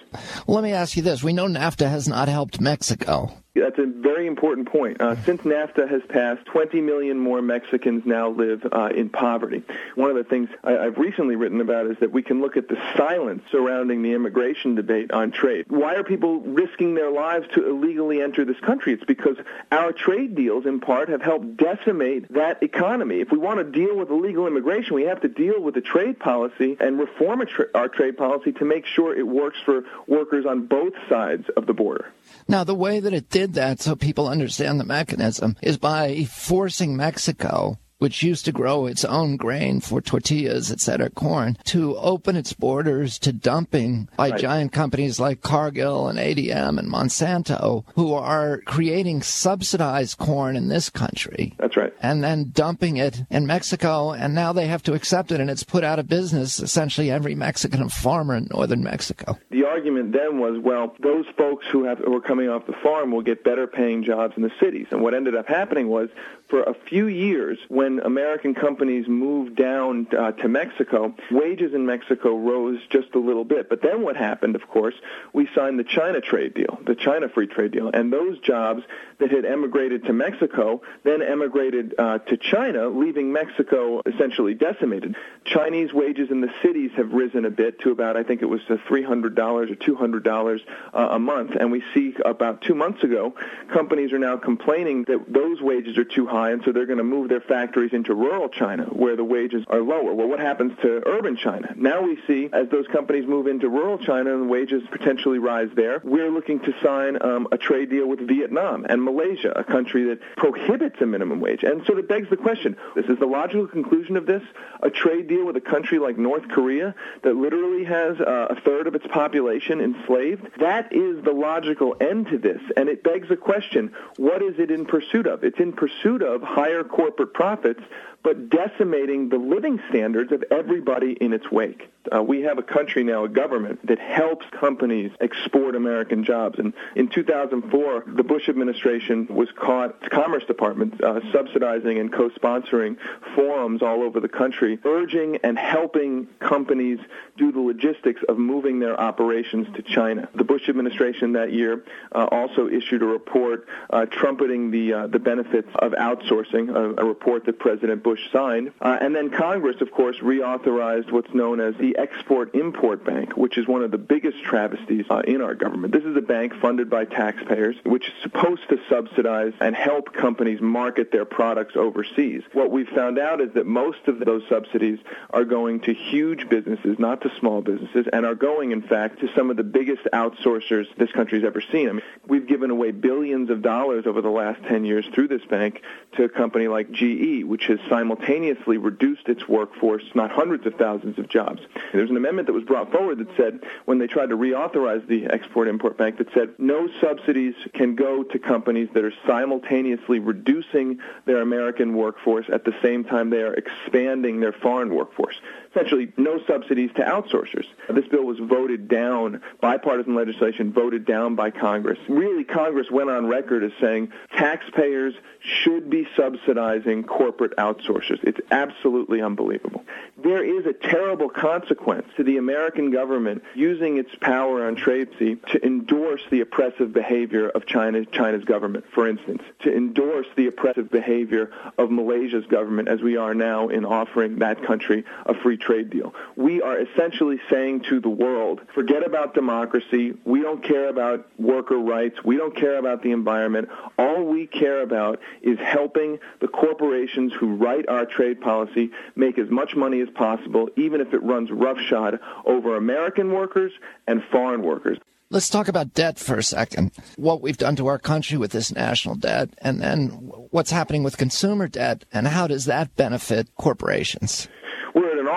Let 0.48 0.64
me 0.64 0.72
ask 0.72 0.98
you 0.98 1.04
this. 1.04 1.22
We 1.22 1.32
know 1.32 1.46
NAFTA 1.46 1.88
has 1.88 2.08
not 2.08 2.28
helped 2.28 2.60
Mexico. 2.60 3.32
That's 3.56 3.80
a 3.80 3.86
very 3.86 4.28
important 4.28 4.72
point. 4.72 5.02
Uh, 5.02 5.22
since 5.24 5.42
NAFTA 5.42 5.90
has 5.90 6.02
passed, 6.08 6.46
20 6.46 6.82
million 6.82 7.20
more 7.20 7.42
Mexicans 7.42 8.06
now 8.06 8.30
live 8.30 8.66
uh, 8.72 8.90
in 8.96 9.10
poverty. 9.10 9.64
One 9.96 10.10
of 10.10 10.16
the 10.16 10.24
things 10.24 10.50
I, 10.64 10.72
have 10.72 10.98
recently 10.98 11.36
written 11.36 11.60
about 11.60 11.88
is 11.88 11.98
that 12.00 12.12
we 12.12 12.22
can 12.22 12.42
look 12.42 12.58
at 12.58 12.68
the 12.68 12.78
silence 12.96 13.44
surrounding 13.52 14.02
the 14.02 14.14
immigration 14.14 14.76
debate 14.76 15.12
on 15.12 15.32
trade. 15.32 15.66
Why 15.68 15.96
are 15.96 16.04
people 16.04 16.42
risking 16.42 16.96
their 16.96 17.12
lives 17.12 17.48
to 17.56 17.68
illegally 17.68 18.22
enter 18.22 18.46
this 18.46 18.60
country? 18.60 18.94
It's 18.94 19.04
because 19.04 19.38
our 19.72 19.92
trade 19.92 20.36
deals, 20.36 20.66
part, 20.80 21.10
have 21.10 21.22
helped 21.22 21.58
decimate 21.58 22.32
that 22.34 22.62
economy. 22.64 23.22
If 23.22 23.32
we 23.32 23.38
want 23.38 23.60
to 23.60 23.64
deal 23.64 23.98
with 23.98 24.10
illegal 24.10 24.48
immigration, 24.48 24.96
we 24.96 25.04
have 25.04 25.22
to 25.22 25.28
deal 25.28 25.62
with 25.62 25.76
the 25.76 25.82
trade 25.82 26.20
policy 26.20 26.78
and 26.80 27.00
reform 27.00 27.46
tra- 27.48 27.68
our 27.76 27.88
trade 27.88 28.18
policy 28.18 28.52
to 28.54 28.66
make 28.66 28.86
sure 28.86 29.18
it 29.18 29.28
works 29.28 29.58
for 29.64 29.84
workers 30.08 30.46
on 30.46 30.68
both 30.68 30.94
sides 31.08 31.46
of 31.56 31.66
the 31.66 31.74
border. 31.74 32.12
Now, 32.48 32.64
the 32.64 32.76
way 32.76 33.00
that 33.00 33.14
it 33.14 33.30
did 33.30 33.54
that, 33.54 33.82
so 33.82 33.96
people 33.96 34.28
understand 34.28 34.80
the 34.80 34.86
mechanism, 34.86 35.56
is 35.62 35.78
by 35.78 36.26
forcing 36.26 36.96
Mexico 36.96 37.78
which 38.00 38.24
used 38.24 38.46
to 38.46 38.52
grow 38.52 38.86
its 38.88 39.06
own 39.06 39.38
grain 39.38 39.80
for 39.80 40.02
tortillas, 40.02 40.72
etc., 40.72 41.10
corn, 41.12 41.58
to 41.66 41.96
open 41.98 42.36
its 42.36 42.54
borders 42.54 43.20
to 43.20 43.32
dumping 43.32 44.10
by 44.18 44.32
right. 44.32 44.40
giant 44.40 44.72
companies 44.72 45.20
like 45.20 45.42
Cargill 45.42 46.08
and 46.08 46.18
ADM 46.18 46.80
and 46.80 46.92
Monsanto, 46.92 47.84
who 47.96 48.14
are 48.14 48.62
creating 48.66 49.22
subsidized 49.22 50.18
corn 50.18 50.56
in 50.56 50.70
this 50.70 50.90
country. 50.90 51.54
That's 51.60 51.78
right. 51.78 51.94
And 52.02 52.24
then 52.24 52.52
dumping 52.54 52.98
it 52.98 53.24
in 53.30 53.46
Mexico, 53.46 54.12
and 54.12 54.34
now 54.34 54.54
they 54.54 54.68
have 54.68 54.84
to 54.84 54.94
accept 54.94 55.32
it, 55.32 55.40
and 55.40 55.50
it's 55.50 55.64
put 55.64 55.84
out 55.84 56.00
of 56.00 56.08
business 56.08 56.60
essentially 56.60 57.12
every 57.12 57.36
Mexican 57.36 57.88
farmer 57.90 58.36
in 58.36 58.48
northern 58.52 58.84
Mexico. 58.84 59.38
The 59.52 59.66
argument 59.66 60.14
then 60.14 60.40
was, 60.40 60.58
well, 60.60 60.96
those 61.00 61.26
folks 61.38 61.66
who 61.72 61.84
have 61.84 62.00
who 62.00 62.16
are 62.16 62.22
coming 62.22 62.50
off 62.50 62.66
the 62.66 62.74
farm 62.74 63.12
will 63.12 63.22
get 63.22 63.44
better 63.44 63.68
paying 63.68 64.04
jobs 64.04 64.36
in 64.38 64.44
the 64.44 64.52
cities. 64.60 64.88
And 64.92 65.02
what 65.02 65.14
ended 65.14 65.36
up 65.36 65.48
happening 65.48 65.88
was, 65.88 66.10
for 66.48 66.64
a 66.64 66.74
few 66.74 67.08
years, 67.08 67.60
when 67.68 67.89
when 67.90 68.06
American 68.06 68.54
companies 68.54 69.08
moved 69.08 69.56
down 69.56 70.08
uh, 70.18 70.32
to 70.34 70.48
Mexico, 70.48 71.16
wages 71.32 71.74
in 71.74 71.86
Mexico 71.86 72.38
rose 72.38 72.80
just 72.90 73.16
a 73.16 73.20
little 73.20 73.44
bit. 73.44 73.68
But 73.68 73.82
then 73.82 74.04
what 74.04 74.16
happened, 74.16 74.56
of 74.56 74.68
course, 74.68 74.94
we 75.34 75.50
signed 75.56 75.80
the 75.80 75.84
China 75.84 76.22
trade 76.22 76.54
deal, 76.54 76.80
the 76.86 76.96
China 76.96 77.30
free 77.30 77.48
trade 77.48 77.72
deal, 77.72 77.90
and 77.92 78.14
those 78.14 78.38
jobs 78.40 78.84
that 79.20 79.32
had 79.32 79.46
emigrated 79.46 80.06
to 80.06 80.14
Mexico 80.14 80.82
then 81.04 81.22
emigrated 81.22 81.96
uh, 81.98 82.20
to 82.20 82.38
China, 82.38 82.88
leaving 82.88 83.32
Mexico 83.32 84.02
essentially 84.06 84.54
decimated. 84.54 85.16
Chinese 85.46 85.92
wages 85.92 86.30
in 86.30 86.42
the 86.42 86.52
cities 86.62 86.92
have 86.96 87.12
risen 87.12 87.46
a 87.46 87.50
bit 87.50 87.80
to 87.82 87.92
about, 87.92 88.18
I 88.18 88.24
think 88.24 88.42
it 88.42 88.46
was 88.46 88.62
$300 88.62 89.38
or 89.40 89.66
$200 89.66 90.60
uh, 90.94 91.08
a 91.12 91.20
month, 91.20 91.56
and 91.60 91.72
we 91.72 91.84
see 91.94 92.16
about 92.24 92.62
two 92.62 92.76
months 92.76 93.04
ago, 93.04 93.34
companies 93.74 94.14
are 94.14 94.20
now 94.20 94.38
complaining 94.38 95.06
that 95.06 95.32
those 95.32 95.62
wages 95.62 95.98
are 95.98 96.06
too 96.06 96.28
high, 96.28 96.52
and 96.52 96.62
so 96.64 96.72
they're 96.72 96.86
going 96.86 96.98
to 96.98 97.04
move 97.04 97.30
their 97.30 97.42
factories 97.42 97.79
factories 97.80 97.94
into 97.94 98.14
rural 98.14 98.50
China 98.50 98.84
where 98.86 99.16
the 99.16 99.24
wages 99.24 99.64
are 99.68 99.82
lower. 99.82 100.14
Well, 100.14 100.28
what 100.28 100.40
happens 100.40 100.74
to 100.82 101.02
urban 101.08 101.38
China? 101.38 101.74
Now 101.76 102.02
we 102.02 102.18
see 102.28 102.50
as 102.52 102.68
those 102.70 102.88
companies 102.88 103.26
move 103.26 103.48
into 103.48 103.70
rural 103.70 103.98
China 103.98 104.34
and 104.34 104.50
wages 104.50 104.84
potentially 104.92 105.40
rise 105.40 105.70
there, 105.76 106.02
we're 106.04 106.30
looking 106.30 106.60
to 106.62 106.74
sign 106.84 107.18
um, 107.22 107.48
a 107.52 107.58
trade 107.58 107.90
deal 107.90 108.08
with 108.08 108.20
Vietnam 108.28 108.86
and 108.90 109.04
Malaysia, 109.04 109.52
a 109.56 109.64
country 109.64 110.04
that 110.06 110.20
prohibits 110.36 111.00
a 111.02 111.06
minimum 111.06 111.40
wage. 111.40 111.64
And 111.64 111.84
so 111.86 111.98
it 111.98 112.08
begs 112.08 112.30
the 112.30 112.38
question, 112.38 112.76
this 112.96 113.06
is 113.06 113.18
the 113.18 113.26
logical 113.26 113.68
conclusion 113.68 114.18
of 114.18 114.26
this, 114.26 114.44
a 114.82 114.90
trade 114.90 115.28
deal 115.28 115.46
with 115.46 115.56
a 115.56 115.62
country 115.62 116.00
like 116.00 116.18
North 116.18 116.48
Korea 116.50 116.96
that 117.24 117.36
literally 117.36 117.86
has 117.86 118.20
uh, 118.20 118.48
a 118.50 118.60
third 118.62 118.88
of 118.88 118.96
its 118.96 119.08
population 119.08 119.80
enslaved? 119.80 120.46
That 120.60 120.92
is 120.92 121.24
the 121.24 121.32
logical 121.32 121.96
end 122.02 122.28
to 122.28 122.38
this. 122.38 122.62
And 122.76 122.90
it 122.90 123.04
begs 123.04 123.30
the 123.30 123.38
question, 123.38 123.94
what 124.18 124.42
is 124.42 124.60
it 124.60 124.70
in 124.70 124.86
pursuit 124.86 125.28
of? 125.28 125.44
It's 125.44 125.60
in 125.60 125.72
pursuit 125.74 126.22
of 126.22 126.42
higher 126.42 126.84
corporate 126.84 127.34
profits 127.34 127.69
profits, 127.74 127.84
but 128.24 128.50
decimating 128.50 129.30
the 129.30 129.38
living 129.38 129.80
standards 129.90 130.32
of 130.32 130.44
everybody 130.52 131.14
in 131.14 131.34
its 131.34 131.50
wake. 131.52 131.90
Uh, 132.12 132.24
we 132.24 132.42
have 132.42 132.58
a 132.58 132.64
country 132.64 133.04
now, 133.04 133.26
a 133.26 133.30
government, 133.30 133.86
that 133.86 134.00
helps 134.00 134.46
companies 134.60 135.12
export 135.22 135.76
American 135.76 136.24
jobs. 136.24 136.58
And 136.58 136.74
in 136.96 137.10
2004, 137.10 138.06
the 138.08 138.24
Bush 138.24 138.50
administration 138.50 139.28
was 139.30 139.50
caught, 139.56 140.02
the 140.02 140.10
Commerce 140.10 140.44
Department, 140.46 141.04
uh, 141.04 141.20
subsidizing 141.32 142.00
and 142.00 142.12
co-sponsoring 142.12 142.98
forums 143.36 143.82
all 143.82 144.02
over 144.02 144.20
the 144.20 144.30
country, 144.30 144.80
urging 144.86 145.38
and 145.44 145.60
helping 145.60 146.28
companies 146.40 147.00
do 147.38 147.52
the 147.52 147.60
logistics 147.60 148.22
of 148.28 148.38
moving 148.38 148.80
their 148.80 149.00
operations 149.00 149.68
to 149.76 149.84
China. 149.84 150.30
The 150.34 150.44
Bush 150.44 150.68
administration 150.68 151.34
that 151.34 151.54
year 151.54 151.84
uh, 152.12 152.28
also 152.32 152.68
issued 152.68 153.04
a 153.04 153.06
report 153.06 153.68
uh, 153.90 154.06
trumpeting 154.06 154.72
the 154.72 154.94
uh, 154.94 155.08
the 155.08 155.20
benefits 155.20 155.70
of 155.76 155.92
outsourcing, 155.92 156.70
a, 156.70 157.04
a 157.04 157.06
report 157.06 157.46
that 157.46 157.60
President 157.60 158.04
Bush 158.04 158.09
signed. 158.32 158.72
Uh, 158.82 158.98
and 159.00 159.16
then 159.16 159.30
Congress, 159.30 159.82
of 159.82 159.92
course, 159.92 160.18
reauthorized 160.18 161.12
what's 161.12 161.34
known 161.34 161.60
as 161.60 161.76
the 161.76 161.98
Export-Import 161.98 163.04
Bank, 163.06 163.36
which 163.38 163.58
is 163.58 163.68
one 163.68 163.84
of 163.84 163.92
the 163.92 163.98
biggest 163.98 164.44
travesties 164.44 165.06
uh, 165.10 165.22
in 165.28 165.42
our 165.42 165.56
government. 165.56 165.94
This 165.94 166.04
is 166.04 166.16
a 166.16 166.22
bank 166.22 166.54
funded 166.62 166.90
by 166.90 167.06
taxpayers, 167.06 167.76
which 167.86 168.08
is 168.08 168.14
supposed 168.22 168.68
to 168.70 168.80
subsidize 168.90 169.54
and 169.60 169.76
help 169.76 170.14
companies 170.14 170.62
market 170.62 171.12
their 171.12 171.26
products 171.26 171.76
overseas. 171.76 172.44
What 172.54 172.72
we've 172.72 172.90
found 172.90 173.20
out 173.20 173.42
is 173.42 173.54
that 173.54 173.66
most 173.66 174.08
of 174.08 174.20
those 174.20 174.44
subsidies 174.50 175.00
are 175.30 175.46
going 175.46 175.82
to 175.82 175.94
huge 175.94 176.50
businesses, 176.50 176.98
not 177.00 177.22
to 177.22 177.32
small 177.40 177.62
businesses, 177.62 178.08
and 178.12 178.26
are 178.26 178.36
going, 178.36 178.72
in 178.72 178.82
fact, 178.82 179.20
to 179.22 179.30
some 179.36 179.50
of 179.50 179.58
the 179.58 179.64
biggest 179.64 180.04
outsourcers 180.14 180.86
this 180.98 181.12
country's 181.12 181.44
ever 181.44 181.62
seen. 181.62 181.90
I 181.90 181.92
mean, 181.94 182.02
we've 182.28 182.48
given 182.48 182.72
away 182.72 182.92
billions 182.92 183.50
of 183.50 183.62
dollars 183.62 184.06
over 184.06 184.22
the 184.22 184.30
last 184.30 184.62
10 184.64 184.86
years 184.86 185.06
through 185.14 185.28
this 185.28 185.44
bank 185.50 185.82
to 186.14 186.24
a 186.24 186.30
company 186.30 186.68
like 186.68 186.92
GE, 186.92 187.44
which 187.44 187.66
has 187.68 187.80
simultaneously 188.00 188.78
reduced 188.78 189.28
its 189.28 189.48
workforce, 189.50 190.04
not 190.16 190.32
hundreds 190.32 190.66
of 190.66 190.74
thousands 190.76 191.20
of 191.20 191.28
jobs. 191.28 191.62
There's 191.92 192.10
an 192.10 192.16
amendment 192.16 192.48
that 192.48 192.54
was 192.54 192.64
brought 192.64 192.92
forward 192.94 193.18
that 193.18 193.36
said, 193.36 193.60
when 193.84 194.00
they 194.00 194.08
tried 194.08 194.30
to 194.30 194.38
reauthorize 194.38 195.06
the 195.06 195.26
Export-Import 195.26 195.98
Bank, 195.98 196.18
that 196.20 196.34
said 196.34 196.52
no 196.58 196.88
subsidies 197.02 197.56
can 197.74 197.96
go 197.96 198.24
to 198.24 198.40
companies 198.40 198.88
that 198.94 199.04
are 199.04 199.14
simultaneously 199.28 200.20
reducing 200.20 201.00
their 201.26 201.42
American 201.42 201.94
workforce 201.94 202.46
at 202.52 202.64
the 202.64 202.74
same 202.82 203.04
time 203.04 203.32
they 203.32 203.42
are 203.42 203.54
expanding 203.54 204.40
their 204.40 204.54
foreign 204.54 204.96
workforce. 204.96 205.36
Essentially 205.72 206.12
no 206.18 206.40
subsidies 206.48 206.90
to 206.96 207.02
outsourcers. 207.02 207.66
This 207.90 208.08
bill 208.08 208.24
was 208.24 208.40
voted 208.40 208.88
down, 208.88 209.42
bipartisan 209.62 210.16
legislation 210.16 210.74
voted 210.74 211.06
down 211.06 211.36
by 211.36 211.52
Congress. 211.52 212.00
Really, 212.08 212.44
Congress 212.44 212.90
went 212.90 213.10
on 213.10 213.28
record 213.28 213.64
as 213.64 213.72
saying 213.80 214.12
taxpayers 214.36 215.14
should 215.42 215.90
be 215.90 216.08
subsidizing 216.16 217.04
corporate 217.04 217.56
outsourcers. 217.58 218.24
It's 218.24 218.40
absolutely 218.52 219.22
unbelievable. 219.22 219.86
There 220.18 220.44
is 220.44 220.66
a 220.66 220.74
terrible 220.74 221.30
consequence 221.30 222.08
to 222.18 222.24
the 222.24 222.38
American 222.38 222.92
government 222.92 223.44
using 223.56 223.98
its 223.98 224.14
power 224.20 224.66
on 224.66 224.76
trade 224.76 225.10
to 225.20 225.38
endorse 225.64 226.22
the 226.30 226.42
oppressive 226.42 226.94
behavior 226.94 227.50
of 227.50 227.66
China, 227.66 228.06
China's 228.06 228.44
government, 228.44 228.86
for 228.94 229.08
instance, 229.08 229.42
to 229.62 229.76
endorse 229.76 230.28
the 230.36 230.48
oppressive 230.48 230.90
behavior 230.90 231.52
of 231.78 231.92
Malaysia's 231.92 232.46
government 232.48 232.90
as 232.90 233.02
we 233.02 233.18
are 233.18 233.34
now 233.34 233.70
in 233.70 233.86
offering 233.86 234.40
that 234.40 234.64
country 234.64 235.06
a 235.26 235.34
free 235.34 235.58
trade 235.60 235.90
deal. 235.90 236.14
We 236.36 236.62
are 236.62 236.80
essentially 236.80 237.40
saying 237.50 237.82
to 237.90 238.00
the 238.00 238.10
world, 238.10 238.62
forget 238.74 239.06
about 239.06 239.34
democracy. 239.34 240.14
We 240.26 240.42
don't 240.42 240.64
care 240.64 240.90
about 240.90 241.28
worker 241.38 241.78
rights. 241.78 242.24
We 242.24 242.38
don't 242.38 242.56
care 242.56 242.78
about 242.78 243.04
the 243.04 243.12
environment. 243.12 243.70
All 243.98 244.24
we 244.24 244.48
care 244.48 244.82
about 244.82 245.20
is 245.42 245.60
helping 245.60 246.20
the 246.42 246.48
corporations 246.48 247.34
who 247.34 247.56
write 247.56 247.88
our 247.88 248.06
trade 248.06 248.42
policy 248.42 248.92
make 249.16 249.38
as 249.38 249.50
much 249.50 249.76
money 249.76 250.02
as 250.02 250.10
possible, 250.10 250.70
even 250.76 251.02
if 251.02 251.14
it 251.14 251.24
runs 251.24 251.52
roughshod 251.52 252.20
over 252.46 252.76
American 252.76 253.34
workers 253.34 253.72
and 254.08 254.24
foreign 254.32 254.64
workers. 254.64 254.98
Let's 255.32 255.50
talk 255.50 255.68
about 255.68 255.94
debt 255.94 256.18
for 256.18 256.38
a 256.38 256.44
second. 256.44 256.92
What 257.16 257.40
we've 257.40 257.56
done 257.56 257.76
to 257.76 257.86
our 257.86 258.00
country 258.00 258.36
with 258.36 258.52
this 258.52 258.72
national 258.72 259.14
debt, 259.14 259.52
and 259.60 259.80
then 259.80 260.10
what's 260.50 260.72
happening 260.72 261.04
with 261.04 261.18
consumer 261.18 261.68
debt, 261.68 262.04
and 262.12 262.28
how 262.28 262.48
does 262.48 262.66
that 262.66 262.96
benefit 262.96 263.48
corporations? 263.56 264.48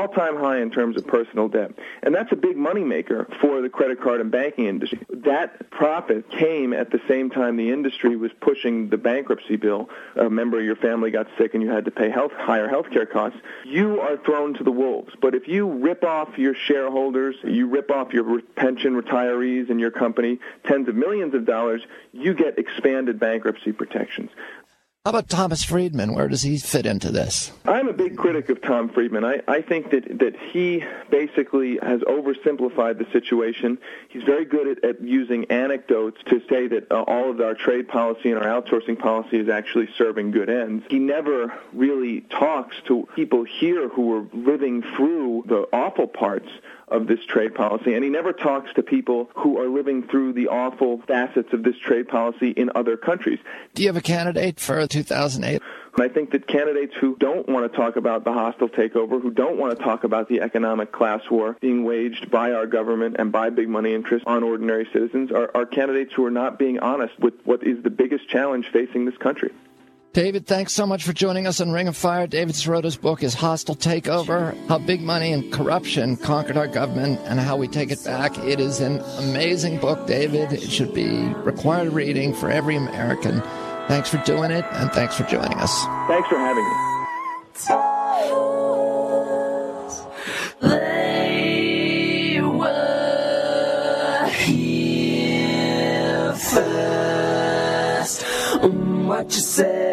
All-time 0.03 0.36
high 0.36 0.61
in 0.61 0.72
terms 0.72 0.96
of 0.96 1.07
personal 1.07 1.46
debt, 1.46 1.70
and 2.03 2.12
that's 2.12 2.32
a 2.32 2.36
big 2.36 2.57
moneymaker 2.57 3.32
for 3.40 3.62
the 3.62 3.68
credit 3.68 4.00
card 4.00 4.20
and 4.20 4.32
banking 4.32 4.66
industry. 4.66 4.98
That 5.11 5.70
profit 5.70 6.28
came 6.28 6.72
at 6.72 6.90
the 6.90 7.00
same 7.07 7.30
time 7.30 7.57
the 7.57 7.70
industry 7.70 8.16
was 8.16 8.32
pushing 8.40 8.88
the 8.88 8.96
bankruptcy 8.96 9.55
bill. 9.55 9.88
A 10.16 10.28
member 10.28 10.59
of 10.59 10.64
your 10.64 10.74
family 10.74 11.12
got 11.12 11.28
sick 11.38 11.55
and 11.55 11.62
you 11.62 11.70
had 11.70 11.84
to 11.84 11.92
pay 11.92 12.11
health, 12.11 12.32
higher 12.32 12.68
health 12.68 12.90
care 12.90 13.07
costs. 13.07 13.38
You 13.64 14.00
are 14.00 14.16
thrown 14.16 14.55
to 14.55 14.64
the 14.64 14.72
wolves. 14.72 15.12
But 15.20 15.36
if 15.36 15.46
you 15.46 15.68
rip 15.68 16.03
off 16.03 16.36
your 16.36 16.57
shareholders, 16.57 17.36
you 17.44 17.68
rip 17.68 17.92
off 17.92 18.12
your 18.12 18.42
pension 18.57 19.00
retirees 19.00 19.70
in 19.70 19.78
your 19.78 19.92
company 19.92 20.40
tens 20.66 20.88
of 20.88 20.96
millions 20.96 21.32
of 21.34 21.44
dollars, 21.44 21.82
you 22.12 22.34
get 22.34 22.59
expanded 22.59 23.20
bankruptcy 23.20 23.70
protections. 23.70 24.30
How 25.05 25.11
about 25.11 25.28
Thomas 25.28 25.64
Friedman? 25.64 26.14
Where 26.14 26.28
does 26.28 26.42
he 26.42 26.59
fit 26.59 26.86
into 26.86 27.11
this? 27.11 27.50
I'm 27.64 27.88
a 27.88 27.92
big 27.92 28.16
critic 28.16 28.48
of 28.50 28.62
Tom 28.62 28.88
Friedman. 28.88 29.24
I, 29.24 29.42
I 29.48 29.61
think 29.61 29.90
that, 29.90 30.20
that 30.20 30.36
he 30.36 30.84
basically 31.11 31.76
has 31.82 32.03
oversimplified 32.03 32.98
the 32.98 33.07
situation. 33.12 33.78
He's 34.11 34.22
very 34.22 34.44
good 34.44 34.78
at, 34.78 34.84
at 34.84 35.00
using 35.03 35.50
anecdotes 35.50 36.18
to 36.26 36.40
say 36.48 36.68
that 36.68 36.86
uh, 36.92 37.03
all 37.03 37.30
of 37.30 37.40
our 37.40 37.55
trade 37.55 37.88
policy 37.88 38.30
and 38.30 38.38
our 38.38 38.62
outsourcing 38.62 38.96
policy 38.96 39.38
is 39.38 39.48
actually 39.48 39.88
serving 39.98 40.30
good 40.30 40.48
ends. 40.48 40.84
He 40.88 41.00
never 41.00 41.53
really 41.72 42.20
talks 42.20 42.76
to 42.86 43.09
people 43.16 43.42
here 43.42 43.88
who 43.88 44.18
are 44.18 44.26
living 44.32 44.82
through 44.94 45.46
the 45.48 45.66
awful 45.72 46.07
parts 46.07 46.48
of 46.93 47.07
this 47.07 47.20
trade 47.26 47.55
policy, 47.55 47.95
and 47.95 48.05
he 48.05 48.11
never 48.11 48.32
talks 48.32 48.72
to 48.74 48.82
people 48.82 49.30
who 49.34 49.59
are 49.59 49.68
living 49.68 50.07
through 50.07 50.34
the 50.34 50.49
awful 50.49 51.03
facets 51.07 51.53
of 51.53 51.62
this 51.62 51.76
trade 51.78 52.09
policy 52.09 52.51
in 52.51 52.70
other 52.74 52.97
countries. 52.97 53.38
Do 53.74 53.82
you 53.82 53.88
have 53.88 53.97
a 53.97 54.03
candidate 54.03 54.61
for 54.61 54.86
2008? 54.86 55.62
I 55.99 56.09
think 56.09 56.30
that 56.30 56.47
candidates 56.47 56.95
who 56.99 57.16
don't 57.16 57.49
want 57.49 57.70
to 57.70 57.76
talk 57.76 57.97
about 57.97 58.24
the 58.24 58.32
hostile 58.32 58.68
takeover, 58.68 59.20
who 59.20 59.30
don't 59.30 59.59
want 59.59 59.76
to 59.76 59.84
talk 59.84 60.05
about 60.05 60.28
the 60.28 60.40
economic 60.40 60.90
class 60.90 61.20
war 61.30 61.57
being 61.61 61.84
waged 61.84 62.30
by 62.30 62.53
our 62.53 62.66
government 62.66 63.16
and 63.18 63.30
by 63.30 63.51
big 63.51 63.68
money 63.68 63.95
interests 63.95 64.24
on 64.26 64.43
ordinary 64.43 64.88
citizens, 64.93 65.30
are, 65.30 65.51
are 65.55 65.66
candidates 65.66 66.14
who 66.14 66.24
are 66.24 66.30
not 66.30 66.59
being 66.59 66.78
honest 66.78 67.18
with 67.18 67.34
what 67.45 67.66
is 67.66 67.82
the 67.82 67.90
biggest 67.90 68.26
challenge 68.28 68.68
facing 68.72 69.05
this 69.05 69.16
country. 69.18 69.51
David, 70.12 70.46
thanks 70.46 70.74
so 70.74 70.86
much 70.86 71.04
for 71.04 71.14
joining 71.14 71.46
us 71.46 71.58
on 71.62 71.70
Ring 71.70 71.88
of 71.88 71.96
Fire. 71.96 72.26
David 72.26 72.54
Sirota's 72.54 72.98
book 72.98 73.22
is 73.22 73.32
Hostile 73.32 73.74
Takeover 73.74 74.54
How 74.68 74.76
Big 74.76 75.00
Money 75.00 75.32
and 75.32 75.50
Corruption 75.50 76.18
Conquered 76.18 76.58
Our 76.58 76.66
Government 76.66 77.18
and 77.24 77.40
How 77.40 77.56
We 77.56 77.66
Take 77.66 77.90
It 77.90 78.04
Back. 78.04 78.36
It 78.40 78.60
is 78.60 78.80
an 78.80 79.00
amazing 79.16 79.78
book, 79.78 80.06
David. 80.06 80.52
It 80.52 80.70
should 80.70 80.92
be 80.92 81.32
required 81.44 81.94
reading 81.94 82.34
for 82.34 82.50
every 82.50 82.76
American. 82.76 83.40
Thanks 83.88 84.10
for 84.10 84.18
doing 84.18 84.50
it, 84.50 84.66
and 84.72 84.92
thanks 84.92 85.16
for 85.16 85.24
joining 85.24 85.56
us. 85.58 85.72
Thanks 86.08 86.28
for 86.28 86.36
having 86.36 86.62
me. 86.62 86.70
They 90.60 92.38
were 92.42 94.28
here 94.30 96.34
first. 96.34 98.24
Mm, 98.60 99.06
what 99.06 99.24
you 99.34 99.40
say? 99.40 99.91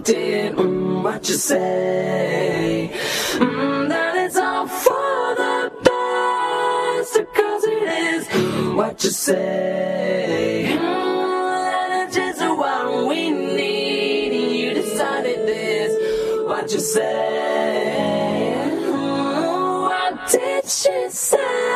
Did. 0.00 0.54
Mm, 0.56 1.02
what 1.02 1.28
you 1.28 1.34
say? 1.34 2.90
Mm, 3.34 3.88
that 3.88 4.16
it's 4.16 4.36
all 4.36 4.66
for 4.66 5.34
the 5.36 5.70
best, 5.84 7.14
cause 7.34 7.64
it 7.64 7.82
is. 7.82 8.26
Mm, 8.28 8.76
what 8.76 9.02
you 9.04 9.10
say? 9.10 10.76
Mm, 10.78 11.64
that 11.70 12.06
it's 12.06 12.16
just 12.16 12.40
what 12.40 13.08
we 13.08 13.30
need, 13.30 14.32
you 14.32 14.74
decided 14.74 15.46
this. 15.46 16.46
What 16.46 16.72
you 16.72 16.80
say? 16.80 18.54
Mm, 18.82 19.82
what 19.82 20.30
did 20.30 20.64
she 20.68 21.08
say? 21.10 21.69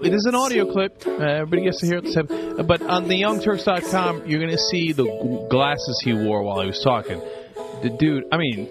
It 0.00 0.14
is 0.14 0.24
an 0.28 0.34
audio 0.34 0.70
clip. 0.70 1.02
Uh, 1.06 1.10
everybody 1.22 1.64
gets 1.64 1.80
to 1.80 1.86
hear 1.86 1.98
it. 1.98 2.04
the 2.04 2.12
same- 2.12 2.66
But 2.66 2.82
on 2.82 3.08
the 3.08 3.20
YoungTurks.com, 3.22 4.26
you're 4.26 4.38
going 4.38 4.52
to 4.52 4.58
see 4.70 4.92
the 4.92 5.46
glasses 5.50 6.00
he 6.04 6.12
wore 6.12 6.42
while 6.44 6.60
he 6.60 6.66
was 6.68 6.80
talking. 6.82 7.18
The 7.82 7.90
dude, 7.98 8.24
I 8.30 8.36
mean, 8.36 8.68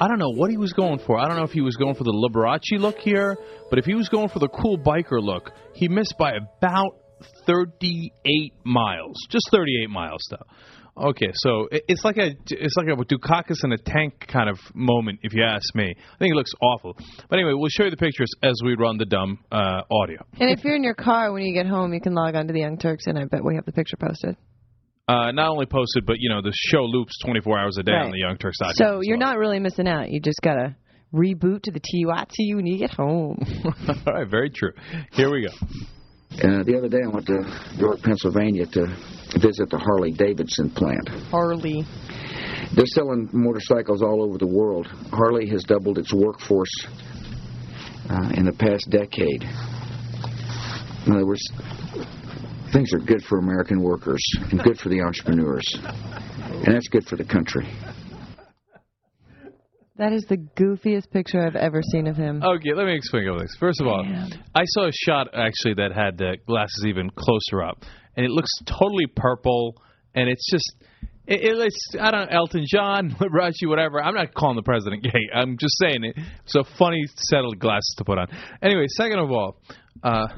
I 0.00 0.06
don't 0.08 0.18
know 0.18 0.30
what 0.32 0.50
he 0.50 0.56
was 0.56 0.72
going 0.72 1.00
for. 1.00 1.18
I 1.18 1.26
don't 1.26 1.36
know 1.36 1.44
if 1.44 1.50
he 1.52 1.60
was 1.60 1.76
going 1.76 1.94
for 1.94 2.04
the 2.04 2.12
Liberace 2.12 2.78
look 2.78 2.98
here, 2.98 3.36
but 3.70 3.78
if 3.78 3.84
he 3.86 3.94
was 3.94 4.08
going 4.08 4.28
for 4.28 4.38
the 4.38 4.48
cool 4.48 4.78
biker 4.78 5.20
look, 5.20 5.50
he 5.74 5.88
missed 5.88 6.14
by 6.18 6.32
about 6.32 6.92
38 7.46 8.52
miles. 8.64 9.16
Just 9.30 9.48
38 9.50 9.90
miles, 9.90 10.20
though. 10.30 10.36
Okay, 10.98 11.30
so 11.32 11.68
it's 11.70 12.02
like 12.04 12.16
a 12.16 12.30
it's 12.46 12.74
like 12.76 12.88
a 12.88 12.96
Dukakis 12.96 13.64
in 13.64 13.72
a 13.72 13.78
tank 13.78 14.26
kind 14.26 14.50
of 14.50 14.58
moment, 14.74 15.20
if 15.22 15.32
you 15.32 15.44
ask 15.44 15.74
me. 15.74 15.94
I 15.96 16.18
think 16.18 16.32
it 16.32 16.36
looks 16.36 16.50
awful. 16.60 16.96
But 17.28 17.38
anyway, 17.38 17.52
we'll 17.54 17.70
show 17.70 17.84
you 17.84 17.90
the 17.90 17.96
pictures 17.96 18.30
as 18.42 18.54
we 18.64 18.74
run 18.74 18.98
the 18.98 19.04
dumb 19.04 19.38
uh, 19.52 19.82
audio. 19.90 20.24
And 20.40 20.50
if 20.50 20.64
you're 20.64 20.74
in 20.74 20.82
your 20.82 20.94
car 20.94 21.32
when 21.32 21.42
you 21.42 21.54
get 21.54 21.66
home, 21.66 21.94
you 21.94 22.00
can 22.00 22.14
log 22.14 22.34
on 22.34 22.48
to 22.48 22.52
the 22.52 22.60
Young 22.60 22.78
Turks, 22.78 23.04
and 23.06 23.18
I 23.18 23.24
bet 23.24 23.44
we 23.44 23.54
have 23.54 23.64
the 23.64 23.72
picture 23.72 23.96
posted. 23.96 24.36
Uh, 25.06 25.32
not 25.32 25.48
only 25.48 25.66
posted, 25.66 26.04
but 26.04 26.16
you 26.18 26.28
know 26.28 26.42
the 26.42 26.52
show 26.54 26.82
loops 26.82 27.16
24 27.24 27.58
hours 27.58 27.76
a 27.78 27.82
day 27.82 27.92
on 27.92 28.10
the 28.10 28.18
Young 28.18 28.36
Turks. 28.36 28.58
So 28.72 29.00
you're 29.02 29.16
not 29.16 29.38
really 29.38 29.60
missing 29.60 29.88
out. 29.88 30.10
You 30.10 30.20
just 30.20 30.40
gotta 30.42 30.76
reboot 31.14 31.62
to 31.62 31.70
the 31.70 31.80
TUITU 31.80 32.56
when 32.56 32.66
you 32.66 32.78
get 32.78 32.90
home. 32.90 33.38
All 34.06 34.12
right, 34.12 34.28
very 34.28 34.50
true. 34.50 34.72
Here 35.12 35.30
we 35.30 35.46
go. 35.46 35.66
Uh, 36.30 36.62
the 36.62 36.76
other 36.76 36.88
day, 36.88 36.98
I 37.04 37.08
went 37.08 37.26
to 37.26 37.76
York, 37.78 38.02
Pennsylvania 38.02 38.66
to 38.66 38.86
visit 39.40 39.70
the 39.70 39.78
Harley 39.78 40.12
Davidson 40.12 40.70
plant. 40.70 41.08
Harley. 41.30 41.84
They're 42.74 42.86
selling 42.86 43.28
motorcycles 43.32 44.02
all 44.02 44.22
over 44.22 44.38
the 44.38 44.46
world. 44.46 44.86
Harley 45.10 45.48
has 45.48 45.64
doubled 45.64 45.98
its 45.98 46.12
workforce 46.12 46.70
uh, 48.10 48.30
in 48.34 48.44
the 48.44 48.52
past 48.52 48.88
decade. 48.90 49.42
In 51.06 51.12
other 51.14 51.26
words, 51.26 51.42
things 52.72 52.92
are 52.92 52.98
good 52.98 53.24
for 53.24 53.38
American 53.38 53.80
workers 53.80 54.22
and 54.50 54.62
good 54.62 54.78
for 54.78 54.90
the 54.90 55.00
entrepreneurs, 55.00 55.64
and 55.74 56.74
that's 56.74 56.88
good 56.88 57.06
for 57.06 57.16
the 57.16 57.24
country. 57.24 57.66
That 59.98 60.12
is 60.12 60.24
the 60.28 60.36
goofiest 60.36 61.10
picture 61.10 61.44
I've 61.44 61.56
ever 61.56 61.82
seen 61.82 62.06
of 62.06 62.16
him. 62.16 62.40
Okay, 62.40 62.72
let 62.72 62.86
me 62.86 62.94
explain 62.94 63.24
a 63.24 63.26
couple 63.26 63.40
things. 63.40 63.56
First 63.58 63.80
of 63.80 63.88
all, 63.88 64.06
I 64.54 64.62
saw 64.66 64.86
a 64.86 64.92
shot 64.92 65.26
actually 65.34 65.74
that 65.74 65.90
had 65.92 66.16
the 66.16 66.36
glasses 66.46 66.84
even 66.86 67.10
closer 67.10 67.64
up, 67.64 67.82
and 68.16 68.24
it 68.24 68.30
looks 68.30 68.50
totally 68.64 69.06
purple, 69.14 69.74
and 70.14 70.28
it's 70.28 70.48
just. 70.50 70.72
It, 71.26 71.42
it, 71.42 71.58
it's 71.58 71.94
I 72.00 72.10
don't 72.10 72.30
know 72.30 72.36
Elton 72.38 72.64
John, 72.66 73.10
Liberace, 73.20 73.56
whatever. 73.64 74.02
I'm 74.02 74.14
not 74.14 74.32
calling 74.32 74.56
the 74.56 74.62
president 74.62 75.02
gay. 75.02 75.10
I'm 75.34 75.58
just 75.58 75.76
saying 75.78 76.04
it. 76.04 76.16
It's 76.44 76.54
a 76.54 76.64
funny 76.78 77.04
set 77.16 77.44
of 77.44 77.58
glasses 77.58 77.94
to 77.98 78.04
put 78.04 78.18
on. 78.18 78.28
Anyway, 78.62 78.86
second 78.96 79.18
of 79.18 79.30
all, 79.30 79.60
uh, 80.02 80.28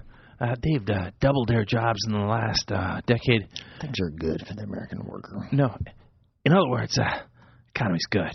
uh, 0.40 0.56
they've 0.62 0.88
uh, 0.88 1.10
doubled 1.20 1.48
their 1.48 1.64
jobs 1.64 2.00
in 2.08 2.12
the 2.14 2.18
last 2.18 2.72
uh, 2.72 3.02
decade. 3.06 3.46
Things 3.80 4.00
are 4.00 4.10
good 4.10 4.44
for 4.48 4.54
the 4.54 4.62
American 4.62 5.04
worker. 5.04 5.48
No, 5.52 5.76
in 6.44 6.52
other 6.52 6.68
words, 6.68 6.98
uh, 6.98 7.20
economy's 7.72 8.06
good. 8.10 8.32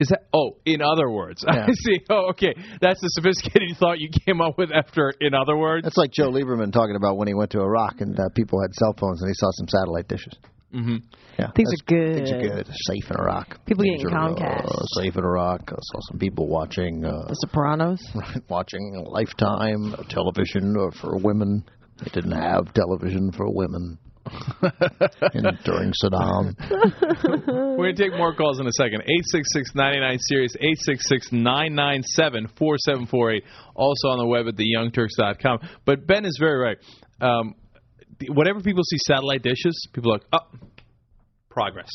Is 0.00 0.08
that? 0.08 0.26
Oh, 0.32 0.56
in 0.64 0.80
other 0.80 1.10
words, 1.10 1.44
Yeah. 1.52 1.66
I 1.66 1.72
see. 1.72 1.98
Oh, 2.08 2.28
okay. 2.30 2.54
That's 2.80 3.00
the 3.00 3.08
sophisticated 3.14 3.76
thought 3.80 3.98
you 3.98 4.10
came 4.26 4.40
up 4.40 4.56
with 4.56 4.70
after. 4.72 5.12
In 5.20 5.34
other 5.34 5.56
words, 5.56 5.84
That's 5.84 5.96
like 5.96 6.12
Joe 6.12 6.30
Lieberman 6.30 6.72
talking 6.72 6.94
about 6.96 7.16
when 7.16 7.26
he 7.26 7.34
went 7.34 7.50
to 7.52 7.60
Iraq 7.60 8.00
and 8.00 8.18
uh, 8.18 8.28
people 8.36 8.60
had 8.62 8.72
cell 8.74 8.94
phones 8.98 9.20
and 9.22 9.28
he 9.28 9.34
saw 9.34 9.50
some 9.52 9.68
satellite 9.68 10.06
dishes. 10.08 10.34
Mm-hmm. 10.72 10.96
Yeah, 11.38 11.50
Things 11.56 11.70
are 11.72 11.84
good. 11.86 12.14
Things 12.16 12.30
are 12.30 12.40
good. 12.40 12.66
Safe 12.66 13.10
in 13.10 13.16
Iraq. 13.18 13.64
People 13.64 13.84
Things 13.84 14.02
getting 14.02 14.16
are, 14.16 14.30
Comcast. 14.34 14.64
Uh, 14.66 14.84
safe 15.00 15.16
in 15.16 15.24
Iraq. 15.24 15.62
I 15.66 15.74
saw 15.80 15.98
some 16.10 16.18
people 16.18 16.46
watching. 16.46 17.04
Uh, 17.04 17.26
The 17.26 17.34
Sopranos. 17.46 18.00
watching 18.48 19.04
Lifetime 19.08 19.94
television 20.10 20.76
uh, 20.78 20.90
for 21.00 21.16
women. 21.16 21.64
They 22.04 22.10
didn't 22.12 22.32
have 22.38 22.72
television 22.74 23.32
for 23.32 23.46
women 23.52 23.98
in, 25.34 25.44
during 25.64 25.92
Saddam. 26.02 26.54
We're 27.46 27.76
going 27.76 27.96
to 27.96 28.02
take 28.02 28.16
more 28.16 28.34
calls 28.34 28.60
in 28.60 28.66
a 28.66 28.72
second. 28.72 29.02
866 29.02 29.74
99 29.74 30.18
Series, 30.20 30.56
866 30.56 31.32
997 31.32 32.48
4748. 32.58 33.44
Also 33.74 34.08
on 34.08 34.18
the 34.18 34.26
web 34.26 34.46
at 34.48 34.54
theyoungturks.com. 34.56 35.58
But 35.84 36.06
Ben 36.06 36.24
is 36.24 36.36
very 36.40 36.58
right. 36.58 36.78
Um, 37.20 37.54
whenever 38.28 38.60
people 38.60 38.82
see 38.84 38.98
satellite 39.06 39.42
dishes, 39.42 39.88
people 39.92 40.12
are 40.12 40.18
like, 40.18 40.26
oh, 40.32 40.58
progress. 41.58 41.90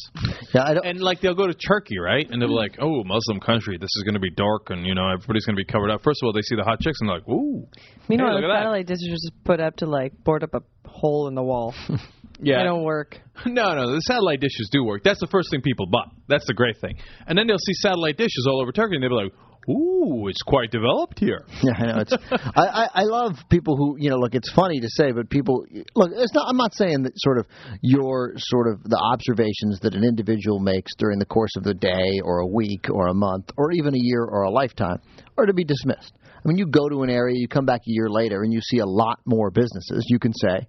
Yeah, 0.54 0.64
I 0.66 0.74
don't, 0.74 0.86
and 0.86 1.00
like 1.00 1.22
they'll 1.22 1.36
go 1.36 1.48
to 1.48 1.54
Turkey, 1.54 1.98
right? 1.98 2.26
And 2.30 2.42
they'll 2.42 2.50
be 2.50 2.54
like, 2.54 2.78
oh, 2.82 3.04
Muslim 3.04 3.40
country, 3.40 3.78
this 3.78 3.90
is 3.96 4.04
going 4.04 4.16
to 4.16 4.20
be 4.20 4.32
dark 4.32 4.70
and, 4.70 4.86
you 4.86 4.94
know, 4.94 5.10
everybody's 5.10 5.46
going 5.46 5.56
to 5.56 5.64
be 5.66 5.72
covered 5.72 5.90
up. 5.90 6.02
First 6.04 6.20
of 6.22 6.28
all, 6.28 6.34
they 6.34 6.42
see 6.42 6.56
the 6.56 6.64
hot 6.64 6.82
chicks 6.82 6.98
and 7.00 7.10
they're 7.10 7.18
like, 7.18 7.30
ooh. 7.30 7.66
Meanwhile, 8.10 8.30
hey, 8.30 8.42
look 8.42 8.50
the 8.50 8.54
at 8.54 8.60
satellite 8.60 8.88
dishes 8.88 9.08
are 9.08 9.12
just 9.12 9.44
put 9.46 9.60
up 9.60 9.78
to 9.78 9.86
like 9.86 10.22
board 10.24 10.44
up 10.44 10.54
a 10.54 10.62
hole 10.88 11.28
in 11.28 11.36
the 11.36 11.44
wall. 11.44 11.74
Yeah. 12.44 12.60
They 12.60 12.64
don't 12.64 12.84
work. 12.84 13.20
No, 13.46 13.74
no, 13.76 13.92
the 13.92 14.00
satellite 14.02 14.40
dishes 14.40 14.70
do 14.72 14.84
work. 14.84 15.04
That's 15.04 15.20
the 15.20 15.28
first 15.28 15.50
thing 15.50 15.62
people 15.62 15.88
buy. 15.88 16.06
That's 16.30 16.46
the 16.46 16.54
great 16.54 16.78
thing. 16.80 16.98
And 17.28 17.38
then 17.38 17.48
they'll 17.48 17.58
see 17.58 17.74
satellite 17.74 18.16
dishes 18.16 18.48
all 18.48 18.62
over 18.62 18.72
Turkey, 18.72 18.96
and 18.96 19.04
they'll 19.04 19.10
be 19.10 19.16
like, 19.16 19.34
"Ooh, 19.70 20.28
it's 20.28 20.42
quite 20.44 20.72
developed 20.72 21.20
here." 21.20 21.44
Yeah, 21.64 21.74
I 21.76 21.86
know. 21.88 22.00
It's, 22.00 22.14
I, 22.32 22.62
I, 22.62 22.88
I 22.94 23.04
love 23.04 23.34
people 23.50 23.76
who, 23.76 23.98
you 24.00 24.10
know, 24.12 24.18
look, 24.18 24.36
it's 24.36 24.52
funny 24.52 24.80
to 24.80 24.88
say, 24.90 25.12
but 25.12 25.30
people, 25.30 25.66
look, 25.96 26.12
it's 26.14 26.34
not, 26.34 26.48
I'm 26.48 26.58
not 26.58 26.74
saying 26.76 27.04
that 27.04 27.14
sort 27.18 27.40
of 27.40 27.48
your 27.82 28.34
sort 28.38 28.68
of 28.68 28.84
the 28.84 28.98
observations 28.98 29.80
that 29.82 29.96
an 29.96 30.04
individual 30.04 30.60
makes 30.60 30.92
during 30.98 31.20
the 31.20 31.26
course 31.26 31.56
of 31.58 31.64
the 31.64 31.74
day 31.74 32.22
or 32.24 32.40
a 32.40 32.48
week 32.48 32.88
or 32.90 33.08
a 33.08 33.14
month 33.14 33.50
or 33.58 33.72
even 33.72 33.96
a 33.96 34.00
year 34.00 34.24
or 34.24 34.44
a 34.44 34.52
lifetime 34.52 35.00
are 35.38 35.46
to 35.46 35.54
be 35.54 35.64
dismissed. 35.64 36.14
I 36.24 36.48
mean, 36.48 36.58
you 36.58 36.68
go 36.68 36.88
to 36.88 37.04
an 37.04 37.10
area, 37.10 37.36
you 37.38 37.48
come 37.48 37.66
back 37.66 37.82
a 37.82 37.92
year 37.92 38.10
later, 38.10 38.44
and 38.44 38.54
you 38.54 38.62
see 38.62 38.80
a 38.80 38.86
lot 38.86 39.20
more 39.26 39.50
businesses. 39.50 40.06
You 40.10 40.20
can 40.20 40.34
say 40.34 40.68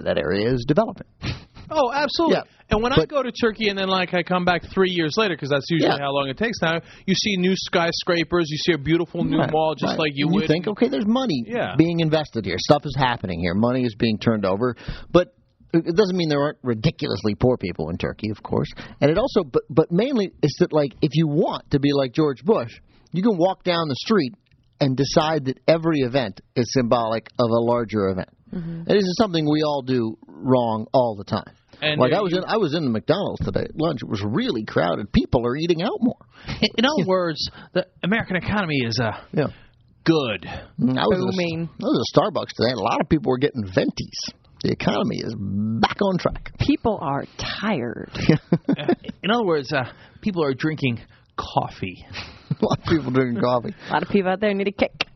that 0.00 0.18
area 0.18 0.52
is 0.52 0.64
developing. 0.66 1.06
Oh, 1.74 1.90
absolutely. 1.90 2.36
Yeah, 2.36 2.42
and 2.68 2.82
when 2.82 2.92
I 2.92 3.06
go 3.06 3.22
to 3.22 3.32
Turkey 3.32 3.70
and 3.70 3.78
then 3.78 3.88
like 3.88 4.12
I 4.12 4.22
come 4.22 4.44
back 4.44 4.60
three 4.74 4.90
years 4.90 5.14
later 5.16 5.34
because 5.34 5.48
that's 5.48 5.64
usually 5.70 5.88
Yeah. 5.90 6.04
how 6.04 6.12
long 6.12 6.28
it 6.28 6.36
takes 6.36 6.58
now, 6.60 6.80
you 7.06 7.14
see 7.14 7.36
new 7.38 7.54
skyscrapers, 7.56 8.50
you 8.50 8.58
see 8.58 8.72
a 8.74 8.78
beautiful 8.78 9.24
new 9.24 9.38
Right, 9.38 9.50
mall, 9.50 9.74
just 9.74 9.92
right. 9.92 9.98
like 9.98 10.12
you 10.14 10.26
And 10.26 10.34
would. 10.34 10.42
You 10.42 10.48
think, 10.48 10.68
okay, 10.68 10.88
there's 10.88 11.06
money 11.06 11.44
Yeah. 11.46 11.74
being 11.78 12.00
invested 12.00 12.44
here. 12.44 12.56
Stuff 12.58 12.82
is 12.84 12.94
happening 12.94 13.40
here. 13.40 13.54
Money 13.54 13.84
is 13.84 13.94
being 13.94 14.18
turned 14.18 14.44
over. 14.44 14.76
But 15.10 15.28
it 15.72 15.96
doesn't 15.96 16.14
mean 16.16 16.28
there 16.28 16.42
aren't 16.42 16.58
ridiculously 16.62 17.36
poor 17.36 17.56
people 17.56 17.88
in 17.88 17.96
Turkey, 17.96 18.28
of 18.30 18.42
course. 18.42 18.68
And 19.00 19.10
it 19.10 19.16
also, 19.16 19.42
but, 19.42 19.62
but 19.70 19.90
mainly, 19.90 20.30
is 20.42 20.54
that 20.58 20.74
like 20.74 20.92
if 21.00 21.12
you 21.14 21.26
want 21.26 21.70
to 21.70 21.80
be 21.80 21.94
like 21.94 22.12
George 22.12 22.42
Bush, 22.44 22.72
you 23.12 23.22
can 23.22 23.38
walk 23.38 23.64
down 23.64 23.88
the 23.88 23.96
street 23.96 24.34
and 24.78 24.94
decide 24.94 25.46
that 25.46 25.58
every 25.66 26.00
event 26.00 26.42
is 26.54 26.70
symbolic 26.74 27.28
of 27.38 27.48
a 27.48 27.60
larger 27.62 28.08
event. 28.08 28.28
And 28.52 28.86
this 28.86 29.02
is 29.02 29.16
something 29.18 29.44
we 29.50 29.62
all 29.62 29.82
do 29.82 30.16
wrong 30.26 30.86
all 30.92 31.16
the 31.16 31.24
time. 31.24 31.52
And 31.80 31.98
like 32.00 32.12
I 32.12 32.20
was 32.20 32.32
you- 32.32 32.38
in 32.38 32.44
I 32.46 32.58
was 32.58 32.74
in 32.76 32.84
the 32.84 32.90
McDonald's 32.90 33.44
today 33.44 33.64
at 33.64 33.74
lunch. 33.76 34.02
It 34.02 34.08
was 34.08 34.22
really 34.24 34.64
crowded. 34.64 35.10
People 35.12 35.44
are 35.46 35.56
eating 35.56 35.82
out 35.82 35.98
more. 36.00 36.20
In 36.76 36.84
other 36.84 37.06
words, 37.06 37.50
the 37.72 37.86
American 38.04 38.36
economy 38.36 38.78
is 38.84 39.00
uh, 39.02 39.12
Yeah. 39.32 39.46
good. 40.04 40.42
Mm, 40.78 40.96
I 40.98 41.06
was 41.06 41.18
At 41.18 41.34
a, 41.34 41.58
I 41.58 41.86
was 41.86 42.06
at 42.14 42.20
Starbucks 42.20 42.54
today, 42.56 42.70
and 42.70 42.78
a 42.78 42.82
lot 42.82 43.00
of 43.00 43.08
people 43.08 43.30
were 43.30 43.38
getting 43.38 43.64
ventis. 43.64 44.34
The 44.62 44.70
economy 44.70 45.16
is 45.18 45.34
back 45.80 45.96
on 46.02 46.18
track. 46.18 46.52
People 46.60 46.98
are 47.02 47.24
tired. 47.60 48.10
In 49.24 49.30
other 49.32 49.44
words, 49.44 49.72
uh, 49.72 49.84
people 50.20 50.44
are 50.44 50.54
drinking 50.54 51.00
coffee. 51.36 52.04
a 52.50 52.64
lot 52.64 52.78
of 52.78 52.84
people 52.84 53.10
drinking 53.10 53.40
coffee. 53.42 53.74
A 53.88 53.92
lot 53.92 54.02
of 54.04 54.08
people 54.08 54.30
out 54.30 54.38
there 54.40 54.54
need 54.54 54.68
a 54.68 54.72
kick. 54.72 55.06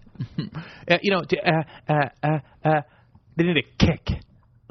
Uh, 0.91 0.97
you 1.03 1.13
know, 1.13 1.21
uh, 1.23 1.93
uh, 1.93 2.09
uh, 2.25 2.39
uh, 2.69 2.81
they 3.37 3.45
need 3.45 3.57
a 3.59 3.85
kick. 3.85 4.09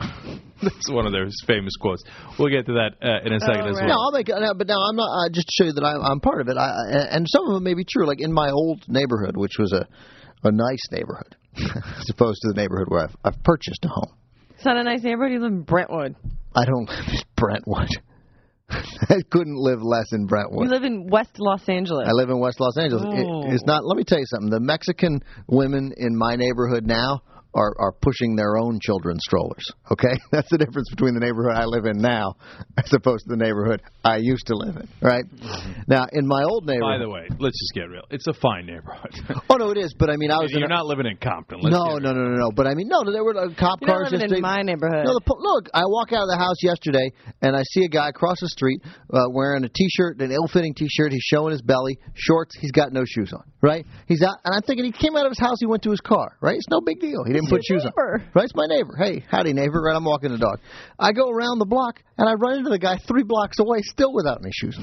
That's 0.62 0.90
one 0.90 1.06
of 1.06 1.12
their 1.12 1.28
famous 1.46 1.74
quotes. 1.80 2.04
We'll 2.40 2.50
get 2.50 2.66
to 2.68 2.74
that 2.74 2.92
uh, 3.06 3.26
in 3.28 3.34
a 3.34 3.40
second 3.40 3.68
as 3.68 3.76
well. 3.76 3.88
No, 3.88 3.94
I'll 3.96 4.12
make 4.12 4.30
it. 4.30 4.36
no, 4.40 4.54
But 4.58 4.68
now 4.68 4.80
I'm 4.90 4.96
not. 4.96 5.10
Uh, 5.10 5.30
just 5.32 5.48
to 5.48 5.54
show 5.64 5.66
you 5.68 5.74
that 5.74 5.84
I'm, 5.84 6.02
I'm 6.02 6.20
part 6.20 6.42
of 6.42 6.48
it. 6.48 6.58
I, 6.58 6.66
I- 6.70 7.16
and 7.16 7.28
some 7.30 7.48
of 7.48 7.54
them 7.54 7.64
may 7.64 7.74
be 7.76 7.86
true. 7.86 8.08
Like 8.08 8.20
in 8.22 8.34
my 8.34 8.50
old 8.50 8.84
neighborhood, 8.88 9.38
which 9.38 9.58
was 9.60 9.72
a 9.74 9.88
a 10.48 10.52
nice 10.52 10.82
neighborhood, 10.92 11.36
as 11.58 12.10
opposed 12.10 12.40
to 12.44 12.50
the 12.50 12.54
neighborhood 12.62 12.88
where 12.90 13.04
I've, 13.04 13.16
I've 13.24 13.44
purchased 13.44 13.84
a 13.86 13.88
home. 13.90 14.14
It's 14.56 14.66
not 14.66 14.78
a 14.78 14.84
nice 14.84 15.04
neighborhood. 15.04 15.34
You 15.34 15.40
live 15.42 15.52
in 15.52 15.62
Brentwood. 15.64 16.16
I 16.56 16.66
don't 16.66 16.88
live 16.90 17.08
in 17.10 17.20
Brentwood. 17.36 17.90
I 18.70 19.22
couldn't 19.30 19.58
live 19.58 19.80
less 19.84 20.12
in 20.14 20.26
Brentwood. 20.28 20.66
You 20.66 20.72
live 20.72 20.84
in 20.84 21.08
West 21.08 21.32
Los 21.38 21.68
Angeles. 21.68 22.08
I 22.08 22.12
live 22.14 22.30
in 22.30 22.40
West 22.40 22.60
Los 22.60 22.78
Angeles. 22.78 23.04
It- 23.08 23.26
Oh. 23.28 23.52
it's 23.52 23.66
not. 23.66 23.84
Let 23.86 23.98
me 23.98 24.04
tell 24.04 24.20
you 24.20 24.26
something. 24.28 24.50
The 24.50 24.60
Mexican 24.60 25.22
women 25.48 25.92
in 25.98 26.16
my 26.18 26.36
neighborhood 26.36 26.86
now 26.86 27.22
are 27.56 27.74
are 27.80 27.94
pushing 27.94 28.36
their 28.36 28.58
own 28.58 28.80
children's 28.82 29.24
strollers. 29.24 29.66
Okay, 29.92 30.14
that's 30.32 30.50
the 30.52 30.58
difference 30.58 30.90
between 30.90 31.16
the 31.16 31.22
neighborhood 31.22 31.56
I 31.56 31.66
live 31.66 31.86
in 31.86 32.02
now 32.02 32.36
as 32.78 32.92
opposed 32.94 33.26
to 33.26 33.36
the 33.36 33.42
neighborhood 33.42 33.82
I 34.04 34.18
used 34.18 34.48
to 34.48 34.56
live 34.56 34.76
in. 34.76 34.88
Right 35.02 35.24
now, 35.88 36.06
in 36.12 36.28
my 36.28 36.44
old 36.44 36.68
neighborhood. 36.68 37.00
By 37.00 37.04
the 37.04 37.10
way, 37.10 37.28
let's 37.40 37.58
just 37.58 37.74
get 37.74 37.88
real. 37.90 38.04
It's 38.12 38.28
a 38.28 38.34
fine 38.34 38.68
neighborhood. 38.68 39.16
oh 39.50 39.56
no, 39.56 39.72
it 39.72 39.78
is. 39.78 39.96
But 39.98 40.10
I 40.10 40.18
mean, 40.18 40.32
I 40.32 40.38
was. 40.38 40.52
You're 40.52 40.66
in 40.66 40.72
a, 40.72 40.76
not 40.76 40.86
living 40.86 41.08
in 41.08 41.18
Compton. 41.18 41.62
Let's 41.62 41.74
no, 41.74 41.98
no, 41.98 42.12
no, 42.12 42.22
no, 42.28 42.36
no. 42.36 42.52
But 42.52 42.68
I 42.68 42.76
mean, 42.76 42.88
no. 42.88 43.04
There 43.08 43.24
were 43.24 43.38
uh, 43.38 43.50
cop 43.58 43.80
You're 43.82 43.90
cars 43.90 44.12
not 44.12 44.20
living 44.20 44.36
in 44.36 44.42
my 44.42 44.62
neighborhood. 44.62 45.08
No, 45.08 45.16
the, 45.16 45.24
look, 45.40 45.70
I 45.74 45.88
walk 45.88 46.12
out 46.12 46.28
of 46.28 46.30
the 46.30 46.38
house 46.38 46.60
yesterday 46.62 47.12
and 47.42 47.56
I 47.56 47.64
see 47.72 47.86
a 47.86 47.90
guy 47.90 48.10
across 48.10 48.40
the 48.42 48.50
street 48.50 48.82
uh, 48.84 49.32
wearing 49.32 49.64
a 49.64 49.70
t-shirt, 49.70 50.20
an 50.20 50.32
ill-fitting 50.32 50.74
t-shirt. 50.76 51.12
He's 51.12 51.24
showing 51.24 51.52
his 51.52 51.62
belly, 51.62 51.98
shorts. 52.14 52.56
He's 52.60 52.72
got 52.72 52.92
no 52.92 53.04
shoes 53.06 53.32
on. 53.34 53.44
Right? 53.62 53.86
He's 54.08 54.22
out, 54.22 54.38
and 54.44 54.54
I'm 54.54 54.62
thinking 54.62 54.86
he 54.86 54.92
came 54.92 55.16
out 55.16 55.26
of 55.26 55.32
his 55.32 55.40
house. 55.40 55.58
He 55.60 55.66
went 55.66 55.82
to 55.84 55.92
his 55.92 56.02
car. 56.02 56.38
Right? 56.42 56.56
It's 56.56 56.70
no 56.70 56.82
big 56.82 57.00
deal. 57.00 57.24
He 57.26 57.34
didn't 57.34 57.45
It's 57.46 57.52
put 57.52 57.66
shoes 57.66 57.84
neighbor. 57.84 58.22
on. 58.22 58.32
Right? 58.34 58.46
It's 58.46 58.56
my 58.56 58.68
neighbor. 58.68 58.96
Hey, 58.98 59.24
howdy 59.30 59.54
neighbor. 59.54 59.82
Right? 59.82 59.96
I'm 59.96 60.06
walking 60.06 60.32
the 60.32 60.38
dog. 60.38 60.60
I 61.00 61.12
go 61.12 61.30
around 61.30 61.60
the 61.60 61.66
block 61.66 62.02
and 62.18 62.28
I 62.28 62.34
run 62.34 62.60
into 62.60 62.70
the 62.70 62.80
guy 62.80 62.98
three 63.08 63.24
blocks 63.24 63.58
away, 63.60 63.80
still 63.84 64.14
without 64.14 64.40
any 64.42 64.52
shoes 64.54 64.78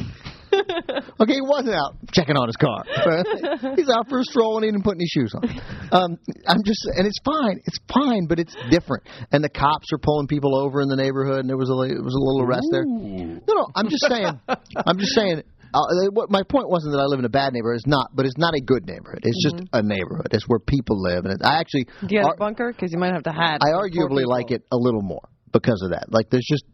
okay, 1.21 1.35
he 1.35 1.41
wasn't 1.41 1.75
out 1.75 1.97
checking 2.13 2.37
on 2.37 2.47
his 2.47 2.57
car. 2.57 2.85
He's 3.77 3.89
out 3.89 4.09
for 4.09 4.21
a 4.21 4.25
stroll 4.25 4.57
and 4.57 4.65
he 4.65 4.71
didn't 4.71 4.85
put 4.85 4.97
any 4.97 5.07
shoes 5.07 5.33
on. 5.35 5.49
Um, 5.93 6.19
I'm 6.47 6.63
just, 6.65 6.81
and 6.97 7.07
it's 7.07 7.19
fine. 7.25 7.61
It's 7.65 7.79
fine, 7.93 8.27
but 8.29 8.39
it's 8.39 8.55
different. 8.71 9.05
And 9.33 9.43
the 9.43 9.49
cops 9.49 9.93
are 9.93 9.99
pulling 9.99 10.27
people 10.27 10.57
over 10.57 10.81
in 10.81 10.89
the 10.89 10.97
neighborhood, 10.97 11.41
and 11.41 11.49
there 11.49 11.57
was 11.57 11.71
a 11.71 11.77
there 11.89 12.03
was 12.03 12.15
a 12.15 12.21
little 12.21 12.43
arrest 12.45 12.69
there. 12.71 12.85
No, 12.85 13.55
no, 13.55 13.67
I'm 13.75 13.89
just 13.89 14.05
saying. 14.09 14.41
I'm 14.87 14.99
just 14.99 15.15
saying. 15.15 15.43
Uh, 15.75 16.11
what 16.12 16.31
my 16.31 16.43
point 16.43 16.68
wasn't 16.68 16.93
that 16.93 17.01
I 17.01 17.07
live 17.07 17.18
in 17.18 17.25
a 17.25 17.31
bad 17.33 17.53
neighborhood. 17.53 17.77
It's 17.77 17.87
not, 17.87 18.11
but 18.14 18.27
it's 18.27 18.37
not 18.37 18.55
a 18.55 18.61
good 18.61 18.87
neighborhood. 18.87 19.20
It's 19.23 19.43
just 19.43 19.68
a 19.73 19.83
neighborhood. 19.83 20.29
It's 20.31 20.45
where 20.49 20.59
people 20.59 21.01
live, 21.01 21.25
and 21.25 21.35
it, 21.35 21.41
I 21.43 21.61
actually, 21.61 21.87
Do 22.07 22.09
you 22.11 22.20
have 22.20 22.29
ar- 22.29 22.35
a 22.35 22.39
bunker? 22.39 22.73
Because 22.73 22.93
you 22.93 22.99
might 22.99 23.12
have 23.12 23.25
to 23.25 23.33
hide. 23.33 23.59
I 23.62 23.70
arguably 23.70 24.25
like 24.27 24.51
it 24.51 24.62
a 24.70 24.77
little 24.77 25.03
more 25.03 25.29
because 25.53 25.81
of 25.83 25.91
that. 25.91 26.12
Like, 26.12 26.31
there's 26.31 26.47
just 26.49 26.64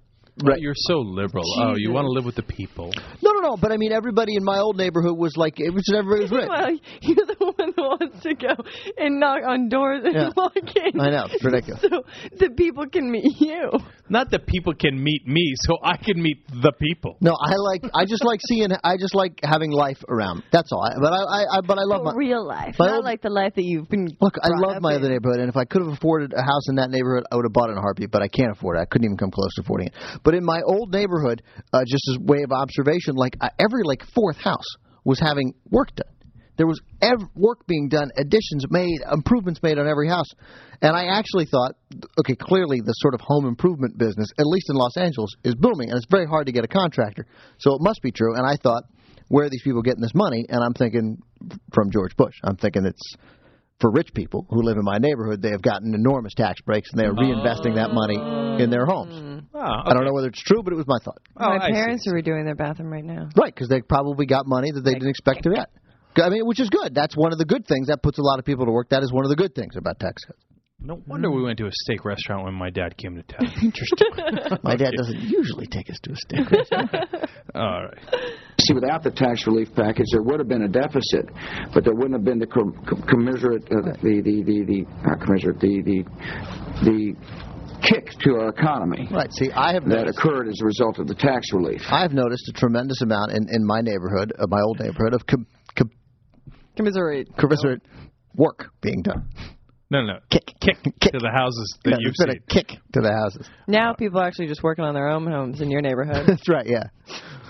Right. 0.44 0.60
You're 0.60 0.74
so 0.76 0.98
liberal. 0.98 1.44
Oh, 1.58 1.74
you 1.76 1.90
want 1.92 2.04
to 2.06 2.10
live 2.10 2.24
with 2.24 2.36
the 2.36 2.42
people. 2.42 2.90
no, 3.22 3.32
no, 3.32 3.40
no. 3.40 3.56
But 3.56 3.72
I 3.72 3.76
mean, 3.76 3.92
everybody 3.92 4.36
in 4.36 4.44
my 4.44 4.58
old 4.58 4.76
neighborhood 4.76 5.16
was 5.18 5.36
like, 5.36 5.54
it 5.58 5.70
was 5.72 5.84
everybody 5.94 6.22
was 6.22 6.30
rich. 6.32 6.48
Well, 6.48 6.70
you're 7.02 7.26
the 7.26 7.52
one 7.56 7.72
who 7.76 7.82
wants 7.82 8.22
to 8.22 8.34
go 8.34 8.54
and 8.96 9.20
knock 9.20 9.42
on 9.46 9.68
doors 9.68 10.02
and 10.04 10.14
Yeah. 10.14 10.30
walk 10.36 10.54
in. 10.56 11.00
I 11.00 11.10
know, 11.10 11.26
it's 11.30 11.44
ridiculous. 11.44 11.82
So 11.82 12.02
the 12.38 12.50
people 12.56 12.86
can 12.86 13.10
meet 13.10 13.40
you. 13.40 13.70
Not 14.08 14.30
the 14.30 14.38
people 14.38 14.72
can 14.74 15.02
meet 15.02 15.26
me, 15.26 15.52
so 15.66 15.76
I 15.82 15.96
can 15.98 16.22
meet 16.22 16.46
the 16.48 16.72
people. 16.80 17.16
No, 17.20 17.32
I 17.38 17.52
like. 17.56 17.82
I 17.94 18.04
just 18.06 18.24
like 18.24 18.40
seeing. 18.48 18.68
I 18.82 18.96
just 18.96 19.14
like 19.14 19.40
having 19.42 19.70
life 19.70 19.98
around. 20.08 20.44
That's 20.50 20.70
all. 20.72 20.82
I, 20.82 20.94
but 20.98 21.12
I, 21.12 21.18
I, 21.20 21.58
I. 21.58 21.60
But 21.60 21.76
I 21.78 21.82
love 21.84 22.00
For 22.00 22.12
my 22.12 22.16
real 22.16 22.42
life, 22.46 22.76
my 22.78 22.86
not 22.86 22.94
old- 22.96 23.04
like 23.04 23.20
the 23.20 23.28
life 23.28 23.54
that 23.56 23.64
you've 23.64 23.88
been. 23.88 24.08
Look, 24.20 24.36
I 24.42 24.48
love 24.56 24.76
up 24.76 24.82
my 24.82 24.94
in. 24.94 25.00
other 25.00 25.10
neighborhood, 25.10 25.40
and 25.40 25.50
if 25.50 25.56
I 25.58 25.64
could 25.64 25.82
have 25.82 25.92
afforded 25.92 26.32
a 26.32 26.40
house 26.42 26.68
in 26.70 26.76
that 26.76 26.88
neighborhood, 26.90 27.24
I 27.30 27.36
would 27.36 27.44
have 27.44 27.52
bought 27.52 27.68
it 27.68 27.72
in 27.72 27.78
a 27.78 27.82
heartbeat. 27.82 28.10
But 28.10 28.22
I 28.22 28.28
can't 28.28 28.52
afford 28.52 28.76
it. 28.78 28.80
I 28.80 28.86
couldn't 28.86 29.04
even 29.04 29.18
come 29.18 29.30
close 29.30 29.52
to 29.56 29.60
affording 29.62 29.88
it. 29.88 29.94
But 30.24 30.27
in 30.34 30.44
my 30.44 30.60
old 30.62 30.92
neighborhood, 30.92 31.42
uh, 31.72 31.80
just 31.86 32.02
as 32.10 32.18
way 32.18 32.42
of 32.42 32.52
observation, 32.52 33.14
like 33.14 33.36
uh, 33.40 33.48
every 33.58 33.82
like 33.84 34.02
fourth 34.14 34.36
house 34.38 34.66
was 35.04 35.20
having 35.20 35.54
work 35.70 35.94
done. 35.94 36.12
There 36.56 36.66
was 36.66 36.80
ev- 37.00 37.30
work 37.36 37.66
being 37.68 37.88
done, 37.88 38.10
additions 38.18 38.66
made, 38.68 38.98
improvements 39.12 39.62
made 39.62 39.78
on 39.78 39.86
every 39.86 40.08
house. 40.08 40.26
And 40.82 40.96
I 40.96 41.06
actually 41.06 41.46
thought, 41.46 41.76
okay, 42.18 42.34
clearly 42.34 42.80
the 42.80 42.92
sort 42.98 43.14
of 43.14 43.20
home 43.20 43.46
improvement 43.46 43.96
business, 43.96 44.26
at 44.38 44.44
least 44.44 44.66
in 44.68 44.74
Los 44.74 44.96
Angeles, 44.96 45.30
is 45.44 45.54
booming, 45.54 45.90
and 45.90 45.96
it's 45.96 46.10
very 46.10 46.26
hard 46.26 46.46
to 46.46 46.52
get 46.52 46.64
a 46.64 46.68
contractor. 46.68 47.26
So 47.58 47.74
it 47.74 47.80
must 47.80 48.02
be 48.02 48.10
true. 48.10 48.34
And 48.34 48.44
I 48.44 48.56
thought, 48.60 48.82
where 49.28 49.46
are 49.46 49.50
these 49.50 49.62
people 49.62 49.82
getting 49.82 50.02
this 50.02 50.14
money? 50.14 50.46
And 50.48 50.62
I'm 50.64 50.74
thinking 50.74 51.22
from 51.72 51.90
George 51.92 52.16
Bush. 52.16 52.34
I'm 52.42 52.56
thinking 52.56 52.84
it's 52.84 53.14
for 53.80 53.90
rich 53.90 54.12
people 54.12 54.46
who 54.50 54.62
live 54.62 54.76
in 54.76 54.84
my 54.84 54.98
neighborhood, 54.98 55.40
they 55.40 55.50
have 55.50 55.62
gotten 55.62 55.94
enormous 55.94 56.34
tax 56.34 56.60
breaks 56.62 56.90
and 56.90 57.00
they 57.00 57.04
are 57.04 57.12
reinvesting 57.12 57.76
that 57.76 57.90
money 57.92 58.16
in 58.62 58.70
their 58.70 58.86
homes. 58.86 59.44
Oh, 59.54 59.58
I 59.60 59.94
don't 59.94 60.04
know 60.04 60.12
whether 60.12 60.28
it's 60.28 60.42
true, 60.42 60.62
but 60.62 60.72
it 60.72 60.76
was 60.76 60.86
my 60.88 60.98
thought. 61.04 61.18
Oh, 61.36 61.56
my 61.56 61.70
parents 61.70 62.06
are 62.08 62.14
redoing 62.14 62.44
their 62.44 62.56
bathroom 62.56 62.92
right 62.92 63.04
now. 63.04 63.28
Right, 63.36 63.54
because 63.54 63.68
they 63.68 63.80
probably 63.80 64.26
got 64.26 64.46
money 64.46 64.70
that 64.72 64.80
they 64.80 64.94
didn't 64.94 65.08
expect 65.08 65.44
to 65.44 65.50
get. 65.50 65.70
I 66.16 66.30
mean, 66.30 66.46
which 66.46 66.58
is 66.58 66.68
good. 66.70 66.94
That's 66.94 67.16
one 67.16 67.32
of 67.32 67.38
the 67.38 67.44
good 67.44 67.66
things. 67.66 67.86
That 67.86 68.02
puts 68.02 68.18
a 68.18 68.22
lot 68.22 68.38
of 68.38 68.44
people 68.44 68.66
to 68.66 68.72
work. 68.72 68.88
That 68.88 69.02
is 69.02 69.12
one 69.12 69.24
of 69.24 69.28
the 69.28 69.36
good 69.36 69.54
things 69.54 69.76
about 69.76 70.00
tax 70.00 70.24
cuts. 70.24 70.42
No 70.80 71.02
wonder 71.06 71.28
we 71.30 71.42
went 71.42 71.58
to 71.58 71.66
a 71.66 71.72
steak 71.72 72.04
restaurant 72.04 72.44
when 72.44 72.54
my 72.54 72.70
dad 72.70 72.96
came 72.96 73.16
to 73.16 73.22
town. 73.22 73.52
Interesting. 73.62 74.58
My 74.62 74.76
dad 74.76 74.92
doesn't 74.96 75.20
usually 75.20 75.66
take 75.66 75.90
us 75.90 75.98
to 76.04 76.12
a 76.12 76.16
steak 76.16 76.50
restaurant. 76.50 76.90
All 77.54 77.84
right. 77.84 77.98
See, 78.68 78.74
without 78.74 79.02
the 79.02 79.10
tax 79.10 79.46
relief 79.46 79.68
package, 79.74 80.04
there 80.12 80.22
would 80.22 80.38
have 80.40 80.48
been 80.48 80.62
a 80.62 80.68
deficit, 80.68 81.24
but 81.72 81.84
there 81.84 81.94
wouldn't 81.94 82.12
have 82.12 82.24
been 82.24 82.38
the 82.38 82.46
com- 82.46 82.74
com- 82.86 83.02
commiserate, 83.08 83.64
uh, 83.64 83.96
the 84.02 84.20
the 84.20 84.42
the 84.44 84.64
the 84.64 84.80
not 85.08 85.20
commiserate, 85.24 85.58
the 85.58 85.80
the 85.82 86.04
the 86.84 87.14
kick 87.80 88.10
to 88.20 88.30
our 88.36 88.48
economy. 88.50 89.08
Right. 89.10 89.32
See, 89.32 89.50
I 89.52 89.72
have 89.72 89.84
that 89.84 89.88
noticed- 90.04 90.18
occurred 90.18 90.48
as 90.48 90.60
a 90.60 90.66
result 90.66 90.98
of 90.98 91.06
the 91.08 91.14
tax 91.14 91.52
relief. 91.52 91.80
I've 91.90 92.12
noticed 92.12 92.48
a 92.48 92.52
tremendous 92.52 93.00
amount 93.02 93.32
in, 93.32 93.46
in 93.50 93.64
my 93.64 93.80
neighborhood, 93.80 94.32
uh, 94.38 94.46
my 94.48 94.60
old 94.60 94.80
neighborhood, 94.80 95.14
of 95.14 95.24
com- 95.26 95.46
com- 95.76 95.90
commiserate 96.76 97.28
commiserate 97.36 97.82
work 98.34 98.66
being 98.82 99.02
done. 99.02 99.28
No, 99.90 100.02
no. 100.04 100.18
Kick, 100.30 100.52
kick, 100.60 100.76
kick 101.00 101.12
to 101.12 101.18
the 101.18 101.30
houses 101.34 101.78
that 101.84 101.92
No, 101.92 101.96
you've 102.00 102.12
there's 102.18 102.26
been 102.28 102.42
seen. 102.42 102.42
a 102.46 102.52
kick 102.52 102.68
to 102.92 103.00
the 103.00 103.12
houses. 103.12 103.48
Now 103.66 103.94
people 103.94 104.20
are 104.20 104.26
actually 104.26 104.48
just 104.48 104.62
working 104.62 104.84
on 104.84 104.92
their 104.94 105.08
own 105.08 105.26
homes 105.26 105.62
in 105.62 105.70
your 105.70 105.80
neighborhood. 105.80 106.24
That's 106.26 106.46
right. 106.48 106.66
Yeah. 106.66 106.84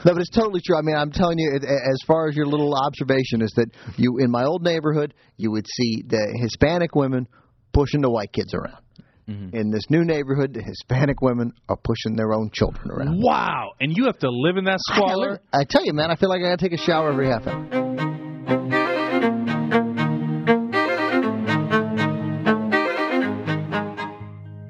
No, 0.04 0.12
but 0.12 0.20
it's 0.20 0.30
totally 0.30 0.60
true. 0.64 0.76
I 0.76 0.82
mean, 0.82 0.96
I'm 0.96 1.10
telling 1.10 1.38
you, 1.38 1.52
as 1.56 1.98
far 2.06 2.28
as 2.28 2.36
your 2.36 2.46
little 2.46 2.74
observation 2.74 3.42
is 3.42 3.52
that 3.56 3.66
you, 3.96 4.18
in 4.18 4.30
my 4.30 4.44
old 4.44 4.62
neighborhood, 4.62 5.12
you 5.36 5.50
would 5.50 5.66
see 5.66 6.02
the 6.06 6.38
Hispanic 6.40 6.94
women 6.94 7.26
pushing 7.72 8.00
the 8.00 8.10
white 8.10 8.32
kids 8.32 8.54
around. 8.54 8.82
Mm-hmm. 9.28 9.56
In 9.56 9.70
this 9.70 9.82
new 9.90 10.04
neighborhood, 10.04 10.54
the 10.54 10.62
Hispanic 10.62 11.20
women 11.20 11.52
are 11.68 11.76
pushing 11.76 12.16
their 12.16 12.32
own 12.32 12.50
children 12.50 12.90
around. 12.90 13.20
Wow. 13.22 13.72
And 13.80 13.94
you 13.94 14.06
have 14.06 14.18
to 14.20 14.30
live 14.30 14.56
in 14.56 14.64
that 14.64 14.78
squalor? 14.80 15.32
live- 15.32 15.40
I 15.52 15.64
tell 15.68 15.84
you, 15.84 15.92
man, 15.92 16.10
I 16.10 16.16
feel 16.16 16.30
like 16.30 16.40
I 16.40 16.50
got 16.50 16.58
to 16.58 16.68
take 16.68 16.78
a 16.78 16.82
shower 16.82 17.10
every 17.10 17.28
half 17.28 17.46
hour. 17.46 17.88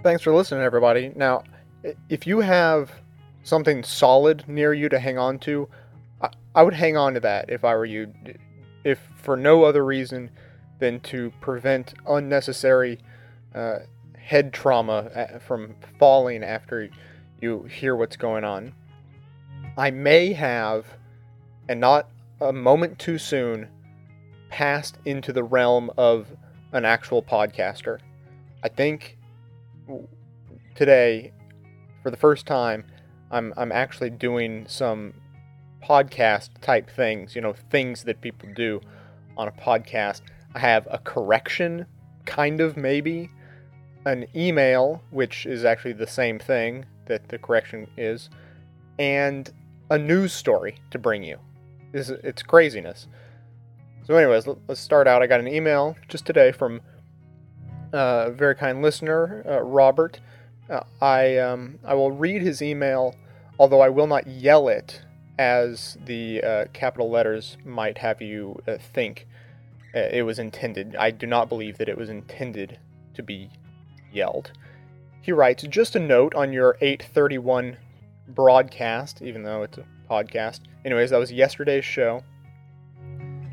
Thanks 0.03 0.23
for 0.23 0.33
listening, 0.35 0.63
everybody. 0.63 1.13
Now, 1.15 1.43
if 2.09 2.27
you 2.27 2.41
have 2.41 2.91
something 3.49 3.83
solid 3.83 4.45
near 4.47 4.73
you 4.73 4.89
to 4.89 4.99
hang 4.99 5.19
on 5.19 5.39
to, 5.41 5.69
I, 6.21 6.29
I 6.55 6.63
would 6.63 6.75
hang 6.75 6.97
on 6.97 7.15
to 7.15 7.21
that 7.21 7.51
if 7.51 7.65
I 7.65 7.75
were 7.75 7.85
you, 7.85 8.13
if 8.85 8.99
for 9.17 9.37
no 9.37 9.65
other 9.65 9.85
reason 9.85 10.31
than 10.79 11.01
to 11.01 11.33
prevent 11.41 11.95
unnecessary 12.07 12.99
uh, 13.55 13.79
head 14.17 14.53
trauma 14.53 15.11
uh, 15.15 15.39
from 15.39 15.75
falling 15.99 16.45
after 16.45 16.89
you 17.41 17.63
hear 17.65 17.97
what's 17.97 18.17
going 18.17 18.45
on. 18.45 18.73
I 19.77 19.91
may 19.91 20.33
have, 20.33 20.87
and 21.69 21.81
not 21.81 22.09
a 22.41 22.53
moment 22.53 22.99
too 22.99 23.19
soon, 23.19 23.69
passed 24.51 24.99
into 25.05 25.33
the 25.33 25.43
realm 25.43 25.91
of 25.97 26.29
an 26.73 26.85
actual 26.85 27.23
podcaster. 27.23 27.99
I 28.63 28.69
think 28.69 29.17
today, 30.75 31.33
for 32.03 32.11
the 32.11 32.17
first 32.17 32.47
time, 32.47 32.85
I'm 33.31 33.53
I'm 33.57 33.73
actually 33.73 34.11
doing 34.11 34.67
some 34.69 35.15
podcast 35.87 36.51
type 36.61 36.91
things. 36.91 37.35
You 37.35 37.41
know, 37.41 37.55
things 37.71 38.05
that 38.05 38.21
people 38.21 38.49
do 38.55 38.81
on 39.37 39.49
a 39.49 39.53
podcast. 39.53 40.23
I 40.55 40.59
have 40.61 40.89
a 40.91 40.99
correction, 40.99 41.87
kind 42.25 42.61
of 42.61 42.77
maybe, 42.77 43.31
an 44.07 44.27
email, 44.35 45.03
which 45.11 45.47
is 45.47 45.65
actually 45.65 45.93
the 45.93 46.07
same 46.07 46.39
thing 46.39 46.87
that 47.07 47.29
the 47.29 47.39
correction 47.39 47.87
is, 47.97 48.31
and 48.99 49.51
a 49.91 49.99
news 49.99 50.33
story 50.33 50.77
to 50.91 50.99
bring 50.99 51.23
you. 51.23 51.39
Is, 51.93 52.11
it's 52.11 52.43
craziness. 52.43 53.07
So, 54.05 54.15
anyways, 54.17 54.47
let- 54.47 54.59
let's 54.69 54.81
start 54.81 55.07
out. 55.07 55.23
I 55.23 55.27
got 55.27 55.41
an 55.41 55.49
email 55.49 55.97
just 56.09 56.27
today 56.27 56.53
from 56.53 56.81
a 57.93 58.31
very 58.31 58.55
kind 58.55 58.83
listener, 58.83 59.45
uh, 59.49 59.61
Robert. 59.63 60.21
Uh, 60.69 60.81
I 61.01 61.39
um, 61.39 61.79
I 61.85 61.95
will 61.95 62.13
read 62.13 62.43
his 62.43 62.61
email, 62.63 63.15
although 63.59 63.81
I 63.81 63.89
will 63.89 64.07
not 64.07 64.27
yell 64.27 64.69
it 64.69 65.03
as 65.39 65.97
the 66.05 66.43
uh, 66.43 66.65
capital 66.73 67.11
letters 67.11 67.57
might 67.65 67.99
have 67.99 68.21
you 68.21 68.61
uh, 68.67 68.77
think 68.93 69.27
uh, 69.95 70.01
it 70.11 70.23
was 70.23 70.39
intended. 70.39 70.97
I 70.97 71.11
do 71.11 71.27
not 71.27 71.49
believe 71.49 71.79
that 71.79 71.89
it 71.89 71.97
was 71.97 72.11
intended 72.11 72.79
to 73.15 73.23
be 73.23 73.51
yelled. 74.13 74.53
He 75.23 75.33
writes, 75.33 75.63
just 75.65 75.97
a 75.97 76.01
note 76.01 76.35
on 76.35 76.53
your 76.53 76.77
831 76.81 77.77
broadcast, 78.29 79.23
even 79.23 79.43
though 79.43 79.63
it's 79.63 79.79
a 79.79 79.85
podcast. 80.11 80.61
Anyways, 80.85 81.11
that 81.11 81.19
was 81.19 81.33
yesterday's 81.33 81.85
show. 81.85 82.23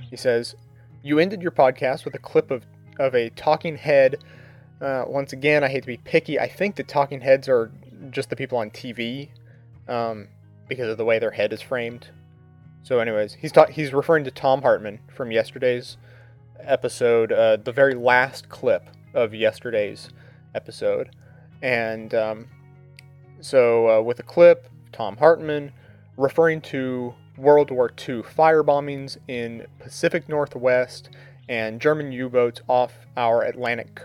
He 0.09 0.15
says, 0.15 0.55
You 1.03 1.19
ended 1.19 1.41
your 1.41 1.51
podcast 1.51 2.05
with 2.05 2.15
a 2.15 2.19
clip 2.19 2.51
of, 2.51 2.65
of 2.99 3.15
a 3.15 3.29
talking 3.31 3.77
head. 3.77 4.17
Uh, 4.81 5.05
once 5.07 5.33
again, 5.33 5.63
I 5.63 5.69
hate 5.69 5.81
to 5.81 5.87
be 5.87 5.97
picky. 5.97 6.39
I 6.39 6.47
think 6.47 6.75
the 6.75 6.83
talking 6.83 7.21
heads 7.21 7.47
are 7.47 7.71
just 8.11 8.29
the 8.29 8.35
people 8.35 8.57
on 8.57 8.69
TV 8.71 9.29
um, 9.87 10.27
because 10.67 10.89
of 10.89 10.97
the 10.97 11.05
way 11.05 11.19
their 11.19 11.31
head 11.31 11.53
is 11.53 11.61
framed. 11.61 12.09
So, 12.83 12.99
anyways, 12.99 13.35
he's 13.35 13.51
ta- 13.51 13.67
he's 13.67 13.93
referring 13.93 14.25
to 14.25 14.31
Thom 14.31 14.61
Hartmann 14.61 14.99
from 15.07 15.31
yesterday's 15.31 15.97
episode, 16.59 17.31
uh, 17.31 17.57
the 17.57 17.71
very 17.71 17.95
last 17.95 18.49
clip 18.49 18.89
of 19.13 19.33
yesterday's 19.33 20.09
episode, 20.53 21.15
and 21.61 22.13
um, 22.13 22.47
so 23.39 23.89
uh, 23.89 24.01
with 24.01 24.19
a 24.19 24.23
clip, 24.23 24.69
Thom 24.91 25.17
Hartmann 25.17 25.71
referring 26.17 26.61
to 26.61 27.13
World 27.37 27.71
War 27.71 27.91
II 28.07 28.23
fire 28.23 28.63
bombings 28.63 29.17
in 29.27 29.65
Pacific 29.79 30.29
Northwest 30.29 31.09
and 31.49 31.81
German 31.81 32.11
U-boats 32.11 32.61
off 32.67 32.93
our 33.17 33.43
Atlantic 33.43 34.01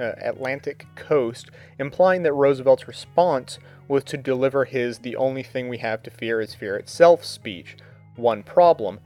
Uh, 0.00 0.14
Atlantic 0.16 0.86
coast, 0.96 1.50
implying 1.78 2.22
that 2.22 2.32
Roosevelt's 2.32 2.88
response 2.88 3.58
was 3.86 4.02
to 4.04 4.16
deliver 4.16 4.64
his 4.64 5.00
"the 5.00 5.14
only 5.14 5.42
thing 5.42 5.68
we 5.68 5.76
have 5.76 6.02
to 6.04 6.10
fear 6.10 6.40
is 6.40 6.54
fear 6.54 6.76
itself" 6.76 7.22
speech. 7.22 7.76
One 8.16 8.42
problem: 8.42 9.00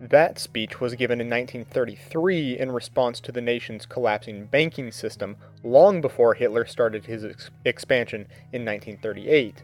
that 0.00 0.38
speech 0.38 0.80
was 0.80 0.94
given 0.94 1.20
in 1.20 1.28
1933 1.28 2.58
in 2.58 2.72
response 2.72 3.20
to 3.20 3.30
the 3.30 3.42
nation's 3.42 3.84
collapsing 3.84 4.46
banking 4.46 4.90
system, 4.90 5.36
long 5.62 6.00
before 6.00 6.32
Hitler 6.32 6.64
started 6.64 7.04
his 7.04 7.26
ex- 7.26 7.50
expansion 7.66 8.22
in 8.52 8.64
1938. 8.64 9.62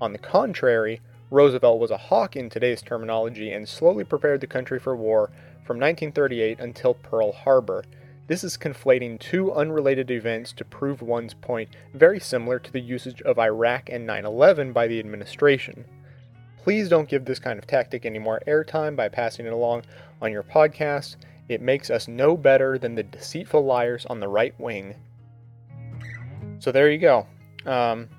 On 0.00 0.12
the 0.12 0.18
contrary, 0.18 1.00
Roosevelt 1.30 1.78
was 1.78 1.92
a 1.92 1.96
hawk 1.96 2.34
in 2.34 2.50
today's 2.50 2.82
terminology 2.82 3.52
and 3.52 3.68
slowly 3.68 4.02
prepared 4.02 4.40
the 4.40 4.48
country 4.48 4.80
for 4.80 4.96
war 4.96 5.30
from 5.64 5.78
1938 5.78 6.58
until 6.58 6.94
Pearl 6.94 7.30
Harbor. 7.30 7.84
This 8.28 8.44
is 8.44 8.58
conflating 8.58 9.18
two 9.18 9.54
unrelated 9.54 10.10
events 10.10 10.52
to 10.52 10.64
prove 10.66 11.00
one's 11.00 11.32
point, 11.32 11.70
very 11.94 12.20
similar 12.20 12.58
to 12.58 12.70
the 12.70 12.78
usage 12.78 13.22
of 13.22 13.38
Iraq 13.38 13.88
and 13.88 14.06
9 14.06 14.26
11 14.26 14.74
by 14.74 14.86
the 14.86 14.98
administration. 14.98 15.86
Please 16.62 16.90
don't 16.90 17.08
give 17.08 17.24
this 17.24 17.38
kind 17.38 17.58
of 17.58 17.66
tactic 17.66 18.04
any 18.04 18.18
more 18.18 18.42
airtime 18.46 18.94
by 18.94 19.08
passing 19.08 19.46
it 19.46 19.54
along 19.54 19.84
on 20.20 20.30
your 20.30 20.42
podcast. 20.42 21.16
It 21.48 21.62
makes 21.62 21.88
us 21.88 22.06
no 22.06 22.36
better 22.36 22.76
than 22.76 22.94
the 22.94 23.02
deceitful 23.02 23.64
liars 23.64 24.04
on 24.10 24.20
the 24.20 24.28
right 24.28 24.54
wing. 24.60 24.94
So 26.58 26.70
there 26.70 26.90
you 26.90 26.98
go. 26.98 27.26
Um, 27.64 28.10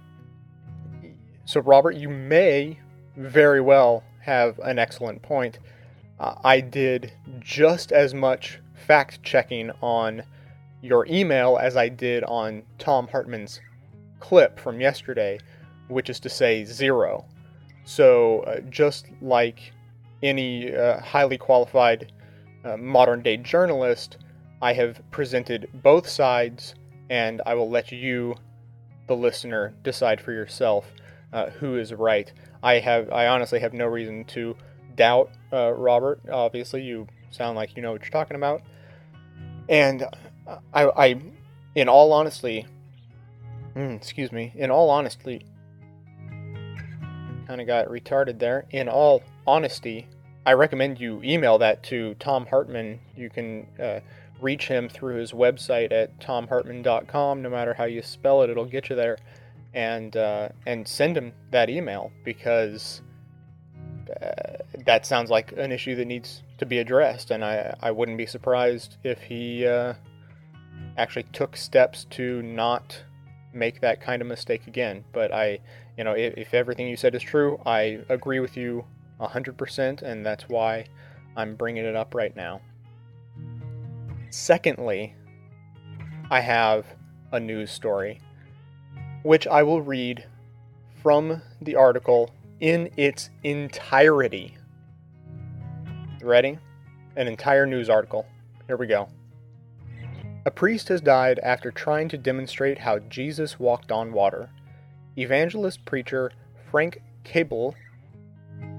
so, 1.45 1.61
Robert, 1.61 1.95
you 1.95 2.09
may 2.09 2.79
very 3.15 3.61
well 3.61 4.03
have 4.21 4.57
an 4.63 4.79
excellent 4.79 5.21
point. 5.21 5.59
Uh, 6.19 6.33
I 6.43 6.61
did 6.61 7.13
just 7.39 7.91
as 7.91 8.15
much 8.15 8.59
fact 8.89 9.21
checking 9.21 9.69
on 9.83 10.23
your 10.81 11.05
email 11.05 11.59
as 11.61 11.77
I 11.77 11.89
did 11.89 12.23
on 12.23 12.63
Thom 12.79 13.07
Hartmann's 13.07 13.61
clip 14.19 14.59
from 14.59 14.81
yesterday, 14.81 15.37
which 15.89 16.09
is 16.09 16.19
to 16.21 16.29
say 16.29 16.65
zero. 16.65 17.23
So, 17.83 18.39
uh, 18.47 18.61
just 18.61 19.05
like 19.21 19.73
any 20.23 20.75
uh, 20.75 21.01
highly 21.01 21.37
qualified 21.37 22.11
uh, 22.65 22.77
modern 22.77 23.21
day 23.21 23.37
journalist, 23.37 24.17
I 24.59 24.73
have 24.73 24.99
presented 25.11 25.69
both 25.83 26.09
sides, 26.09 26.73
and 27.11 27.43
I 27.45 27.53
will 27.53 27.69
let 27.69 27.91
you, 27.91 28.33
the 29.05 29.15
listener, 29.15 29.71
decide 29.83 30.19
for 30.19 30.31
yourself 30.31 30.91
uh, 31.31 31.51
who 31.51 31.77
is 31.77 31.93
right. 31.93 32.33
I 32.63 32.79
have, 32.79 33.11
I 33.11 33.27
honestly 33.27 33.59
have 33.59 33.73
no 33.73 33.85
reason 33.85 34.25
to 34.25 34.55
doubt 34.95 35.29
uh, 35.53 35.73
Robert. 35.73 36.21
Obviously, 36.31 36.81
you 36.81 37.05
sound 37.29 37.55
like 37.55 37.75
you 37.75 37.83
know 37.83 37.91
what 37.91 38.01
you're 38.01 38.09
talking 38.09 38.35
about, 38.35 38.63
and 39.69 40.03
I, 40.73 40.85
I 40.85 41.21
in 41.75 41.87
all 41.87 42.11
honesty, 42.11 42.65
mm, 43.75 43.95
excuse 43.95 44.31
me, 44.31 44.51
in 44.55 44.71
all 44.71 44.89
honesty, 44.89 45.45
kind 47.47 47.61
of 47.61 47.67
got 47.67 47.87
retarded 47.87 48.39
there. 48.39 48.65
In 48.71 48.89
all 48.89 49.23
honesty, 49.47 50.07
I 50.45 50.53
recommend 50.53 50.99
you 50.99 51.21
email 51.23 51.59
that 51.59 51.83
to 51.83 52.15
Thom 52.15 52.47
Hartmann. 52.47 52.99
You 53.15 53.29
can 53.29 53.67
uh, 53.81 53.99
reach 54.41 54.67
him 54.67 54.89
through 54.89 55.17
his 55.17 55.31
website 55.31 55.91
at 55.91 56.19
tomhartman.com. 56.19 57.41
No 57.41 57.49
matter 57.49 57.75
how 57.75 57.85
you 57.85 58.01
spell 58.01 58.41
it, 58.41 58.49
it'll 58.49 58.65
get 58.65 58.89
you 58.89 58.95
there, 58.95 59.17
and 59.73 60.17
uh, 60.17 60.49
and 60.65 60.87
send 60.87 61.15
him 61.15 61.33
that 61.51 61.69
email 61.69 62.11
because 62.23 63.01
uh, 64.21 64.63
that 64.85 65.05
sounds 65.05 65.29
like 65.29 65.51
an 65.53 65.71
issue 65.71 65.95
that 65.95 66.05
needs 66.05 66.43
to 66.57 66.65
be 66.65 66.79
addressed, 66.79 67.31
and 67.31 67.43
I 67.43 67.75
I 67.81 67.91
wouldn't 67.91 68.17
be 68.17 68.25
surprised 68.25 68.97
if 69.03 69.21
he 69.21 69.65
uh, 69.65 69.93
actually 70.97 71.23
took 71.31 71.55
steps 71.55 72.05
to 72.11 72.41
not 72.41 73.01
make 73.53 73.81
that 73.81 74.01
kind 74.01 74.21
of 74.21 74.27
mistake 74.27 74.67
again. 74.67 75.03
But 75.11 75.33
I, 75.33 75.59
you 75.97 76.03
know, 76.03 76.13
if, 76.13 76.33
if 76.37 76.53
everything 76.53 76.87
you 76.87 76.97
said 76.97 77.15
is 77.15 77.23
true, 77.23 77.59
I 77.65 77.99
agree 78.09 78.39
with 78.39 78.55
you 78.57 78.85
100%, 79.19 80.01
and 80.01 80.25
that's 80.25 80.47
why 80.47 80.85
I'm 81.35 81.55
bringing 81.55 81.85
it 81.85 81.95
up 81.95 82.13
right 82.13 82.35
now. 82.35 82.61
Secondly, 84.29 85.15
I 86.29 86.41
have 86.41 86.85
a 87.31 87.39
news 87.39 87.71
story, 87.71 88.21
which 89.23 89.47
I 89.47 89.63
will 89.63 89.81
read 89.81 90.25
from 91.01 91.41
the 91.61 91.75
article 91.75 92.31
in 92.59 92.91
its 92.97 93.29
entirety. 93.43 94.58
Ready? 96.21 96.59
An 97.15 97.27
entire 97.27 97.65
news 97.65 97.89
article. 97.89 98.25
Here 98.67 98.75
we 98.75 98.87
go. 98.87 99.07
A 100.45 100.51
priest 100.51 100.89
has 100.89 100.99
died 100.99 101.39
after 101.39 101.71
trying 101.71 102.09
to 102.09 102.17
demonstrate 102.17 102.79
how 102.79 102.99
Jesus 102.99 103.59
walked 103.59 103.91
on 103.91 104.11
water. 104.11 104.49
Evangelist 105.17 105.85
preacher 105.85 106.31
Franck 106.69 107.01
Kabele, 107.23 107.73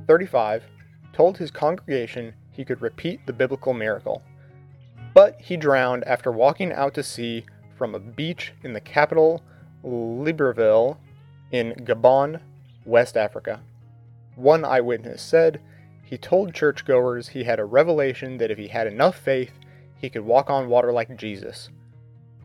35, 0.07 0.65
told 1.13 1.39
his 1.39 1.51
congregation 1.51 2.35
he 2.51 2.65
could 2.65 2.83
repeat 2.83 3.27
the 3.27 3.33
biblical 3.33 3.73
miracle. 3.73 4.23
But 5.15 5.41
he 5.41 5.57
drowned 5.57 6.05
after 6.05 6.31
walking 6.31 6.73
out 6.73 6.95
to 6.95 7.03
sea 7.03 7.47
from 7.77 7.95
a 7.95 8.01
beach 8.01 8.53
in 8.63 8.75
the 8.75 8.81
capital, 8.81 9.43
Libreville, 9.83 10.99
in 11.51 11.73
Gabon, 11.85 12.41
West 12.85 13.17
Africa. 13.17 13.61
One 14.35 14.65
eyewitness 14.65 15.23
said 15.23 15.61
he 16.11 16.19
told 16.19 16.53
churchgoers 16.53 17.29
he 17.29 17.45
had 17.45 17.61
a 17.61 17.65
revelation 17.65 18.37
that 18.39 18.51
if 18.51 18.59
he 18.59 18.67
had 18.67 18.89
enough 18.89 19.17
faith, 19.17 19.53
he 19.97 20.11
could 20.11 20.23
walk 20.23 20.51
on 20.51 20.69
water 20.69 20.91
like 20.91 21.17
Jesus. 21.17 21.71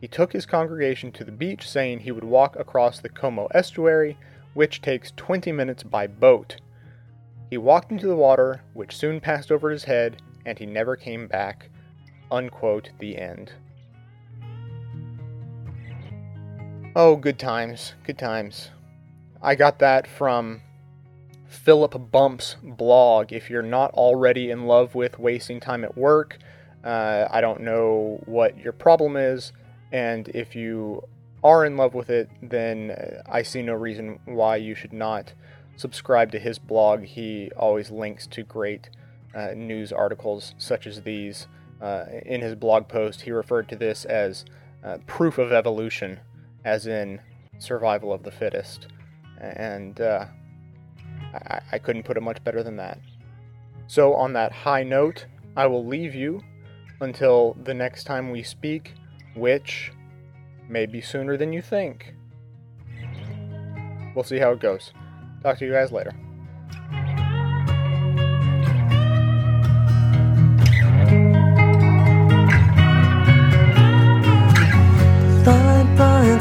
He 0.00 0.06
took 0.06 0.32
his 0.32 0.46
congregation 0.46 1.10
to 1.10 1.24
the 1.24 1.32
beach, 1.32 1.68
saying 1.68 1.98
he 1.98 2.12
would 2.12 2.22
walk 2.22 2.54
across 2.54 3.00
the 3.00 3.08
Komo 3.08 3.48
estuary, 3.52 4.16
which 4.54 4.82
takes 4.82 5.10
20 5.16 5.50
minutes 5.50 5.82
by 5.82 6.06
boat. 6.06 6.60
He 7.50 7.58
walked 7.58 7.90
into 7.90 8.06
the 8.06 8.14
water, 8.14 8.62
which 8.72 8.96
soon 8.96 9.18
passed 9.20 9.50
over 9.50 9.68
his 9.70 9.82
head, 9.82 10.22
and 10.44 10.56
he 10.56 10.66
never 10.66 10.94
came 10.94 11.26
back. 11.26 11.68
Unquote, 12.30 12.90
the 13.00 13.18
end. 13.18 13.50
Oh, 16.94 17.16
good 17.16 17.40
times, 17.40 17.94
good 18.04 18.16
times. 18.16 18.70
I 19.42 19.56
got 19.56 19.80
that 19.80 20.06
from 20.06 20.62
Philip 21.56 22.10
Bump's 22.12 22.56
blog. 22.62 23.32
If 23.32 23.50
you're 23.50 23.62
not 23.62 23.90
already 23.92 24.50
in 24.50 24.66
love 24.66 24.94
with 24.94 25.18
wasting 25.18 25.58
time 25.58 25.84
at 25.84 25.96
work, 25.96 26.38
uh, 26.84 27.26
I 27.30 27.40
don't 27.40 27.62
know 27.62 28.22
what 28.26 28.56
your 28.58 28.72
problem 28.72 29.16
is, 29.16 29.52
and 29.90 30.28
if 30.28 30.54
you 30.54 31.02
are 31.42 31.64
in 31.64 31.76
love 31.76 31.94
with 31.94 32.10
it, 32.10 32.30
then 32.42 32.90
uh, 32.90 33.22
I 33.26 33.42
see 33.42 33.62
no 33.62 33.74
reason 33.74 34.20
why 34.24 34.56
you 34.56 34.74
should 34.74 34.92
not 34.92 35.32
subscribe 35.76 36.30
to 36.32 36.38
his 36.38 36.58
blog. 36.58 37.02
He 37.02 37.50
always 37.56 37.90
links 37.90 38.26
to 38.28 38.42
great 38.42 38.88
uh, 39.34 39.48
news 39.56 39.92
articles 39.92 40.54
such 40.58 40.86
as 40.86 41.02
these. 41.02 41.46
Uh, 41.80 42.04
in 42.24 42.40
his 42.40 42.54
blog 42.54 42.88
post, 42.88 43.22
he 43.22 43.30
referred 43.30 43.68
to 43.68 43.76
this 43.76 44.04
as 44.04 44.44
uh, 44.84 44.98
proof 45.06 45.38
of 45.38 45.52
evolution, 45.52 46.20
as 46.64 46.86
in 46.86 47.20
survival 47.58 48.12
of 48.12 48.22
the 48.22 48.30
fittest. 48.30 48.86
And 49.40 50.00
uh, 50.00 50.26
I-, 51.34 51.60
I 51.72 51.78
couldn't 51.78 52.04
put 52.04 52.16
it 52.16 52.22
much 52.22 52.42
better 52.44 52.62
than 52.62 52.76
that. 52.76 52.98
So, 53.86 54.14
on 54.14 54.32
that 54.32 54.52
high 54.52 54.82
note, 54.82 55.26
I 55.56 55.66
will 55.66 55.86
leave 55.86 56.14
you 56.14 56.42
until 57.00 57.56
the 57.62 57.74
next 57.74 58.04
time 58.04 58.30
we 58.30 58.42
speak, 58.42 58.94
which 59.34 59.92
may 60.68 60.86
be 60.86 61.00
sooner 61.00 61.36
than 61.36 61.52
you 61.52 61.62
think. 61.62 62.14
We'll 64.14 64.24
see 64.24 64.38
how 64.38 64.52
it 64.52 64.60
goes. 64.60 64.92
Talk 65.42 65.58
to 65.58 65.66
you 65.66 65.72
guys 65.72 65.92
later. 65.92 66.12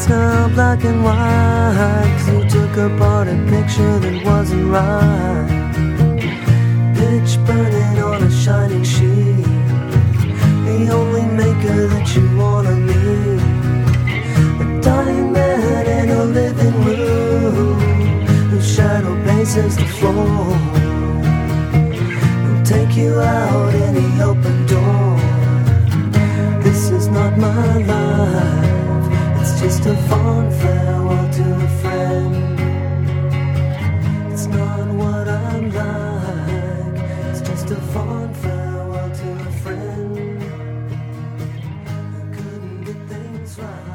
Now 0.09 0.47
black 0.49 0.83
and 0.83 1.03
white. 1.03 2.07
Cause 2.17 2.29
you 2.29 2.49
took 2.49 2.77
apart 2.77 3.27
a 3.27 3.35
picture 3.49 3.99
that 3.99 4.25
wasn't 4.25 4.67
right. 4.71 5.47
Pitch 6.95 7.37
burning 7.45 8.03
on 8.03 8.23
a 8.23 8.31
shining 8.31 8.83
sheet. 8.83 9.45
The 10.67 10.89
only 10.91 11.25
maker 11.25 11.87
that 11.87 12.15
you 12.15 12.25
wanna 12.37 12.75
meet 12.75 13.41
A 14.63 14.81
dying 14.81 15.31
man 15.31 15.85
in 15.99 16.09
a 16.09 16.23
living 16.25 16.77
room. 16.83 17.79
Whose 18.49 18.75
shadow 18.75 19.15
paces 19.23 19.77
the 19.77 19.85
floor. 19.97 20.45
Who'll 22.43 22.65
take 22.65 22.95
you 22.95 23.19
out 23.19 23.73
any 23.73 24.21
open 24.21 24.65
door. 24.65 25.19
This 26.63 26.89
is 26.89 27.07
not 27.07 27.37
my 27.37 27.77
life 27.77 28.64
just 29.65 29.85
a 29.87 29.95
fond 30.09 30.53
farewell 30.61 31.33
to 31.33 31.55
a 31.55 31.67
friend. 31.81 32.59
It's 34.31 34.45
not 34.45 34.87
what 34.89 35.27
I'm 35.27 35.71
like. 35.71 37.01
It's 37.29 37.41
just 37.41 37.71
a 37.71 37.81
fond 37.93 38.37
farewell 38.37 39.09
to 39.09 39.31
a 39.31 39.51
friend. 39.63 40.43
I 41.87 42.35
couldn't 42.35 42.83
get 42.83 43.09
things 43.09 43.57
right. 43.57 43.94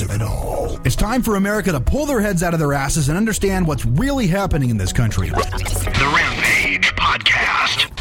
Make 0.00 0.08
of 0.08 0.14
it 0.14 0.22
all. 0.22 0.78
It's 0.84 0.96
time 0.96 1.22
for 1.22 1.36
America 1.36 1.72
to 1.72 1.80
pull 1.80 2.06
their 2.06 2.20
heads 2.20 2.42
out 2.42 2.54
of 2.54 2.60
their 2.60 2.72
asses 2.72 3.08
and 3.08 3.16
understand 3.16 3.66
what's 3.66 3.84
really 3.84 4.26
happening 4.26 4.70
in 4.70 4.76
this 4.76 4.92
country. 4.92 5.28
The 5.28 6.12
Rampage 6.14 6.94
Podcast. 6.96 7.92